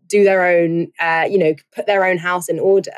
do 0.07 0.23
their 0.23 0.43
own, 0.43 0.91
uh, 0.99 1.27
you 1.29 1.37
know, 1.37 1.53
put 1.73 1.85
their 1.85 2.05
own 2.05 2.17
house 2.17 2.49
in 2.49 2.59
order. 2.59 2.91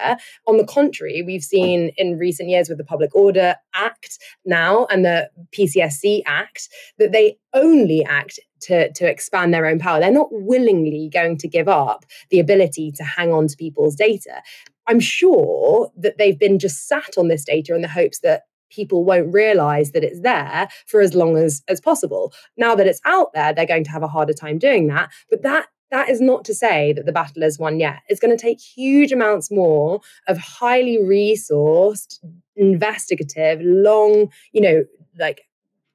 On 0.48 0.58
the 0.58 0.66
contrary, 0.66 1.22
we've 1.22 1.44
seen 1.44 1.92
in 1.98 2.18
recent 2.18 2.50
years 2.50 2.70
with 2.70 2.78
the 2.78 2.84
Public 2.84 3.16
Order 3.16 3.56
Act 3.74 4.18
now 4.46 4.86
and 4.90 5.06
the 5.06 5.30
PCSC 5.52 6.24
Act 6.26 6.70
that 6.98 7.12
they 7.12 7.38
only 7.54 8.04
act 8.06 8.40
to, 8.62 8.92
to 8.94 9.10
expand 9.10 9.54
their 9.54 9.66
own 9.66 9.80
power. 9.80 10.00
They're 10.00 10.12
not 10.12 10.30
willingly 10.32 11.10
going 11.14 11.38
to 11.38 11.48
give 11.48 11.68
up 11.68 12.06
the 12.30 12.40
ability 12.40 12.92
to 12.94 13.04
hang 13.04 13.32
on 13.32 13.48
to 13.48 13.56
people's 13.56 13.96
data. 13.96 14.42
I'm 14.88 15.00
sure 15.00 15.92
that 15.98 16.18
they've 16.18 16.38
been 16.38 16.60
just 16.60 16.88
sat 16.88 17.18
on 17.18 17.28
this 17.28 17.44
data 17.44 17.76
in 17.76 17.82
the 17.82 17.88
hopes 17.88 18.20
that 18.20 18.44
people 18.72 19.06
won't 19.06 19.34
realize 19.34 19.92
that 19.92 20.04
it's 20.04 20.22
there 20.22 20.68
for 20.88 21.00
as 21.00 21.14
long 21.14 21.38
as 21.38 21.64
as 21.68 21.80
possible 21.80 22.34
now 22.58 22.74
that 22.76 22.88
it's 22.88 23.00
out 23.06 23.32
there 23.34 23.54
they're 23.54 23.66
going 23.66 23.84
to 23.84 23.92
have 23.92 24.02
a 24.02 24.08
harder 24.08 24.34
time 24.34 24.58
doing 24.58 24.88
that 24.88 25.12
but 25.30 25.44
that 25.44 25.68
that 25.92 26.10
is 26.10 26.22
not 26.22 26.46
to 26.46 26.54
say 26.54 26.94
that 26.94 27.06
the 27.06 27.12
battle 27.12 27.44
is 27.44 27.60
won 27.60 27.80
yet. 27.80 28.00
It's 28.08 28.20
going 28.20 28.36
to 28.36 28.42
take 28.42 28.60
huge 28.60 29.12
amounts 29.12 29.52
more 29.52 30.02
of 30.28 30.38
highly 30.38 30.98
resourced, 30.98 32.20
investigative, 32.56 33.62
long, 33.62 34.32
you 34.52 34.62
know, 34.62 34.86
like 35.20 35.42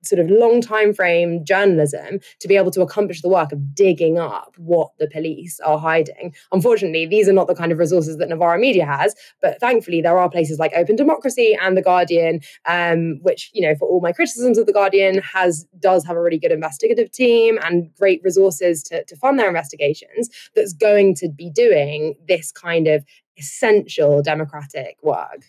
sort 0.03 0.19
of 0.19 0.31
long 0.31 0.61
time 0.61 0.93
frame 0.93 1.45
journalism 1.45 2.19
to 2.41 2.49
be 2.49 2.57
able 2.57 2.71
to 2.71 2.83
accomplish 2.83 3.23
the 3.23 3.29
work 3.29 3.53
of 3.53 3.75
digging 3.75 4.19
up 4.19 4.55
what 4.57 4.91
the 4.99 5.09
police 5.09 5.61
are 5.61 5.79
hiding. 5.79 6.35
Unfortunately, 6.53 7.07
these 7.07 7.29
are 7.29 7.33
not 7.33 7.47
the 7.47 7.55
kind 7.55 7.73
of 7.73 7.79
resources 7.79 8.17
that 8.19 8.29
Novara 8.29 8.59
Media 8.59 8.87
has, 8.87 9.15
but 9.41 9.61
thankfully 9.61 10.01
there 10.01 10.19
are 10.19 10.31
places 10.31 10.59
like 10.59 10.73
Open 10.75 10.97
Democracy 10.97 11.57
and 11.61 11.77
The 11.77 11.83
Guardian, 11.83 12.41
um, 12.67 13.19
which, 13.23 13.51
you 13.53 13.63
know, 13.63 13.75
for 13.75 13.89
all 13.89 14.01
my 14.01 14.13
criticisms 14.13 14.59
of 14.59 14.67
The 14.67 14.73
Guardian, 14.73 15.21
has 15.23 15.67
does 15.79 16.05
have 16.07 16.17
a 16.17 16.23
really 16.23 16.39
good 16.39 16.53
investigative 16.53 17.11
team 17.11 17.59
and 17.63 17.91
great 17.99 18.21
resources 18.25 18.83
to, 18.85 19.05
to 19.05 19.17
fund 19.17 19.39
their 19.39 19.49
investigations 19.49 20.29
that's 20.55 20.73
going 20.73 21.15
to 21.17 21.29
be 21.29 21.51
doing 21.51 22.15
this 22.27 22.53
kind 22.53 22.87
of 22.87 23.05
essential 23.37 24.23
democratic 24.23 24.97
work. 25.03 25.45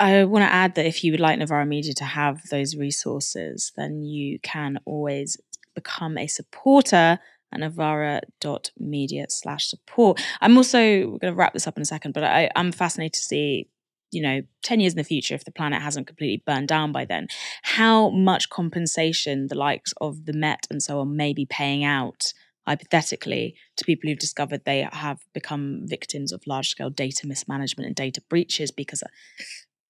I 0.00 0.24
want 0.24 0.42
to 0.42 0.52
add 0.52 0.74
that 0.74 0.86
if 0.86 1.04
you 1.04 1.12
would 1.12 1.20
like 1.20 1.38
Novara 1.38 1.64
Media 1.66 1.94
to 1.94 2.04
have 2.04 2.42
those 2.50 2.76
resources, 2.76 3.72
then 3.76 4.02
you 4.02 4.38
can 4.40 4.78
always 4.84 5.38
become 5.74 6.18
a 6.18 6.26
supporter 6.26 7.18
at 7.52 7.60
novara.media 7.60 9.26
slash 9.28 9.68
support. 9.68 10.20
I'm 10.40 10.56
also 10.56 11.18
going 11.18 11.32
to 11.32 11.34
wrap 11.34 11.52
this 11.52 11.66
up 11.66 11.76
in 11.76 11.82
a 11.82 11.86
second, 11.86 12.12
but 12.12 12.24
I, 12.24 12.50
I'm 12.56 12.72
fascinated 12.72 13.14
to 13.14 13.20
see, 13.20 13.68
you 14.10 14.22
know, 14.22 14.42
10 14.62 14.80
years 14.80 14.94
in 14.94 14.98
the 14.98 15.04
future, 15.04 15.34
if 15.34 15.44
the 15.44 15.52
planet 15.52 15.80
hasn't 15.80 16.08
completely 16.08 16.42
burned 16.44 16.68
down 16.68 16.90
by 16.90 17.04
then, 17.04 17.28
how 17.62 18.10
much 18.10 18.50
compensation 18.50 19.46
the 19.46 19.54
likes 19.54 19.94
of 20.00 20.26
the 20.26 20.32
Met 20.32 20.66
and 20.70 20.82
so 20.82 21.00
on 21.00 21.16
may 21.16 21.32
be 21.32 21.46
paying 21.46 21.84
out 21.84 22.32
hypothetically 22.66 23.54
to 23.76 23.84
people 23.84 24.08
who've 24.08 24.18
discovered 24.18 24.64
they 24.64 24.88
have 24.90 25.20
become 25.34 25.82
victims 25.84 26.32
of 26.32 26.42
large 26.46 26.70
scale 26.70 26.90
data 26.90 27.26
mismanagement 27.26 27.86
and 27.86 27.94
data 27.94 28.22
breaches 28.28 28.70
because 28.70 29.02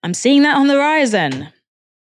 I'm 0.05 0.13
seeing 0.13 0.43
that 0.43 0.59
on 0.59 0.67
the 0.67 0.75
horizon. 0.75 1.49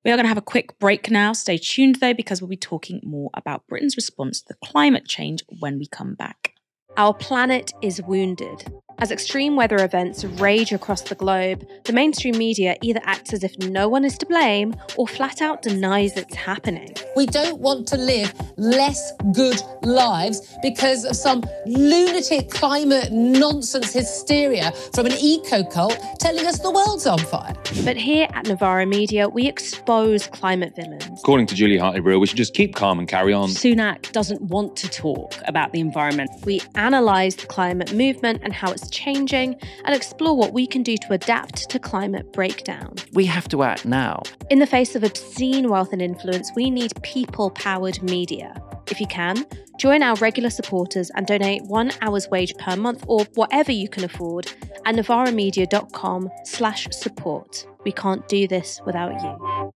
We 0.03 0.09
are 0.09 0.15
going 0.15 0.23
to 0.23 0.29
have 0.29 0.37
a 0.39 0.41
quick 0.41 0.79
break 0.79 1.11
now. 1.11 1.31
Stay 1.31 1.59
tuned 1.59 1.97
though, 1.97 2.15
because 2.15 2.41
we'll 2.41 2.49
be 2.49 2.57
talking 2.57 2.99
more 3.03 3.29
about 3.35 3.67
Britain's 3.67 3.95
response 3.95 4.41
to 4.41 4.47
the 4.47 4.67
climate 4.67 5.07
change 5.07 5.43
when 5.59 5.77
we 5.77 5.85
come 5.85 6.15
back. 6.15 6.55
Our 6.97 7.13
planet 7.13 7.71
is 7.83 8.01
wounded. 8.01 8.65
As 8.99 9.11
extreme 9.11 9.55
weather 9.55 9.83
events 9.83 10.23
rage 10.23 10.71
across 10.71 11.01
the 11.01 11.15
globe, 11.15 11.67
the 11.83 11.93
mainstream 11.93 12.37
media 12.37 12.77
either 12.81 13.01
acts 13.03 13.33
as 13.33 13.43
if 13.43 13.57
no 13.59 13.89
one 13.89 14.05
is 14.05 14.17
to 14.19 14.25
blame 14.25 14.75
or 14.97 15.07
flat 15.07 15.41
out 15.41 15.61
denies 15.61 16.15
it's 16.15 16.35
happening. 16.35 16.93
We 17.15 17.25
don't 17.25 17.59
want 17.59 17.87
to 17.89 17.97
live 17.97 18.33
less 18.57 19.11
good 19.33 19.61
lives 19.81 20.55
because 20.61 21.05
of 21.05 21.15
some 21.15 21.43
lunatic 21.65 22.49
climate 22.49 23.11
nonsense 23.11 23.91
hysteria 23.91 24.71
from 24.93 25.07
an 25.07 25.13
eco 25.19 25.63
cult 25.63 25.99
telling 26.19 26.45
us 26.45 26.59
the 26.59 26.71
world's 26.71 27.05
on 27.05 27.19
fire. 27.19 27.55
But 27.83 27.97
here 27.97 28.27
at 28.33 28.47
Novara 28.47 28.85
Media, 28.85 29.27
we 29.27 29.47
expose 29.47 30.27
climate 30.27 30.75
villains. 30.75 31.19
According 31.19 31.47
to 31.47 31.55
Julia 31.55 31.81
Hartley-Brewer, 31.81 32.19
we 32.19 32.27
should 32.27 32.37
just 32.37 32.53
keep 32.53 32.75
calm 32.75 32.99
and 32.99 33.07
carry 33.07 33.33
on. 33.33 33.49
Sunak 33.49 34.11
doesn't 34.11 34.41
want 34.43 34.75
to 34.77 34.89
talk 34.89 35.33
about 35.45 35.71
the 35.71 35.79
environment. 35.79 36.29
We 36.45 36.61
analyse 36.75 37.35
the 37.35 37.47
climate 37.47 37.93
movement 37.93 38.41
and 38.43 38.53
how 38.53 38.71
it's 38.71 38.82
changing 38.89 39.59
and 39.85 39.95
explore 39.95 40.35
what 40.35 40.53
we 40.53 40.65
can 40.67 40.83
do 40.83 40.97
to 40.97 41.13
adapt 41.13 41.69
to 41.69 41.79
climate 41.79 42.31
breakdown. 42.33 42.95
We 43.13 43.25
have 43.25 43.47
to 43.49 43.63
act 43.63 43.85
now. 43.85 44.23
In 44.49 44.59
the 44.59 44.67
face 44.67 44.95
of 44.95 45.03
obscene 45.03 45.69
wealth 45.69 45.93
and 45.93 46.01
influence, 46.01 46.51
we 46.55 46.69
need 46.69 46.91
people 47.03 47.51
powered 47.51 48.01
media. 48.03 48.61
If 48.89 48.99
you 48.99 49.07
can, 49.07 49.45
join 49.77 50.03
our 50.03 50.15
regular 50.15 50.49
supporters 50.49 51.09
and 51.15 51.25
donate 51.25 51.63
one 51.63 51.91
hour's 52.01 52.29
wage 52.29 52.55
per 52.57 52.75
month 52.75 53.03
or 53.07 53.25
whatever 53.35 53.71
you 53.71 53.89
can 53.89 54.03
afford 54.03 54.51
at 54.85 54.95
novaramedia.com 54.95 56.29
slash 56.45 56.87
support. 56.91 57.65
We 57.83 57.91
can't 57.91 58.27
do 58.27 58.47
this 58.47 58.81
without 58.85 59.21
you. 59.21 59.71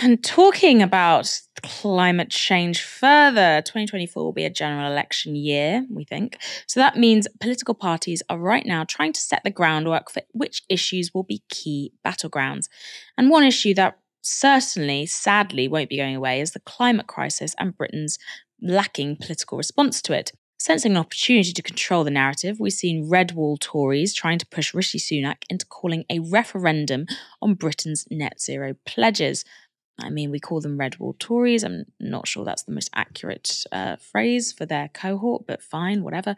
And 0.00 0.22
talking 0.24 0.80
about 0.82 1.38
climate 1.62 2.30
change 2.30 2.82
further, 2.82 3.62
2024 3.62 4.22
will 4.22 4.32
be 4.32 4.44
a 4.44 4.50
general 4.50 4.90
election 4.90 5.34
year, 5.34 5.86
we 5.90 6.04
think. 6.04 6.38
So 6.66 6.80
that 6.80 6.96
means 6.96 7.28
political 7.40 7.74
parties 7.74 8.22
are 8.28 8.38
right 8.38 8.66
now 8.66 8.84
trying 8.84 9.12
to 9.12 9.20
set 9.20 9.42
the 9.44 9.50
groundwork 9.50 10.10
for 10.10 10.22
which 10.32 10.62
issues 10.68 11.12
will 11.14 11.22
be 11.22 11.42
key 11.48 11.92
battlegrounds. 12.04 12.68
And 13.16 13.30
one 13.30 13.44
issue 13.44 13.74
that 13.74 13.98
certainly, 14.22 15.06
sadly, 15.06 15.68
won't 15.68 15.90
be 15.90 15.96
going 15.96 16.16
away 16.16 16.40
is 16.40 16.52
the 16.52 16.60
climate 16.60 17.06
crisis 17.06 17.54
and 17.58 17.76
Britain's 17.76 18.18
lacking 18.60 19.16
political 19.16 19.58
response 19.58 20.00
to 20.02 20.12
it. 20.12 20.32
Sensing 20.62 20.92
an 20.92 20.98
opportunity 20.98 21.52
to 21.52 21.60
control 21.60 22.04
the 22.04 22.10
narrative, 22.12 22.60
we've 22.60 22.72
seen 22.72 23.10
red 23.10 23.32
wall 23.32 23.56
Tories 23.56 24.14
trying 24.14 24.38
to 24.38 24.46
push 24.46 24.72
Rishi 24.72 24.96
Sunak 24.96 25.38
into 25.50 25.66
calling 25.66 26.04
a 26.08 26.20
referendum 26.20 27.06
on 27.42 27.54
Britain's 27.54 28.06
net 28.12 28.40
zero 28.40 28.76
pledges. 28.86 29.44
I 29.98 30.10
mean, 30.10 30.30
we 30.30 30.40
call 30.40 30.60
them 30.60 30.78
red 30.78 30.98
wall 30.98 31.14
Tories. 31.18 31.62
I'm 31.62 31.84
not 32.00 32.26
sure 32.26 32.44
that's 32.44 32.62
the 32.62 32.72
most 32.72 32.90
accurate 32.94 33.64
uh, 33.72 33.96
phrase 33.96 34.52
for 34.52 34.64
their 34.66 34.88
cohort, 34.88 35.44
but 35.46 35.62
fine, 35.62 36.02
whatever. 36.02 36.34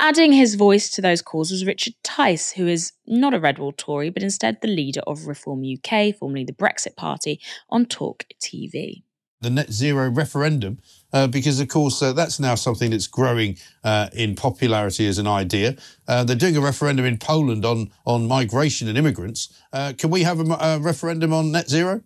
Adding 0.00 0.32
his 0.32 0.54
voice 0.54 0.90
to 0.90 1.02
those 1.02 1.22
calls 1.22 1.50
was 1.50 1.66
Richard 1.66 1.94
Tice, 2.02 2.52
who 2.52 2.66
is 2.66 2.92
not 3.06 3.34
a 3.34 3.40
red 3.40 3.58
wall 3.58 3.72
Tory, 3.72 4.10
but 4.10 4.22
instead 4.22 4.60
the 4.60 4.68
leader 4.68 5.02
of 5.06 5.26
Reform 5.26 5.62
UK, 5.62 6.14
formerly 6.16 6.44
the 6.44 6.52
Brexit 6.52 6.96
Party, 6.96 7.40
on 7.68 7.86
Talk 7.86 8.24
TV. 8.42 9.02
The 9.40 9.50
net 9.50 9.70
zero 9.70 10.08
referendum, 10.08 10.78
uh, 11.12 11.26
because 11.26 11.60
of 11.60 11.68
course 11.68 12.00
uh, 12.00 12.14
that's 12.14 12.40
now 12.40 12.54
something 12.54 12.90
that's 12.90 13.06
growing 13.06 13.58
uh, 13.82 14.08
in 14.14 14.36
popularity 14.36 15.06
as 15.06 15.18
an 15.18 15.26
idea. 15.26 15.76
Uh, 16.08 16.24
they're 16.24 16.34
doing 16.34 16.56
a 16.56 16.62
referendum 16.62 17.04
in 17.04 17.18
Poland 17.18 17.62
on 17.66 17.90
on 18.06 18.26
migration 18.26 18.88
and 18.88 18.96
immigrants. 18.96 19.52
Uh, 19.70 19.92
can 19.98 20.08
we 20.08 20.22
have 20.22 20.40
a, 20.40 20.50
a 20.54 20.78
referendum 20.78 21.34
on 21.34 21.52
net 21.52 21.68
zero? 21.68 22.00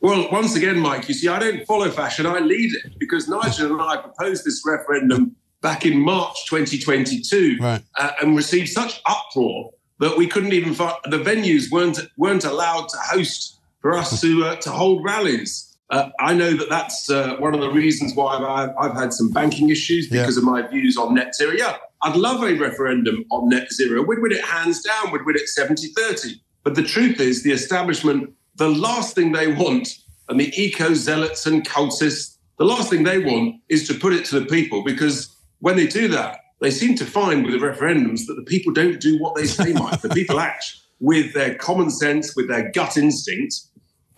Well, 0.00 0.28
once 0.32 0.56
again, 0.56 0.78
Mike, 0.78 1.08
you 1.08 1.14
see, 1.14 1.28
I 1.28 1.38
don't 1.38 1.64
follow 1.66 1.90
fashion, 1.90 2.26
I 2.26 2.38
lead 2.38 2.72
it 2.74 2.98
because 2.98 3.28
Nigel 3.28 3.72
and 3.72 3.82
I 3.82 3.98
proposed 3.98 4.44
this 4.44 4.62
referendum 4.66 5.36
back 5.60 5.84
in 5.84 5.98
March 5.98 6.46
2022 6.48 7.58
Right. 7.60 7.82
uh, 7.98 8.10
and 8.22 8.34
received 8.34 8.68
such 8.70 9.02
uproar 9.06 9.70
that 9.98 10.16
we 10.16 10.26
couldn't 10.26 10.54
even 10.54 10.72
find 10.72 10.94
the 11.10 11.18
venues 11.18 11.70
weren't 11.70 12.00
weren't 12.16 12.44
allowed 12.46 12.88
to 12.88 12.96
host 12.96 13.58
for 13.82 13.92
us 13.94 14.18
to 14.22 14.44
uh, 14.46 14.56
to 14.56 14.70
hold 14.70 15.04
rallies. 15.04 15.76
Uh, 15.90 16.08
I 16.20 16.32
know 16.32 16.52
that 16.56 16.70
that's 16.70 17.10
uh, 17.10 17.36
one 17.38 17.52
of 17.52 17.60
the 17.60 17.68
reasons 17.70 18.14
why 18.14 18.36
I've, 18.38 18.70
I've 18.80 18.96
had 18.96 19.12
some 19.12 19.30
banking 19.30 19.68
issues 19.68 20.08
Yeah. 20.10 20.22
because 20.22 20.38
of 20.38 20.44
my 20.44 20.66
views 20.66 20.96
on 20.96 21.14
net 21.14 21.34
zero. 21.34 21.52
Yeah, 21.52 21.76
I'd 22.02 22.16
love 22.16 22.42
a 22.42 22.54
referendum 22.54 23.26
on 23.30 23.50
net 23.50 23.70
zero. 23.70 24.02
We'd 24.02 24.20
win 24.20 24.32
it 24.32 24.42
hands 24.42 24.82
down, 24.82 25.12
we'd 25.12 25.26
win 25.26 25.36
it 25.36 25.46
70 25.48 25.88
30. 25.88 26.40
But 26.64 26.74
the 26.76 26.82
truth 26.82 27.20
is, 27.20 27.42
the 27.42 27.52
establishment, 27.52 28.32
the 28.56 28.68
last 28.68 29.14
thing 29.14 29.32
they 29.32 29.52
want, 29.52 29.88
and 30.28 30.38
the 30.38 30.52
eco 30.60 30.94
zealots 30.94 31.46
and 31.46 31.66
cultists, 31.66 32.36
the 32.58 32.64
last 32.64 32.90
thing 32.90 33.02
they 33.04 33.18
want 33.18 33.56
is 33.68 33.86
to 33.88 33.94
put 33.94 34.12
it 34.12 34.24
to 34.26 34.40
the 34.40 34.46
people 34.46 34.84
because 34.84 35.34
when 35.60 35.76
they 35.76 35.86
do 35.86 36.08
that, 36.08 36.38
they 36.60 36.70
seem 36.70 36.94
to 36.96 37.06
find 37.06 37.44
with 37.44 37.58
the 37.58 37.66
referendums 37.66 38.26
that 38.26 38.34
the 38.34 38.44
people 38.44 38.72
don't 38.72 39.00
do 39.00 39.18
what 39.18 39.34
they 39.34 39.46
say, 39.46 39.72
Mike. 39.72 40.00
The 40.00 40.10
people 40.10 40.38
act 40.40 40.76
with 41.00 41.32
their 41.32 41.54
common 41.54 41.90
sense, 41.90 42.36
with 42.36 42.48
their 42.48 42.70
gut 42.72 42.96
instinct, 42.96 43.62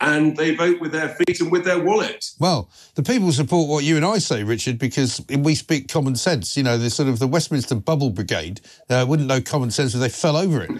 and 0.01 0.35
they 0.35 0.53
vote 0.53 0.81
with 0.81 0.91
their 0.91 1.09
feet 1.09 1.39
and 1.39 1.51
with 1.51 1.63
their 1.63 1.81
wallet. 1.81 2.25
Well, 2.39 2.69
the 2.95 3.03
people 3.03 3.31
support 3.31 3.69
what 3.69 3.85
you 3.85 3.95
and 3.95 4.05
I 4.05 4.17
say, 4.17 4.43
Richard, 4.43 4.77
because 4.77 5.21
we 5.29 5.55
speak 5.55 5.87
common 5.87 6.17
sense. 6.17 6.57
You 6.57 6.63
know, 6.63 6.77
the 6.77 6.89
sort 6.89 7.07
of 7.07 7.19
the 7.19 7.27
Westminster 7.27 7.75
Bubble 7.75 8.09
Brigade 8.09 8.59
uh, 8.89 9.05
wouldn't 9.07 9.29
know 9.29 9.39
common 9.39 9.71
sense 9.71 9.93
if 9.93 10.01
they 10.01 10.09
fell 10.09 10.35
over 10.35 10.63
it. 10.63 10.71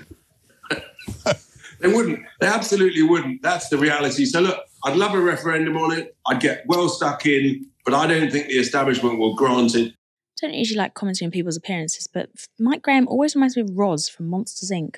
They 1.83 1.93
wouldn't. 1.93 2.19
They 2.39 2.47
absolutely 2.47 3.03
wouldn't. 3.03 3.41
That's 3.41 3.67
the 3.67 3.77
reality. 3.77 4.23
So 4.23 4.39
look, 4.39 4.57
I'd 4.85 4.95
love 4.95 5.13
a 5.13 5.19
referendum 5.19 5.75
on 5.75 5.91
it. 5.91 6.15
I'd 6.25 6.39
get 6.39 6.63
well 6.65 6.87
stuck 6.87 7.25
in, 7.25 7.65
but 7.83 7.93
I 7.93 8.07
don't 8.07 8.31
think 8.31 8.47
the 8.47 8.53
establishment 8.53 9.19
will 9.19 9.35
grant 9.35 9.75
it. 9.75 9.91
I 9.91 10.47
don't 10.47 10.53
usually 10.53 10.77
like 10.77 10.93
commenting 10.93 11.25
on 11.25 11.31
people's 11.31 11.57
appearances, 11.57 12.07
but 12.07 12.29
Mike 12.57 12.81
Graham 12.81 13.07
always 13.09 13.35
reminds 13.35 13.57
me 13.57 13.63
of 13.63 13.69
Roz 13.75 14.07
from 14.07 14.29
Monsters 14.29 14.71
Inc. 14.71 14.95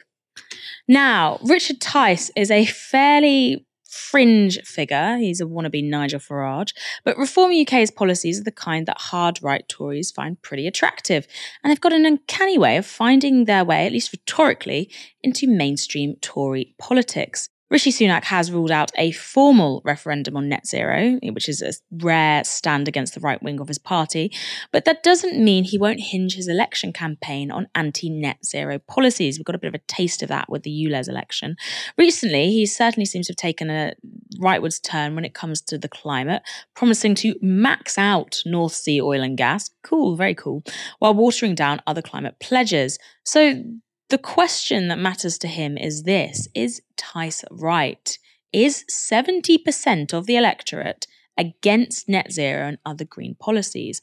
Now, 0.87 1.39
Richard 1.43 1.81
Tice 1.81 2.29
is 2.35 2.51
a 2.51 2.65
fairly 2.65 3.65
fringe 3.95 4.59
figure. 4.63 5.17
He's 5.17 5.41
a 5.41 5.45
wannabe 5.45 5.83
Nigel 5.83 6.19
Farage. 6.19 6.73
But 7.03 7.17
Reform 7.17 7.51
UK's 7.51 7.91
policies 7.91 8.39
are 8.39 8.43
the 8.43 8.51
kind 8.51 8.85
that 8.87 8.99
hard 8.99 9.41
right 9.41 9.67
Tories 9.67 10.11
find 10.11 10.41
pretty 10.41 10.67
attractive. 10.67 11.27
And 11.63 11.71
they've 11.71 11.81
got 11.81 11.93
an 11.93 12.05
uncanny 12.05 12.57
way 12.57 12.77
of 12.77 12.85
finding 12.85 13.45
their 13.45 13.63
way, 13.63 13.85
at 13.85 13.93
least 13.93 14.11
rhetorically, 14.11 14.91
into 15.23 15.47
mainstream 15.47 16.15
Tory 16.21 16.75
politics. 16.77 17.49
Rishi 17.75 17.91
Sunak 17.91 18.23
has 18.23 18.53
ruled 18.53 18.71
out 18.71 18.93
a 18.97 19.11
formal 19.11 19.81
referendum 19.83 20.37
on 20.37 20.47
net 20.47 20.65
zero, 20.65 21.19
which 21.33 21.49
is 21.49 21.61
a 21.61 21.73
rare 21.91 22.41
stand 22.45 22.87
against 22.87 23.15
the 23.15 23.19
right 23.19 23.43
wing 23.43 23.59
of 23.59 23.67
his 23.67 23.79
party, 23.79 24.31
but 24.71 24.85
that 24.85 25.03
doesn't 25.03 25.43
mean 25.43 25.65
he 25.65 25.77
won't 25.77 25.99
hinge 25.99 26.35
his 26.35 26.47
election 26.47 26.93
campaign 26.93 27.51
on 27.51 27.67
anti 27.75 28.09
net 28.09 28.45
zero 28.45 28.79
policies. 28.79 29.37
We've 29.37 29.43
got 29.43 29.55
a 29.55 29.59
bit 29.59 29.67
of 29.67 29.73
a 29.73 29.83
taste 29.87 30.23
of 30.23 30.29
that 30.29 30.49
with 30.49 30.63
the 30.63 30.71
ULEZ 30.71 31.09
election. 31.09 31.57
Recently, 31.97 32.49
he 32.49 32.65
certainly 32.65 33.05
seems 33.05 33.27
to 33.27 33.31
have 33.31 33.35
taken 33.35 33.69
a 33.69 33.93
rightwards 34.39 34.81
turn 34.81 35.13
when 35.13 35.25
it 35.25 35.33
comes 35.33 35.61
to 35.63 35.77
the 35.77 35.89
climate, 35.89 36.43
promising 36.75 37.13
to 37.15 37.35
max 37.41 37.97
out 37.97 38.41
North 38.45 38.73
Sea 38.73 39.01
oil 39.01 39.21
and 39.21 39.37
gas. 39.37 39.69
Cool, 39.83 40.15
very 40.15 40.33
cool, 40.33 40.63
while 40.99 41.13
watering 41.13 41.55
down 41.55 41.81
other 41.85 42.01
climate 42.01 42.39
pledges. 42.39 42.97
So, 43.25 43.65
the 44.09 44.17
question 44.17 44.87
that 44.87 44.99
matters 44.99 45.37
to 45.39 45.47
him 45.47 45.77
is 45.77 46.03
this 46.03 46.47
Is 46.53 46.81
Tice 46.97 47.43
right? 47.51 48.17
Is 48.53 48.85
70% 48.89 50.13
of 50.13 50.27
the 50.27 50.37
electorate 50.37 51.07
against 51.37 52.07
net 52.07 52.31
zero 52.31 52.67
and 52.67 52.77
other 52.85 53.03
green 53.05 53.35
policies? 53.35 54.01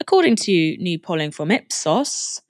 According 0.00 0.36
to 0.36 0.76
new 0.78 0.98
polling 0.98 1.30
from 1.30 1.50
Ipsos, 1.50 2.42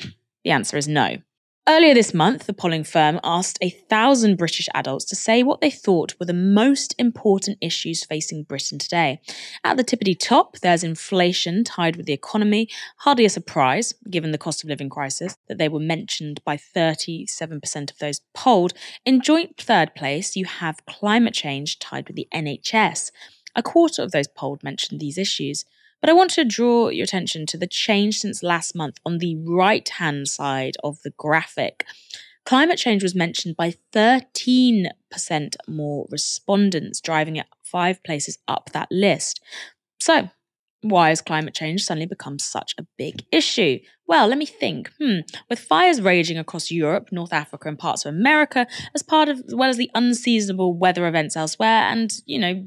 the 0.45 0.51
answer 0.51 0.77
is 0.77 0.89
no. 0.89 1.19
Earlier 1.67 1.95
this 1.95 2.13
month, 2.13 2.45
the 2.45 2.53
polling 2.53 2.85
firm 2.85 3.19
asked 3.25 3.57
a 3.63 3.71
thousand 3.71 4.37
British 4.37 4.69
adults 4.75 5.07
to 5.07 5.17
say 5.17 5.43
what 5.43 5.63
they 5.63 5.71
thought 5.71 6.15
were 6.21 6.27
the 6.27 6.35
most 6.35 6.95
important 6.99 7.57
issues 7.63 8.05
facing 8.05 8.43
Britain 8.43 8.79
today. 8.79 9.19
At 9.65 9.79
the 9.79 9.85
tippity 9.85 10.15
top, 10.19 10.59
there's 10.59 10.85
inflation 10.85 11.65
tied 11.65 11.97
with 11.97 12.05
the 12.05 12.13
economy. 12.13 12.69
Hardly 12.99 13.25
a 13.25 13.31
surprise, 13.31 13.95
given 14.11 14.31
the 14.31 14.37
cost 14.37 14.63
of 14.63 14.69
living 14.69 14.91
crisis, 14.91 15.39
that 15.49 15.57
they 15.57 15.71
were 15.71 15.81
mentioned 15.81 16.45
by 16.45 16.59
37% 16.59 17.91
of 17.91 17.99
those 17.99 18.21
polled. 18.35 18.75
In 19.07 19.23
joint 19.23 19.57
third 19.57 19.95
place, 19.95 20.37
you 20.37 20.45
have 20.45 20.85
climate 20.85 21.33
change 21.33 21.79
tied 21.79 22.09
with 22.09 22.17
the 22.17 22.29
NHS. 22.35 23.11
A 23.57 23.63
quarter 23.63 24.03
of 24.03 24.11
those 24.11 24.29
polled 24.29 24.63
mentioned 24.63 25.01
these 25.01 25.17
issues. 25.17 25.65
But 26.05 26.11
I 26.11 26.13
want 26.17 26.33
to 26.33 26.45
draw 26.45 26.91
your 26.91 27.05
attention 27.05 27.47
to 27.47 27.57
the 27.57 27.67
change 27.67 28.19
since 28.19 28.43
last 28.43 28.77
month 28.77 28.99
on 29.07 29.17
the 29.17 29.37
right 29.37 29.89
hand 29.89 30.29
side 30.29 30.75
of 30.85 31.01
the 31.01 31.15
graphic. 31.17 31.87
Climate 32.45 32.77
change 32.77 33.03
was 33.03 33.15
mentioned 33.15 33.57
by 33.57 33.73
13% 33.95 34.91
more 35.67 36.07
respondents, 36.11 37.01
driving 37.01 37.37
it 37.37 37.47
five 37.63 38.05
places 38.05 38.37
up 38.47 38.69
that 38.75 38.89
list. 38.91 39.41
So, 39.99 40.29
why 40.83 41.09
has 41.09 41.23
climate 41.23 41.55
change 41.55 41.83
suddenly 41.83 42.05
become 42.05 42.39
such 42.39 42.75
a 42.77 42.87
big 42.99 43.25
issue? 43.33 43.79
Well, 44.07 44.27
let 44.27 44.37
me 44.37 44.45
think. 44.45 44.93
Hmm. 45.01 45.21
With 45.49 45.59
fires 45.59 46.03
raging 46.03 46.37
across 46.37 46.71
Europe, 46.71 47.13
North 47.13 47.33
Africa, 47.33 47.67
and 47.67 47.79
parts 47.79 48.05
of 48.05 48.15
America, 48.15 48.67
as 48.95 49.03
part 49.03 49.31
of, 49.31 49.39
as 49.49 49.55
well 49.55 49.71
as 49.71 49.79
the 49.79 49.91
unseasonable 49.95 50.75
weather 50.75 51.07
events 51.07 51.35
elsewhere, 51.35 51.85
and, 51.89 52.13
you 52.27 52.39
know, 52.39 52.63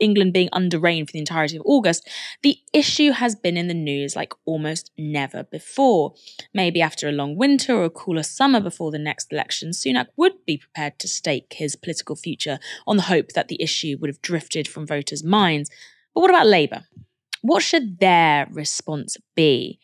England 0.00 0.32
being 0.32 0.48
under 0.52 0.78
rain 0.78 1.06
for 1.06 1.12
the 1.12 1.18
entirety 1.18 1.56
of 1.56 1.62
August, 1.64 2.08
the 2.42 2.58
issue 2.72 3.12
has 3.12 3.34
been 3.34 3.56
in 3.56 3.68
the 3.68 3.74
news 3.74 4.14
like 4.14 4.32
almost 4.44 4.90
never 4.96 5.44
before. 5.44 6.14
Maybe 6.54 6.80
after 6.80 7.08
a 7.08 7.12
long 7.12 7.36
winter 7.36 7.74
or 7.74 7.84
a 7.84 7.90
cooler 7.90 8.22
summer 8.22 8.60
before 8.60 8.90
the 8.90 8.98
next 8.98 9.32
election, 9.32 9.70
Sunak 9.70 10.06
would 10.16 10.44
be 10.46 10.58
prepared 10.58 10.98
to 11.00 11.08
stake 11.08 11.54
his 11.54 11.76
political 11.76 12.16
future 12.16 12.58
on 12.86 12.96
the 12.96 13.04
hope 13.04 13.32
that 13.32 13.48
the 13.48 13.60
issue 13.60 13.96
would 14.00 14.08
have 14.08 14.22
drifted 14.22 14.68
from 14.68 14.86
voters' 14.86 15.24
minds. 15.24 15.70
But 16.14 16.20
what 16.20 16.30
about 16.30 16.46
Labour? 16.46 16.82
What 17.40 17.62
should 17.62 17.98
their 17.98 18.46
response 18.50 19.16
be? 19.34 19.80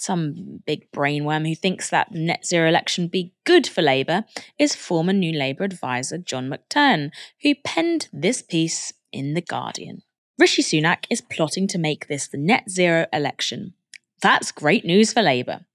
Some 0.00 0.62
big 0.64 0.92
brainworm 0.92 1.48
who 1.48 1.56
thinks 1.56 1.90
that 1.90 2.12
net 2.12 2.46
zero 2.46 2.68
election 2.68 3.08
be 3.08 3.34
good 3.44 3.66
for 3.66 3.82
Labour 3.82 4.24
is 4.56 4.76
former 4.76 5.12
New 5.12 5.36
Labour 5.36 5.64
advisor 5.64 6.18
John 6.18 6.48
McTernan, 6.48 7.10
who 7.42 7.56
penned 7.64 8.08
this 8.12 8.40
piece 8.40 8.92
in 9.12 9.34
The 9.34 9.40
Guardian. 9.40 10.02
Rishi 10.38 10.62
Sunak 10.62 11.04
is 11.10 11.20
plotting 11.20 11.66
to 11.68 11.78
make 11.78 12.06
this 12.06 12.28
the 12.28 12.38
net 12.38 12.70
zero 12.70 13.06
election. 13.12 13.74
That's 14.22 14.52
great 14.52 14.84
news 14.84 15.12
for 15.12 15.22
Labour. 15.22 15.66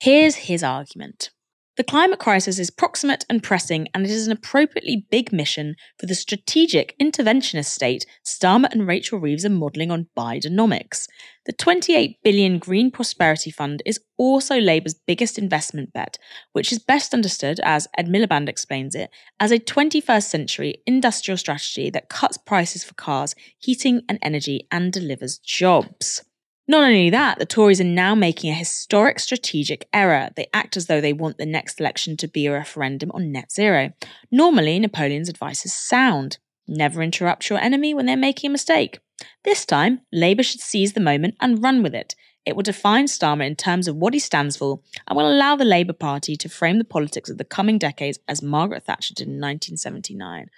Here's 0.00 0.34
his 0.34 0.62
argument. 0.62 1.30
The 1.76 1.84
climate 1.84 2.18
crisis 2.18 2.58
is 2.58 2.70
proximate 2.70 3.26
and 3.28 3.42
pressing, 3.42 3.88
and 3.92 4.06
it 4.06 4.10
is 4.10 4.26
an 4.26 4.32
appropriately 4.32 5.06
big 5.10 5.30
mission 5.30 5.76
for 5.98 6.06
the 6.06 6.14
strategic 6.14 6.98
interventionist 6.98 7.66
state 7.66 8.06
Starmer 8.24 8.72
and 8.72 8.86
Rachel 8.86 9.18
Reeves 9.18 9.44
are 9.44 9.50
modelling 9.50 9.90
on 9.90 10.08
Bidenomics. 10.16 11.06
The 11.44 11.52
28 11.52 12.16
billion 12.22 12.58
Green 12.58 12.90
Prosperity 12.90 13.50
Fund 13.50 13.82
is 13.84 14.00
also 14.16 14.58
Labour's 14.58 14.94
biggest 14.94 15.38
investment 15.38 15.92
bet, 15.92 16.16
which 16.52 16.72
is 16.72 16.78
best 16.78 17.12
understood, 17.12 17.60
as 17.62 17.86
Ed 17.98 18.08
Miliband 18.08 18.48
explains 18.48 18.94
it, 18.94 19.10
as 19.38 19.52
a 19.52 19.58
21st 19.58 20.24
century 20.24 20.82
industrial 20.86 21.36
strategy 21.36 21.90
that 21.90 22.08
cuts 22.08 22.38
prices 22.38 22.84
for 22.84 22.94
cars, 22.94 23.34
heating, 23.58 24.00
and 24.08 24.18
energy 24.22 24.66
and 24.72 24.94
delivers 24.94 25.36
jobs. 25.36 26.24
Not 26.68 26.82
only 26.84 27.10
that, 27.10 27.38
the 27.38 27.46
Tories 27.46 27.80
are 27.80 27.84
now 27.84 28.14
making 28.14 28.50
a 28.50 28.54
historic 28.54 29.20
strategic 29.20 29.88
error. 29.92 30.30
They 30.34 30.48
act 30.52 30.76
as 30.76 30.86
though 30.86 31.00
they 31.00 31.12
want 31.12 31.38
the 31.38 31.46
next 31.46 31.80
election 31.80 32.16
to 32.18 32.28
be 32.28 32.46
a 32.46 32.52
referendum 32.52 33.12
on 33.12 33.30
net 33.30 33.52
zero. 33.52 33.92
Normally, 34.30 34.78
Napoleon's 34.78 35.28
advice 35.28 35.64
is 35.64 35.72
sound 35.72 36.38
never 36.68 37.02
interrupt 37.02 37.48
your 37.48 37.60
enemy 37.60 37.94
when 37.94 38.06
they're 38.06 38.16
making 38.16 38.48
a 38.48 38.52
mistake. 38.52 38.98
This 39.44 39.64
time, 39.64 40.00
Labour 40.12 40.42
should 40.42 40.60
seize 40.60 40.92
the 40.92 41.00
moment 41.00 41.36
and 41.40 41.62
run 41.62 41.82
with 41.82 41.94
it. 41.94 42.14
It 42.44 42.54
will 42.54 42.62
define 42.62 43.06
Starmer 43.06 43.44
in 43.44 43.56
terms 43.56 43.88
of 43.88 43.96
what 43.96 44.14
he 44.14 44.20
stands 44.20 44.56
for 44.56 44.80
and 45.08 45.16
will 45.16 45.30
allow 45.30 45.56
the 45.56 45.64
Labour 45.64 45.92
Party 45.92 46.36
to 46.36 46.48
frame 46.48 46.78
the 46.78 46.84
politics 46.84 47.28
of 47.28 47.38
the 47.38 47.44
coming 47.44 47.76
decades 47.76 48.20
as 48.28 48.40
Margaret 48.40 48.84
Thatcher 48.84 49.14
did 49.14 49.26
in 49.26 49.40
1979. 49.40 50.48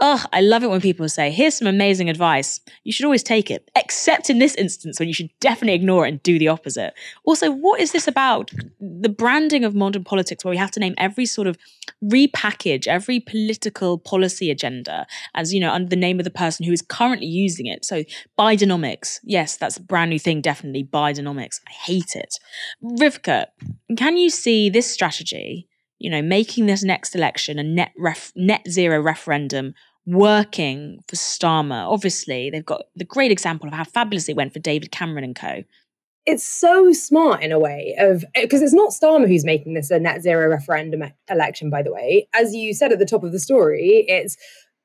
Ugh, 0.00 0.26
I 0.32 0.40
love 0.40 0.64
it 0.64 0.70
when 0.70 0.80
people 0.80 1.08
say, 1.08 1.30
here's 1.30 1.54
some 1.54 1.68
amazing 1.68 2.10
advice. 2.10 2.60
You 2.82 2.92
should 2.92 3.04
always 3.04 3.22
take 3.22 3.50
it, 3.50 3.70
except 3.76 4.30
in 4.30 4.40
this 4.40 4.54
instance 4.56 4.98
when 4.98 5.06
you 5.06 5.14
should 5.14 5.30
definitely 5.38 5.74
ignore 5.74 6.06
it 6.06 6.08
and 6.08 6.22
do 6.22 6.38
the 6.38 6.48
opposite. 6.48 6.94
Also, 7.24 7.52
what 7.52 7.80
is 7.80 7.92
this 7.92 8.08
about? 8.08 8.50
The 8.80 9.08
branding 9.08 9.64
of 9.64 9.74
modern 9.76 10.02
politics 10.02 10.44
where 10.44 10.50
we 10.50 10.56
have 10.56 10.72
to 10.72 10.80
name 10.80 10.94
every 10.98 11.26
sort 11.26 11.46
of 11.46 11.56
repackage, 12.02 12.88
every 12.88 13.20
political 13.20 13.96
policy 13.96 14.50
agenda 14.50 15.06
as, 15.34 15.54
you 15.54 15.60
know, 15.60 15.70
under 15.70 15.88
the 15.88 15.96
name 15.96 16.18
of 16.18 16.24
the 16.24 16.30
person 16.30 16.66
who 16.66 16.72
is 16.72 16.82
currently 16.82 17.28
using 17.28 17.66
it. 17.66 17.84
So, 17.84 18.02
Bidenomics. 18.36 19.20
Yes, 19.22 19.56
that's 19.56 19.76
a 19.76 19.82
brand 19.82 20.10
new 20.10 20.18
thing, 20.18 20.40
definitely. 20.40 20.82
Bidenomics. 20.82 21.60
I 21.68 21.70
hate 21.70 22.16
it. 22.16 22.38
Rivkah, 22.82 23.46
can 23.96 24.16
you 24.16 24.30
see 24.30 24.68
this 24.68 24.90
strategy? 24.90 25.68
You 26.02 26.10
know, 26.10 26.20
making 26.20 26.66
this 26.66 26.82
next 26.82 27.14
election 27.14 27.58
a 27.58 27.62
net 27.62 27.92
ref, 27.96 28.32
net 28.34 28.62
zero 28.68 29.00
referendum 29.00 29.74
working 30.04 30.98
for 31.06 31.14
Starmer. 31.14 31.88
Obviously, 31.88 32.50
they've 32.50 32.66
got 32.66 32.86
the 32.96 33.04
great 33.04 33.30
example 33.30 33.68
of 33.68 33.74
how 33.74 33.84
fabulous 33.84 34.28
it 34.28 34.34
went 34.34 34.52
for 34.52 34.58
David 34.58 34.90
Cameron 34.90 35.22
and 35.22 35.36
co. 35.36 35.62
It's 36.26 36.44
so 36.44 36.92
smart 36.92 37.42
in 37.42 37.52
a 37.52 37.58
way 37.58 37.96
of 37.98 38.24
eh, 38.34 38.42
because 38.42 38.62
it's 38.62 38.72
not 38.72 38.90
Starmer 38.90 39.28
who's 39.28 39.44
making 39.44 39.74
this 39.74 39.90
a 39.92 40.00
net 40.00 40.22
zero 40.22 40.48
referendum 40.48 41.04
election, 41.30 41.70
by 41.70 41.82
the 41.82 41.92
way. 41.92 42.28
As 42.34 42.52
you 42.52 42.74
said 42.74 42.92
at 42.92 42.98
the 42.98 43.06
top 43.06 43.22
of 43.22 43.30
the 43.30 43.40
story, 43.40 44.04
it's 44.08 44.36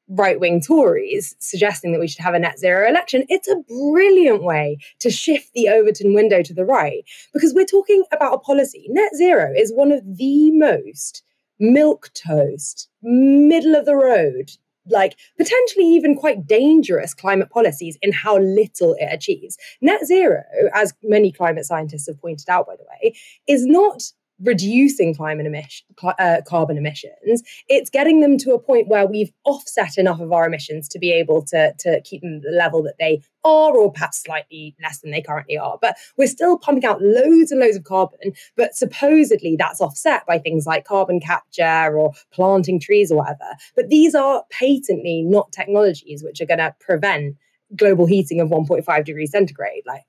right 0.10 0.40
wing 0.40 0.62
Tories 0.62 1.36
suggesting 1.40 1.92
that 1.92 2.00
we 2.00 2.08
should 2.08 2.24
have 2.24 2.34
a 2.34 2.40
net 2.40 2.60
zero 2.60 2.88
election, 2.88 3.26
it's 3.30 3.48
a 3.48 3.62
brilliant 3.68 4.44
way 4.44 4.78
to 5.00 5.10
shift 5.10 5.52
the 5.54 5.70
Overton 5.70 6.14
window 6.14 6.42
to 6.42 6.54
the 6.54 6.66
right 6.66 7.04
because 7.34 7.54
we're 7.54 7.66
talking 7.66 8.04
about 8.12 8.34
a 8.34 8.40
policy. 8.40 8.86
Net 8.90 9.16
zero 9.16 9.54
is 9.56 9.74
one 9.74 9.92
of 9.92 10.02
the 10.18 10.52
most 10.52 11.24
milk 11.60 12.10
toast, 12.14 12.90
middle 13.02 13.76
of 13.76 13.86
the 13.86 13.96
road, 13.96 14.52
like 14.90 15.18
potentially 15.38 15.86
even 15.86 16.16
quite 16.16 16.48
dangerous 16.48 17.14
climate 17.14 17.50
policies 17.50 17.98
in 18.02 18.12
how 18.12 18.38
little 18.38 18.96
it 19.00 19.10
achieves. 19.12 19.58
Net 19.82 20.06
zero, 20.06 20.44
as 20.74 20.94
many 21.04 21.32
climate 21.32 21.66
scientists 21.66 22.08
have 22.08 22.22
pointed 22.22 22.50
out, 22.50 22.68
by 22.68 22.76
the 22.76 22.86
way, 22.90 23.16
is 23.48 23.66
not 23.66 24.04
reducing 24.42 25.16
climate 25.16 25.46
emission, 25.46 25.86
uh, 26.04 26.42
carbon 26.46 26.78
emissions. 26.78 27.44
It's 27.68 27.90
getting 27.90 28.22
them 28.22 28.38
to 28.40 28.54
a 28.54 28.60
point 28.60 28.88
where 28.88 29.08
we've 29.08 29.32
offset 29.46 29.98
enough 29.98 30.20
of 30.20 30.32
our 30.32 30.46
emissions 30.46 30.88
to 30.90 31.00
be 31.00 31.12
able 31.12 31.44
to, 31.46 31.74
to 31.80 32.02
keep 32.02 32.22
them 32.22 32.38
at 32.38 32.42
the 32.44 32.58
level 32.58 32.84
that 32.84 32.98
they 33.00 33.22
are, 33.44 33.76
or 33.76 33.92
perhaps 33.92 34.24
slightly 34.24 34.76
less 34.82 35.00
than 35.00 35.12
they 35.12 35.22
currently 35.22 35.58
are. 35.58 35.78
But 35.82 35.98
we're 36.18 36.28
still 36.28 36.58
pumping 36.58 36.86
out 36.86 37.02
loads 37.02 37.52
and 37.52 37.60
loads 37.60 37.78
of 37.78 37.84
carbon. 37.84 38.34
But 38.56 38.76
supposedly 38.76 39.56
that's 39.56 39.82
offset 39.82 40.26
by 40.28 40.38
things 40.38 40.66
like 40.66 40.86
carbon 40.86 41.20
capture 41.20 41.98
or 41.98 42.14
planting 42.32 42.80
trees 42.80 43.12
or 43.12 43.18
whatever. 43.18 43.56
But 43.76 43.90
these 43.90 44.14
are 44.14 44.44
patently 44.50 45.24
not 45.24 45.52
technologies 45.52 46.24
which 46.24 46.42
are 46.42 46.46
going 46.46 46.60
to 46.60 46.76
prevent 46.80 47.36
global 47.76 48.06
heating 48.06 48.40
of 48.40 48.50
1.5 48.50 49.06
degrees 49.06 49.32
centigrade. 49.32 49.84
Like 49.86 50.04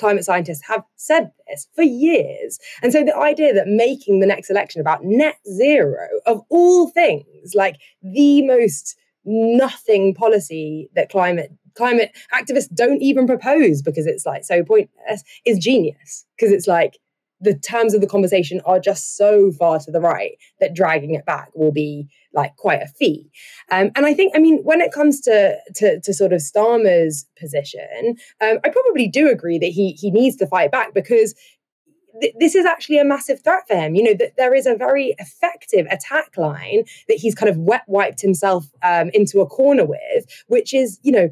climate 0.00 0.24
scientists 0.24 0.62
have 0.66 0.82
said 0.96 1.30
this 1.46 1.68
for 1.74 1.82
years. 1.82 2.58
And 2.82 2.92
so 2.92 3.04
the 3.04 3.16
idea 3.16 3.54
that 3.54 3.68
making 3.68 4.20
the 4.20 4.26
next 4.26 4.50
election 4.50 4.80
about 4.80 5.04
net 5.04 5.36
zero, 5.52 6.08
of 6.26 6.42
all 6.48 6.88
things, 6.90 7.54
like 7.54 7.76
the 8.02 8.42
most 8.42 8.96
nothing 9.24 10.14
policy 10.14 10.88
that 10.94 11.10
climate 11.10 11.52
climate 11.76 12.10
activists 12.34 12.72
don't 12.74 13.00
even 13.00 13.26
propose 13.26 13.80
because 13.80 14.06
it's 14.06 14.26
like 14.26 14.44
so 14.44 14.64
pointless 14.64 15.22
is 15.44 15.58
genius 15.58 16.26
because 16.36 16.50
it's 16.52 16.66
like 16.66 16.98
the 17.40 17.56
terms 17.56 17.94
of 17.94 18.00
the 18.00 18.06
conversation 18.06 18.60
are 18.64 18.80
just 18.80 19.16
so 19.16 19.52
far 19.52 19.78
to 19.78 19.90
the 19.90 20.00
right 20.00 20.32
that 20.58 20.74
dragging 20.74 21.14
it 21.14 21.24
back 21.24 21.48
will 21.54 21.70
be 21.70 22.08
like 22.32 22.56
quite 22.56 22.82
a 22.82 22.86
fee. 22.86 23.30
Um, 23.70 23.90
and 23.96 24.06
I 24.06 24.14
think, 24.14 24.32
I 24.36 24.38
mean, 24.38 24.60
when 24.62 24.80
it 24.80 24.92
comes 24.92 25.20
to 25.22 25.56
to, 25.76 26.00
to 26.00 26.14
sort 26.14 26.32
of 26.32 26.40
Starmer's 26.40 27.26
position, 27.38 28.16
um, 28.40 28.58
I 28.64 28.68
probably 28.68 29.08
do 29.08 29.30
agree 29.30 29.58
that 29.58 29.66
he 29.66 29.92
he 29.92 30.10
needs 30.10 30.36
to 30.36 30.46
fight 30.46 30.70
back 30.70 30.94
because 30.94 31.34
this 32.38 32.54
is 32.54 32.66
actually 32.66 32.98
a 32.98 33.04
massive 33.04 33.42
threat 33.42 33.62
for 33.66 33.74
him. 33.74 33.94
You 33.94 34.02
know 34.02 34.14
that 34.14 34.36
there 34.36 34.54
is 34.54 34.66
a 34.66 34.74
very 34.74 35.14
effective 35.18 35.86
attack 35.90 36.36
line 36.36 36.84
that 37.08 37.18
he's 37.18 37.34
kind 37.34 37.48
of 37.48 37.56
wet 37.56 37.84
wiped 37.86 38.20
himself 38.20 38.66
um, 38.82 39.10
into 39.14 39.40
a 39.40 39.46
corner 39.46 39.84
with, 39.84 40.26
which 40.48 40.74
is 40.74 40.98
you 41.02 41.12
know 41.12 41.30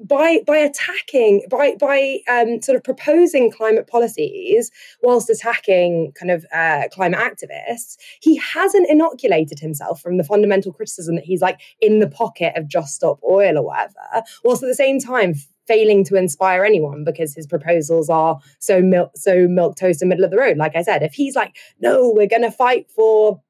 by 0.00 0.40
by 0.46 0.56
attacking 0.56 1.42
by 1.50 1.74
by 1.78 2.18
um, 2.28 2.62
sort 2.62 2.76
of 2.76 2.84
proposing 2.84 3.50
climate 3.50 3.86
policies 3.86 4.70
whilst 5.02 5.30
attacking 5.30 6.12
kind 6.12 6.30
of 6.30 6.46
uh, 6.52 6.84
climate 6.92 7.18
activists, 7.18 7.96
he 8.20 8.36
hasn't 8.36 8.88
inoculated 8.88 9.58
himself 9.58 10.00
from 10.00 10.16
the 10.16 10.24
fundamental 10.24 10.72
criticism 10.72 11.16
that 11.16 11.24
he's 11.24 11.42
like 11.42 11.60
in 11.80 11.98
the 11.98 12.08
pocket 12.08 12.52
of 12.56 12.68
just 12.68 12.94
stop 12.94 13.18
oil 13.28 13.58
or 13.58 13.64
whatever, 13.64 14.24
whilst 14.44 14.62
at 14.62 14.68
the 14.68 14.74
same 14.74 15.00
time 15.00 15.34
failing 15.66 16.02
to 16.02 16.16
inspire 16.16 16.64
anyone 16.64 17.04
because 17.04 17.34
his 17.34 17.46
proposals 17.46 18.08
are 18.08 18.38
so 18.58 18.80
milk 18.80 19.12
so 19.14 19.46
milk 19.46 19.76
toast 19.76 20.02
and 20.02 20.08
middle 20.08 20.24
of 20.24 20.30
the 20.30 20.38
road. 20.38 20.56
Like 20.56 20.74
I 20.74 20.82
said, 20.82 21.02
if 21.02 21.12
he's 21.12 21.36
like, 21.36 21.56
no, 21.80 22.10
we're 22.14 22.26
going 22.26 22.42
to 22.42 22.50
fight 22.50 22.90
for 22.90 23.40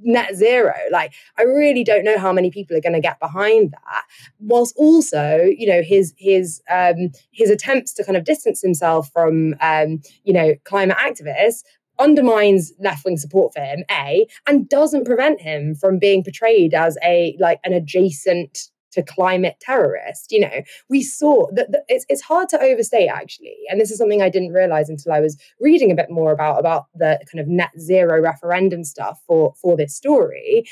net 0.00 0.34
zero. 0.34 0.74
Like 0.90 1.12
i 1.38 1.42
really 1.42 1.84
don't 1.84 2.04
know 2.04 2.18
how 2.18 2.32
many 2.32 2.50
people 2.50 2.76
are 2.76 2.80
going 2.80 2.92
to 2.92 3.00
get 3.00 3.18
behind 3.20 3.72
that 3.72 4.04
whilst 4.38 4.74
also 4.76 5.42
you 5.44 5.66
know 5.66 5.82
his 5.82 6.14
his 6.18 6.62
um 6.70 7.10
his 7.32 7.50
attempts 7.50 7.92
to 7.94 8.04
kind 8.04 8.16
of 8.16 8.24
distance 8.24 8.60
himself 8.60 9.10
from 9.12 9.54
um 9.60 10.00
you 10.24 10.32
know 10.32 10.54
climate 10.64 10.96
activists 10.98 11.62
undermines 11.98 12.72
left-wing 12.78 13.16
support 13.16 13.52
for 13.52 13.60
him 13.60 13.84
a 13.90 14.26
and 14.46 14.68
doesn't 14.68 15.04
prevent 15.04 15.40
him 15.40 15.74
from 15.74 15.98
being 15.98 16.24
portrayed 16.24 16.74
as 16.74 16.96
a 17.04 17.36
like 17.38 17.60
an 17.64 17.72
adjacent 17.72 18.70
to 18.92 19.02
climate 19.02 19.56
terrorist. 19.60 20.32
You 20.32 20.40
know, 20.40 20.62
we 20.88 21.02
saw 21.02 21.46
that, 21.52 21.70
that 21.72 21.84
it's, 21.88 22.06
it's 22.08 22.22
hard 22.22 22.48
to 22.50 22.60
overstate 22.60 23.08
actually. 23.08 23.56
And 23.68 23.80
this 23.80 23.90
is 23.90 23.98
something 23.98 24.22
I 24.22 24.30
didn't 24.30 24.52
realize 24.52 24.88
until 24.88 25.12
I 25.12 25.20
was 25.20 25.36
reading 25.60 25.90
a 25.90 25.94
bit 25.94 26.10
more 26.10 26.32
about, 26.32 26.58
about 26.58 26.86
the 26.94 27.18
kind 27.30 27.40
of 27.40 27.48
net 27.48 27.70
zero 27.78 28.20
referendum 28.20 28.84
stuff 28.84 29.20
for, 29.26 29.54
for 29.60 29.76
this 29.76 29.94
story 29.94 30.66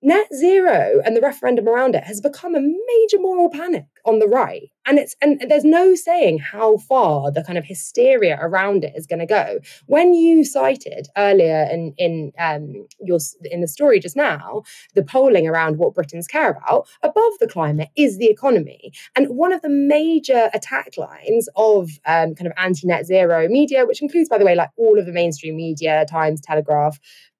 net 0.00 0.28
zero 0.32 1.00
and 1.04 1.16
the 1.16 1.20
referendum 1.20 1.68
around 1.68 1.94
it 1.94 2.04
has 2.04 2.20
become 2.20 2.54
a 2.54 2.60
major 2.60 3.18
moral 3.18 3.50
panic 3.50 3.86
on 4.04 4.20
the 4.20 4.28
right. 4.28 4.70
And 4.86 4.98
it's 4.98 5.16
and 5.20 5.42
there's 5.48 5.64
no 5.64 5.94
saying 5.94 6.38
how 6.38 6.78
far 6.78 7.32
the 7.32 7.42
kind 7.42 7.58
of 7.58 7.64
hysteria 7.64 8.38
around 8.40 8.84
it 8.84 8.92
is 8.96 9.06
going 9.06 9.18
to 9.18 9.26
go. 9.26 9.58
When 9.86 10.14
you 10.14 10.44
cited 10.44 11.08
earlier 11.16 11.68
in 11.70 11.94
in 11.98 12.32
um 12.38 12.86
your 13.00 13.18
in 13.44 13.60
the 13.60 13.68
story 13.68 13.98
just 13.98 14.16
now 14.16 14.62
the 14.94 15.02
polling 15.02 15.48
around 15.48 15.78
what 15.78 15.94
britons 15.94 16.26
care 16.26 16.50
about 16.50 16.86
above 17.02 17.32
the 17.40 17.48
climate 17.48 17.88
is 17.96 18.18
the 18.18 18.30
economy. 18.30 18.92
And 19.16 19.28
one 19.30 19.52
of 19.52 19.62
the 19.62 19.68
major 19.68 20.48
attack 20.54 20.96
lines 20.96 21.48
of 21.56 21.90
um, 22.06 22.34
kind 22.34 22.46
of 22.46 22.52
anti-net 22.56 23.04
zero 23.06 23.48
media 23.48 23.84
which 23.84 24.00
includes 24.00 24.28
by 24.28 24.38
the 24.38 24.44
way 24.44 24.54
like 24.54 24.70
all 24.76 24.98
of 24.98 25.06
the 25.06 25.12
mainstream 25.12 25.56
media 25.56 26.06
times 26.08 26.40
telegraph 26.40 26.98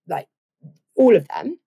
like 0.08 0.26
all 0.96 1.14
of 1.14 1.26
them 1.28 1.58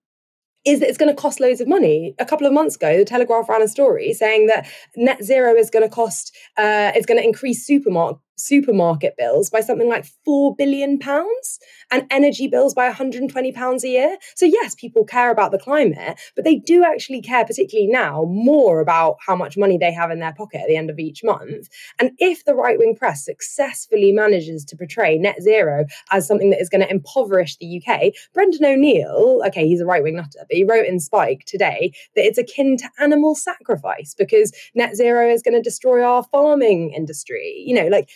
is 0.64 0.80
that 0.80 0.88
it's 0.88 0.98
going 0.98 1.14
to 1.14 1.20
cost 1.20 1.40
loads 1.40 1.60
of 1.60 1.68
money. 1.68 2.14
A 2.18 2.24
couple 2.24 2.46
of 2.46 2.52
months 2.52 2.76
ago, 2.76 2.96
the 2.96 3.04
Telegraph 3.04 3.48
ran 3.48 3.62
a 3.62 3.68
story 3.68 4.12
saying 4.12 4.46
that 4.46 4.66
net 4.96 5.22
zero 5.22 5.54
is 5.54 5.70
going 5.70 5.82
to 5.82 5.94
cost, 5.94 6.34
uh, 6.56 6.92
is 6.94 7.06
going 7.06 7.18
to 7.18 7.24
increase 7.24 7.66
supermarket 7.66 8.20
supermarket 8.42 9.14
bills 9.16 9.50
by 9.50 9.60
something 9.60 9.88
like 9.88 10.06
4 10.24 10.54
billion 10.56 10.98
pounds 10.98 11.58
and 11.90 12.06
energy 12.10 12.46
bills 12.46 12.74
by 12.74 12.86
120 12.86 13.52
pounds 13.52 13.84
a 13.84 13.88
year. 13.88 14.16
So 14.34 14.46
yes, 14.46 14.74
people 14.74 15.04
care 15.04 15.30
about 15.30 15.52
the 15.52 15.58
climate, 15.58 16.18
but 16.34 16.44
they 16.44 16.56
do 16.56 16.84
actually 16.84 17.22
care 17.22 17.44
particularly 17.44 17.90
now 17.90 18.24
more 18.24 18.80
about 18.80 19.16
how 19.26 19.36
much 19.36 19.56
money 19.56 19.78
they 19.78 19.92
have 19.92 20.10
in 20.10 20.20
their 20.20 20.32
pocket 20.32 20.60
at 20.62 20.68
the 20.68 20.76
end 20.76 20.90
of 20.90 20.98
each 20.98 21.22
month. 21.22 21.68
And 21.98 22.12
if 22.18 22.44
the 22.44 22.54
right-wing 22.54 22.96
press 22.96 23.24
successfully 23.24 24.12
manages 24.12 24.64
to 24.66 24.76
portray 24.76 25.18
net 25.18 25.42
zero 25.42 25.84
as 26.10 26.26
something 26.26 26.50
that 26.50 26.60
is 26.60 26.68
going 26.68 26.82
to 26.82 26.90
impoverish 26.90 27.56
the 27.56 27.82
UK, 27.82 28.12
Brendan 28.32 28.64
O'Neill, 28.64 29.42
okay, 29.46 29.66
he's 29.66 29.80
a 29.80 29.86
right-wing 29.86 30.16
nutter, 30.16 30.40
but 30.40 30.56
he 30.56 30.64
wrote 30.64 30.86
in 30.86 31.00
Spiked 31.00 31.46
today 31.46 31.92
that 32.16 32.24
it's 32.24 32.38
akin 32.38 32.76
to 32.78 32.90
animal 32.98 33.34
sacrifice 33.34 34.14
because 34.14 34.52
net 34.74 34.96
zero 34.96 35.28
is 35.30 35.42
going 35.42 35.54
to 35.54 35.62
destroy 35.62 36.02
our 36.02 36.22
farming 36.24 36.92
industry. 36.92 37.62
You 37.66 37.74
know, 37.74 37.88
like 37.88 38.08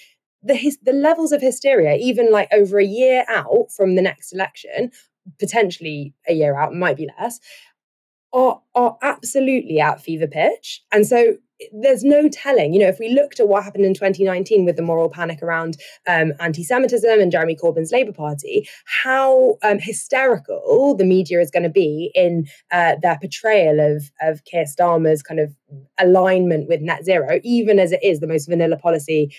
the 0.46 0.54
his, 0.54 0.78
the 0.82 0.92
levels 0.92 1.32
of 1.32 1.40
hysteria, 1.40 1.96
even 1.96 2.30
like 2.30 2.48
over 2.52 2.78
a 2.78 2.84
year 2.84 3.24
out 3.28 3.70
from 3.74 3.94
the 3.94 4.02
next 4.02 4.32
election, 4.32 4.90
potentially 5.38 6.14
a 6.28 6.34
year 6.34 6.56
out, 6.56 6.74
might 6.74 6.96
be 6.96 7.08
less, 7.18 7.40
are 8.32 8.60
are 8.74 8.96
absolutely 9.02 9.80
at 9.80 10.00
fever 10.00 10.26
pitch. 10.26 10.82
And 10.92 11.06
so 11.06 11.36
there's 11.72 12.04
no 12.04 12.28
telling. 12.28 12.74
You 12.74 12.80
know, 12.80 12.88
if 12.88 12.98
we 12.98 13.08
looked 13.08 13.40
at 13.40 13.48
what 13.48 13.64
happened 13.64 13.86
in 13.86 13.94
2019 13.94 14.66
with 14.66 14.76
the 14.76 14.82
moral 14.82 15.08
panic 15.08 15.42
around 15.42 15.78
um, 16.06 16.34
anti-Semitism 16.38 17.18
and 17.18 17.32
Jeremy 17.32 17.56
Corbyn's 17.56 17.92
Labour 17.92 18.12
Party, 18.12 18.68
how 19.02 19.56
um, 19.62 19.78
hysterical 19.78 20.94
the 20.94 21.04
media 21.04 21.40
is 21.40 21.50
going 21.50 21.62
to 21.62 21.70
be 21.70 22.10
in 22.14 22.46
uh, 22.72 22.96
their 23.02 23.18
portrayal 23.18 23.80
of 23.80 24.10
of 24.20 24.44
Keir 24.44 24.64
Starmer's 24.64 25.22
kind 25.22 25.40
of 25.40 25.54
alignment 25.98 26.68
with 26.68 26.80
net 26.82 27.04
zero, 27.04 27.40
even 27.42 27.78
as 27.78 27.92
it 27.92 28.00
is 28.02 28.20
the 28.20 28.26
most 28.26 28.48
vanilla 28.48 28.76
policy 28.76 29.34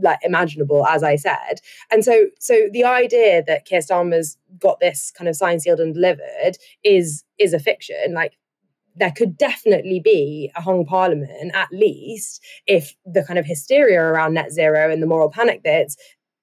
like 0.00 0.18
imaginable, 0.22 0.86
as 0.86 1.02
I 1.02 1.16
said. 1.16 1.60
And 1.90 2.04
so, 2.04 2.26
so 2.38 2.68
the 2.72 2.84
idea 2.84 3.42
that 3.46 3.64
Keir 3.64 3.80
Starmer's 3.80 4.36
got 4.58 4.80
this 4.80 5.10
kind 5.10 5.28
of 5.28 5.36
signed, 5.36 5.62
sealed, 5.62 5.80
and 5.80 5.94
delivered 5.94 6.56
is 6.84 7.24
is 7.38 7.52
a 7.52 7.58
fiction. 7.58 8.14
Like 8.14 8.34
there 8.96 9.12
could 9.12 9.36
definitely 9.36 10.00
be 10.00 10.50
a 10.56 10.60
hung 10.60 10.84
parliament, 10.84 11.54
at 11.54 11.68
least, 11.72 12.42
if 12.66 12.94
the 13.04 13.24
kind 13.24 13.38
of 13.38 13.46
hysteria 13.46 14.00
around 14.00 14.34
net 14.34 14.52
zero 14.52 14.90
and 14.90 15.02
the 15.02 15.06
moral 15.06 15.30
panic 15.30 15.62
bits, 15.62 15.96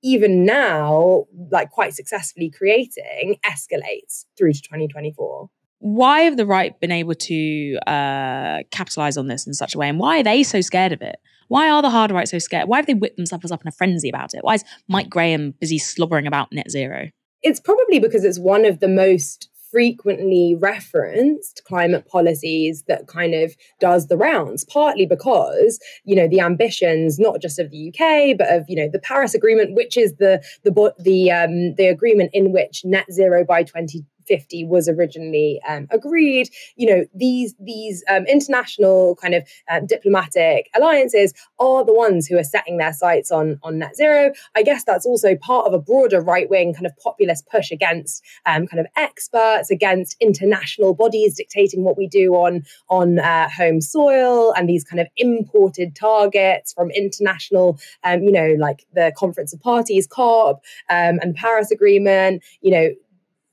even 0.04 0.46
now, 0.46 1.26
like 1.52 1.72
quite 1.72 1.94
successfully 1.94 2.50
creating, 2.50 3.38
escalates 3.46 4.26
through 4.38 4.54
to 4.54 4.62
2024. 4.62 5.50
Why 5.80 6.22
have 6.22 6.38
the 6.38 6.46
right 6.46 6.80
been 6.80 6.92
able 6.92 7.16
to 7.16 7.78
uh, 7.88 8.64
capitalize 8.72 9.18
on 9.18 9.28
this 9.28 9.46
in 9.46 9.54
such 9.54 9.76
a 9.76 9.78
way? 9.78 9.90
And 9.90 10.00
why 10.00 10.20
are 10.20 10.24
they 10.24 10.44
so 10.44 10.62
scared 10.62 10.94
of 10.94 11.02
it? 11.02 11.18
Why 11.48 11.70
are 11.70 11.82
the 11.82 11.89
hard 11.89 12.12
right 12.12 12.28
so 12.28 12.39
scared? 12.39 12.68
Why 12.68 12.78
have 12.78 12.88
they 12.88 12.93
whipped 12.93 13.18
themselves 13.18 13.52
up 13.52 13.62
in 13.62 13.68
a 13.68 13.72
frenzy 13.72 14.10
about 14.10 14.34
it? 14.34 14.43
Why 14.43 14.56
is 14.56 14.64
Mike 14.88 15.10
Graham 15.10 15.54
busy 15.60 15.78
slobbering 15.78 16.28
about 16.28 16.52
net 16.52 16.72
zero? 16.72 17.10
It's 17.43 17.60
probably 17.60 18.00
because 18.00 18.24
it's 18.24 18.39
one 18.39 18.66
of 18.66 18.80
the 18.80 18.88
most 18.88 19.50
frequently 19.76 20.56
referenced 20.58 21.62
climate 21.68 22.08
policies 22.08 22.86
that 22.88 23.08
kind 23.08 23.34
of 23.34 23.56
does 23.82 24.08
the 24.08 24.16
rounds, 24.16 24.64
partly 24.64 25.06
because, 25.06 25.80
you 26.06 26.16
know, 26.16 26.30
the 26.30 26.39
ambitions, 26.39 27.20
not 27.20 27.41
just 27.41 27.60
of 27.60 27.72
the 27.72 27.89
UK, 27.89 28.38
but 28.38 28.48
of, 28.50 28.64
you 28.70 28.76
know, 28.78 28.89
the 28.89 29.00
Paris 29.00 29.34
Agreement, 29.34 29.76
which 29.76 29.98
is 29.98 30.16
the 30.16 30.41
the 30.64 30.93
the 31.00 31.30
um, 31.30 31.76
the 31.76 31.88
agreement 31.88 32.30
in 32.34 32.54
which 32.54 32.84
net 32.86 33.06
zero 33.12 33.43
by 33.43 33.64
20 33.64 34.06
50 34.28 34.66
was 34.66 34.88
originally 34.88 35.62
um, 35.68 35.88
agreed. 35.92 36.50
You 36.76 36.88
know, 36.88 37.06
these 37.14 37.56
these 37.60 38.04
um, 38.10 38.26
international 38.26 39.16
kind 39.16 39.34
of 39.34 39.48
um, 39.70 39.86
diplomatic 39.86 40.70
alliances 40.76 41.34
are 41.60 41.86
the 41.86 41.94
ones 41.94 42.28
who 42.28 42.38
are 42.38 42.44
setting 42.44 42.78
their 42.78 42.94
sights 42.94 43.32
on 43.32 43.60
on 43.64 43.80
net 43.80 43.96
zero. 43.96 44.34
I 44.56 44.64
guess 44.64 44.84
that's 44.84 45.06
also 45.06 45.36
part 45.36 45.68
of 45.68 45.74
a 45.74 45.80
broader 45.80 46.22
right 46.22 46.50
wing 46.50 46.74
kind 46.74 46.86
of 46.86 46.96
populist 46.98 47.48
push 47.48 47.72
against 47.72 48.24
um, 48.46 48.68
kind 48.68 48.80
of 48.80 48.88
experts, 48.96 49.70
against 49.70 50.16
international 50.20 50.94
bodies 50.94 51.36
dictating 51.36 51.84
what 51.84 51.98
we 51.98 52.08
do 52.08 52.34
on 52.34 52.64
on 52.90 53.20
uh, 53.20 53.50
home 53.50 53.82
soil, 53.82 54.54
and 54.54 54.68
these 54.70 54.84
kind 54.84 55.00
of 55.00 55.08
imported 55.18 55.96
targets 55.96 56.74
from 56.74 56.92
international, 56.92 57.80
um, 58.04 58.24
you 58.24 58.32
know, 58.32 58.56
like 58.60 58.86
the 58.94 59.12
Conference 59.18 59.54
of 59.54 59.62
Parties, 59.62 60.08
COP, 60.08 60.64
um, 60.90 61.20
and 61.22 61.36
Paris 61.36 61.72
Agreement. 61.72 62.44
You 62.62 62.72
know, 62.72 62.90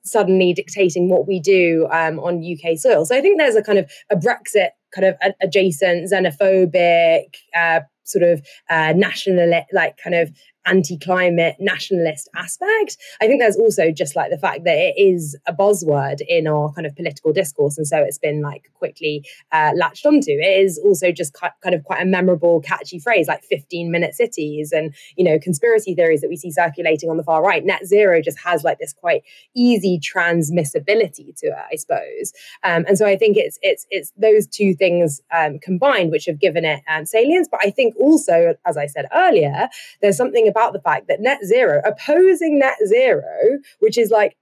suddenly 0.05 0.53
dictating 0.53 1.09
what 1.09 1.27
we 1.27 1.41
do 1.41 1.89
um, 1.93 2.19
on 2.19 2.43
UK 2.43 2.77
soil. 2.77 3.05
So 3.05 3.17
I 3.17 3.21
think 3.21 3.39
there's 3.39 3.57
a 3.57 3.63
kind 3.63 3.79
of 3.79 3.91
a 4.11 4.17
Brexit 4.17 4.71
kind 4.95 5.07
of 5.07 5.17
adjacent 5.41 6.11
xenophobic 6.11 7.35
uh, 7.57 7.81
sort 8.05 8.25
of 8.25 8.47
uh, 8.69 8.93
national 8.95 9.63
like 9.73 9.97
kind 10.03 10.15
of 10.15 10.31
anti-climate 10.67 11.57
nationalist 11.59 12.29
aspect. 12.37 12.97
I 13.21 13.27
think 13.27 13.41
there's 13.41 13.57
also 13.57 13.91
just 13.91 14.15
like 14.17 14.31
the 14.31 14.39
fact 14.39 14.65
that 14.65 14.77
it 14.77 14.95
is 14.97 15.37
a 15.47 15.53
buzzword 15.53 16.21
in 16.29 16.47
our 16.47 16.73
kind 16.73 16.87
of 16.87 16.95
political 16.95 17.33
discourse 17.33 17.79
and 17.79 17.87
so 17.87 17.99
it's 17.99 18.19
been 18.19 18.41
like 18.41 18.71
quickly 18.75 19.25
uh, 19.51 19.73
latched 19.75 20.07
onto. 20.07 20.31
It 20.31 20.65
is 20.65 20.79
also 20.79 21.11
just 21.11 21.35
kind 21.35 21.75
of 21.75 21.85
quite 21.85 22.03
a 22.03 22.05
memorable 22.05 22.61
catchy 22.61 22.99
phrase 22.99 23.29
like 23.29 23.43
15 23.45 23.91
minute 23.91 24.15
cities 24.15 24.73
and 24.73 24.95
you 25.17 25.25
know 25.25 25.39
conspiracy 25.39 25.95
theories 25.95 26.21
that 26.21 26.29
we 26.29 26.37
see 26.37 26.51
circulating 26.51 27.11
on 27.11 27.17
the 27.17 27.25
far 27.25 27.43
right. 27.43 27.65
Net 27.65 27.87
zero 27.87 28.21
just 28.23 28.39
has 28.41 28.63
like 28.65 28.79
this 28.79 28.93
quite 28.93 29.23
easy 29.55 29.99
transmissibility 29.99 31.35
to 31.37 31.47
it 31.49 31.65
i 31.71 31.77
suppose. 31.77 32.33
Um, 32.63 32.85
and 32.87 32.97
so 32.97 33.07
i 33.07 33.17
think 33.17 33.37
it's 33.37 33.59
it's 33.63 33.87
it's 33.91 34.13
those 34.17 34.47
two 34.47 34.75
things 34.75 35.21
um, 35.33 35.59
combined 35.59 36.11
which 36.11 36.27
have 36.27 36.39
given 36.39 36.65
it 36.65 36.83
um, 36.89 37.05
salience. 37.05 37.49
But 37.51 37.61
i 37.63 37.71
think 37.71 37.95
also 37.99 38.55
as 38.65 38.77
i 38.77 38.87
said 38.87 39.07
earlier 39.15 39.69
there's 40.01 40.17
something 40.17 40.49
about 40.53 40.73
the 40.73 40.81
fact 40.81 41.09
that 41.09 41.21
net 41.21 41.41
zero, 41.45 41.81
opposing 41.85 42.59
net 42.59 42.77
zero, 42.87 43.59
which 43.81 43.99
is 43.99 44.11
like 44.11 44.37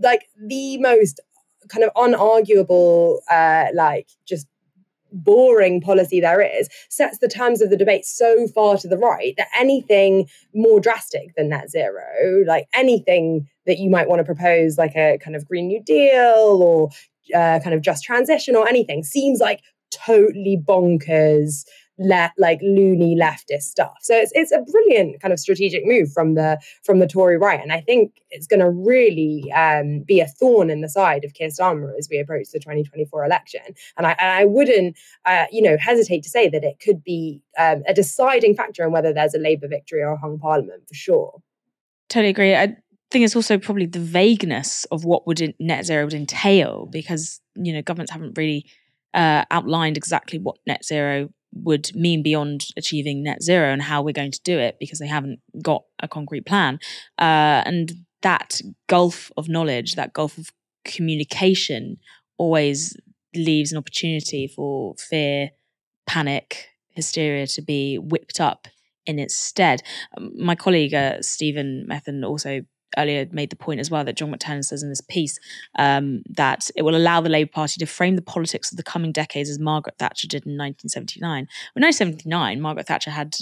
like 0.00 0.24
the 0.46 0.78
most 0.78 1.20
kind 1.68 1.84
of 1.84 1.92
unarguable, 1.94 3.18
uh, 3.30 3.66
like 3.74 4.08
just 4.26 4.46
boring 5.12 5.80
policy 5.80 6.20
there 6.20 6.40
is, 6.40 6.68
sets 6.88 7.18
the 7.18 7.28
terms 7.28 7.60
of 7.60 7.70
the 7.70 7.76
debate 7.76 8.04
so 8.04 8.46
far 8.48 8.76
to 8.78 8.88
the 8.88 8.96
right 8.96 9.34
that 9.36 9.48
anything 9.58 10.26
more 10.54 10.80
drastic 10.80 11.34
than 11.36 11.48
net 11.48 11.70
zero, 11.70 12.44
like 12.46 12.66
anything 12.74 13.46
that 13.66 13.78
you 13.78 13.90
might 13.90 14.08
want 14.08 14.20
to 14.20 14.24
propose, 14.24 14.78
like 14.78 14.96
a 14.96 15.18
kind 15.18 15.36
of 15.36 15.46
Green 15.46 15.66
New 15.68 15.82
Deal 15.82 16.60
or 16.62 16.88
uh, 17.34 17.60
kind 17.62 17.74
of 17.74 17.82
just 17.82 18.04
transition 18.04 18.56
or 18.56 18.68
anything, 18.68 19.02
seems 19.02 19.40
like 19.40 19.60
totally 19.90 20.60
bonkers 20.66 21.64
le- 21.98 22.32
like 22.38 22.60
loony 22.62 23.16
leftist 23.16 23.62
stuff. 23.62 23.96
So 24.00 24.14
it's 24.16 24.32
it's 24.34 24.52
a 24.52 24.60
brilliant 24.70 25.20
kind 25.20 25.32
of 25.32 25.40
strategic 25.40 25.84
move 25.84 26.12
from 26.12 26.34
the 26.34 26.58
from 26.82 26.98
the 26.98 27.06
Tory 27.06 27.36
right, 27.36 27.60
and 27.60 27.72
I 27.72 27.80
think 27.80 28.12
it's 28.30 28.46
going 28.46 28.60
to 28.60 28.70
really 28.70 29.52
um, 29.52 30.00
be 30.00 30.20
a 30.20 30.26
thorn 30.26 30.70
in 30.70 30.80
the 30.80 30.88
side 30.88 31.24
of 31.24 31.34
Keir 31.34 31.48
Starmer 31.48 31.92
as 31.98 32.08
we 32.10 32.18
approach 32.18 32.50
the 32.52 32.58
2024 32.58 33.24
election. 33.24 33.62
And 33.96 34.06
I, 34.06 34.14
I 34.18 34.44
wouldn't, 34.46 34.96
uh, 35.26 35.44
you 35.52 35.62
know, 35.62 35.76
hesitate 35.78 36.22
to 36.22 36.30
say 36.30 36.48
that 36.48 36.64
it 36.64 36.80
could 36.80 37.04
be 37.04 37.42
um, 37.58 37.82
a 37.86 37.94
deciding 37.94 38.54
factor 38.54 38.84
in 38.84 38.92
whether 38.92 39.12
there's 39.12 39.34
a 39.34 39.38
Labour 39.38 39.68
victory 39.68 40.00
or 40.00 40.12
a 40.12 40.18
hung 40.18 40.38
Parliament 40.38 40.88
for 40.88 40.94
sure. 40.94 41.42
Totally 42.08 42.30
agree. 42.30 42.54
I 42.54 42.76
think 43.10 43.24
it's 43.24 43.36
also 43.36 43.58
probably 43.58 43.86
the 43.86 44.00
vagueness 44.00 44.86
of 44.86 45.04
what 45.04 45.26
would 45.26 45.54
net 45.60 45.84
zero 45.84 46.04
would 46.04 46.14
entail 46.14 46.86
because 46.90 47.40
you 47.54 47.72
know 47.72 47.82
governments 47.82 48.12
haven't 48.12 48.36
really 48.38 48.64
uh, 49.14 49.44
outlined 49.50 49.98
exactly 49.98 50.38
what 50.38 50.56
net 50.66 50.84
zero 50.84 51.28
would 51.52 51.94
mean 51.94 52.22
beyond 52.22 52.66
achieving 52.76 53.22
net 53.22 53.42
zero 53.42 53.72
and 53.72 53.82
how 53.82 54.02
we're 54.02 54.12
going 54.12 54.32
to 54.32 54.42
do 54.42 54.58
it 54.58 54.76
because 54.80 54.98
they 54.98 55.06
haven't 55.06 55.40
got 55.62 55.84
a 56.00 56.08
concrete 56.08 56.46
plan. 56.46 56.78
Uh, 57.18 57.62
and 57.64 57.92
that 58.22 58.60
gulf 58.88 59.30
of 59.36 59.48
knowledge, 59.48 59.94
that 59.94 60.12
gulf 60.12 60.38
of 60.38 60.50
communication, 60.84 61.98
always 62.38 62.96
leaves 63.34 63.72
an 63.72 63.78
opportunity 63.78 64.46
for 64.46 64.94
fear, 64.96 65.50
panic, 66.06 66.68
hysteria 66.90 67.46
to 67.46 67.62
be 67.62 67.98
whipped 67.98 68.40
up 68.40 68.68
in 69.06 69.18
its 69.18 69.36
stead. 69.36 69.82
Um, 70.16 70.32
my 70.36 70.54
colleague 70.54 70.94
uh, 70.94 71.22
Stephen 71.22 71.86
Methan 71.88 72.24
also 72.24 72.62
earlier 72.96 73.26
made 73.32 73.50
the 73.50 73.56
point 73.56 73.80
as 73.80 73.90
well 73.90 74.04
that 74.04 74.16
John 74.16 74.32
McTernan 74.32 74.64
says 74.64 74.82
in 74.82 74.88
this 74.88 75.00
piece 75.00 75.38
um, 75.78 76.22
that 76.30 76.70
it 76.76 76.82
will 76.82 76.96
allow 76.96 77.20
the 77.20 77.28
Labour 77.28 77.50
Party 77.52 77.78
to 77.78 77.86
frame 77.86 78.16
the 78.16 78.22
politics 78.22 78.70
of 78.70 78.76
the 78.76 78.82
coming 78.82 79.12
decades 79.12 79.50
as 79.50 79.58
Margaret 79.58 79.96
Thatcher 79.98 80.28
did 80.28 80.46
in 80.46 80.52
1979. 80.52 81.48
In 81.76 81.82
1979, 81.82 82.60
Margaret 82.60 82.86
Thatcher 82.86 83.10
had, 83.10 83.36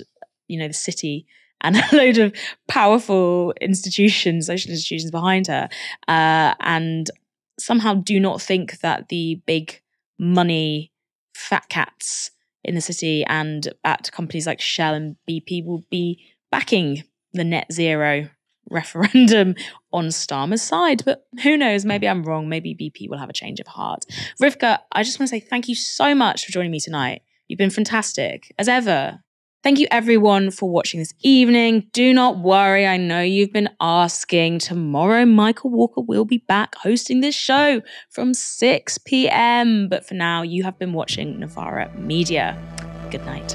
you 0.48 0.58
know, 0.58 0.68
the 0.68 0.74
city 0.74 1.26
and 1.60 1.76
a 1.92 1.96
load 1.96 2.18
of 2.18 2.34
powerful 2.68 3.54
institutions, 3.60 4.46
social 4.46 4.70
institutions 4.70 5.10
behind 5.10 5.46
her, 5.46 5.68
uh, 6.08 6.54
and 6.60 7.10
somehow 7.58 7.94
do 7.94 8.18
not 8.18 8.40
think 8.40 8.80
that 8.80 9.08
the 9.08 9.40
big 9.46 9.80
money 10.18 10.92
fat 11.34 11.68
cats 11.68 12.30
in 12.64 12.74
the 12.74 12.80
city 12.80 13.24
and 13.26 13.72
at 13.84 14.10
companies 14.12 14.46
like 14.46 14.60
Shell 14.60 14.94
and 14.94 15.16
BP 15.28 15.64
will 15.64 15.84
be 15.90 16.22
backing 16.50 17.04
the 17.32 17.44
net 17.44 17.72
zero 17.72 18.28
referendum 18.70 19.54
on 19.92 20.06
Starmer's 20.06 20.62
side. 20.62 21.02
But 21.04 21.26
who 21.42 21.56
knows? 21.56 21.84
Maybe 21.84 22.08
I'm 22.08 22.22
wrong. 22.22 22.48
Maybe 22.48 22.74
BP 22.74 23.08
will 23.08 23.18
have 23.18 23.30
a 23.30 23.34
change 23.34 23.60
of 23.60 23.66
heart. 23.66 24.04
Rivkah, 24.40 24.78
I 24.92 25.02
just 25.02 25.18
want 25.18 25.28
to 25.28 25.36
say 25.36 25.40
thank 25.40 25.68
you 25.68 25.74
so 25.74 26.14
much 26.14 26.46
for 26.46 26.52
joining 26.52 26.70
me 26.70 26.80
tonight. 26.80 27.22
You've 27.48 27.58
been 27.58 27.70
fantastic, 27.70 28.54
as 28.58 28.68
ever. 28.68 29.20
Thank 29.62 29.78
you 29.78 29.86
everyone 29.90 30.50
for 30.50 30.70
watching 30.70 31.00
this 31.00 31.12
evening. 31.20 31.90
Do 31.92 32.14
not 32.14 32.38
worry, 32.38 32.86
I 32.86 32.96
know 32.96 33.20
you've 33.20 33.52
been 33.52 33.68
asking. 33.78 34.60
Tomorrow, 34.60 35.26
Michael 35.26 35.68
Walker 35.70 36.00
will 36.00 36.24
be 36.24 36.38
back 36.38 36.76
hosting 36.76 37.20
this 37.20 37.34
show 37.34 37.82
from 38.08 38.32
6 38.32 38.98
p.m. 38.98 39.88
But 39.90 40.06
for 40.06 40.14
now, 40.14 40.40
you 40.40 40.62
have 40.62 40.78
been 40.78 40.94
watching 40.94 41.38
Novara 41.38 41.92
Media. 41.98 42.56
Good 43.10 43.26
night. 43.26 43.54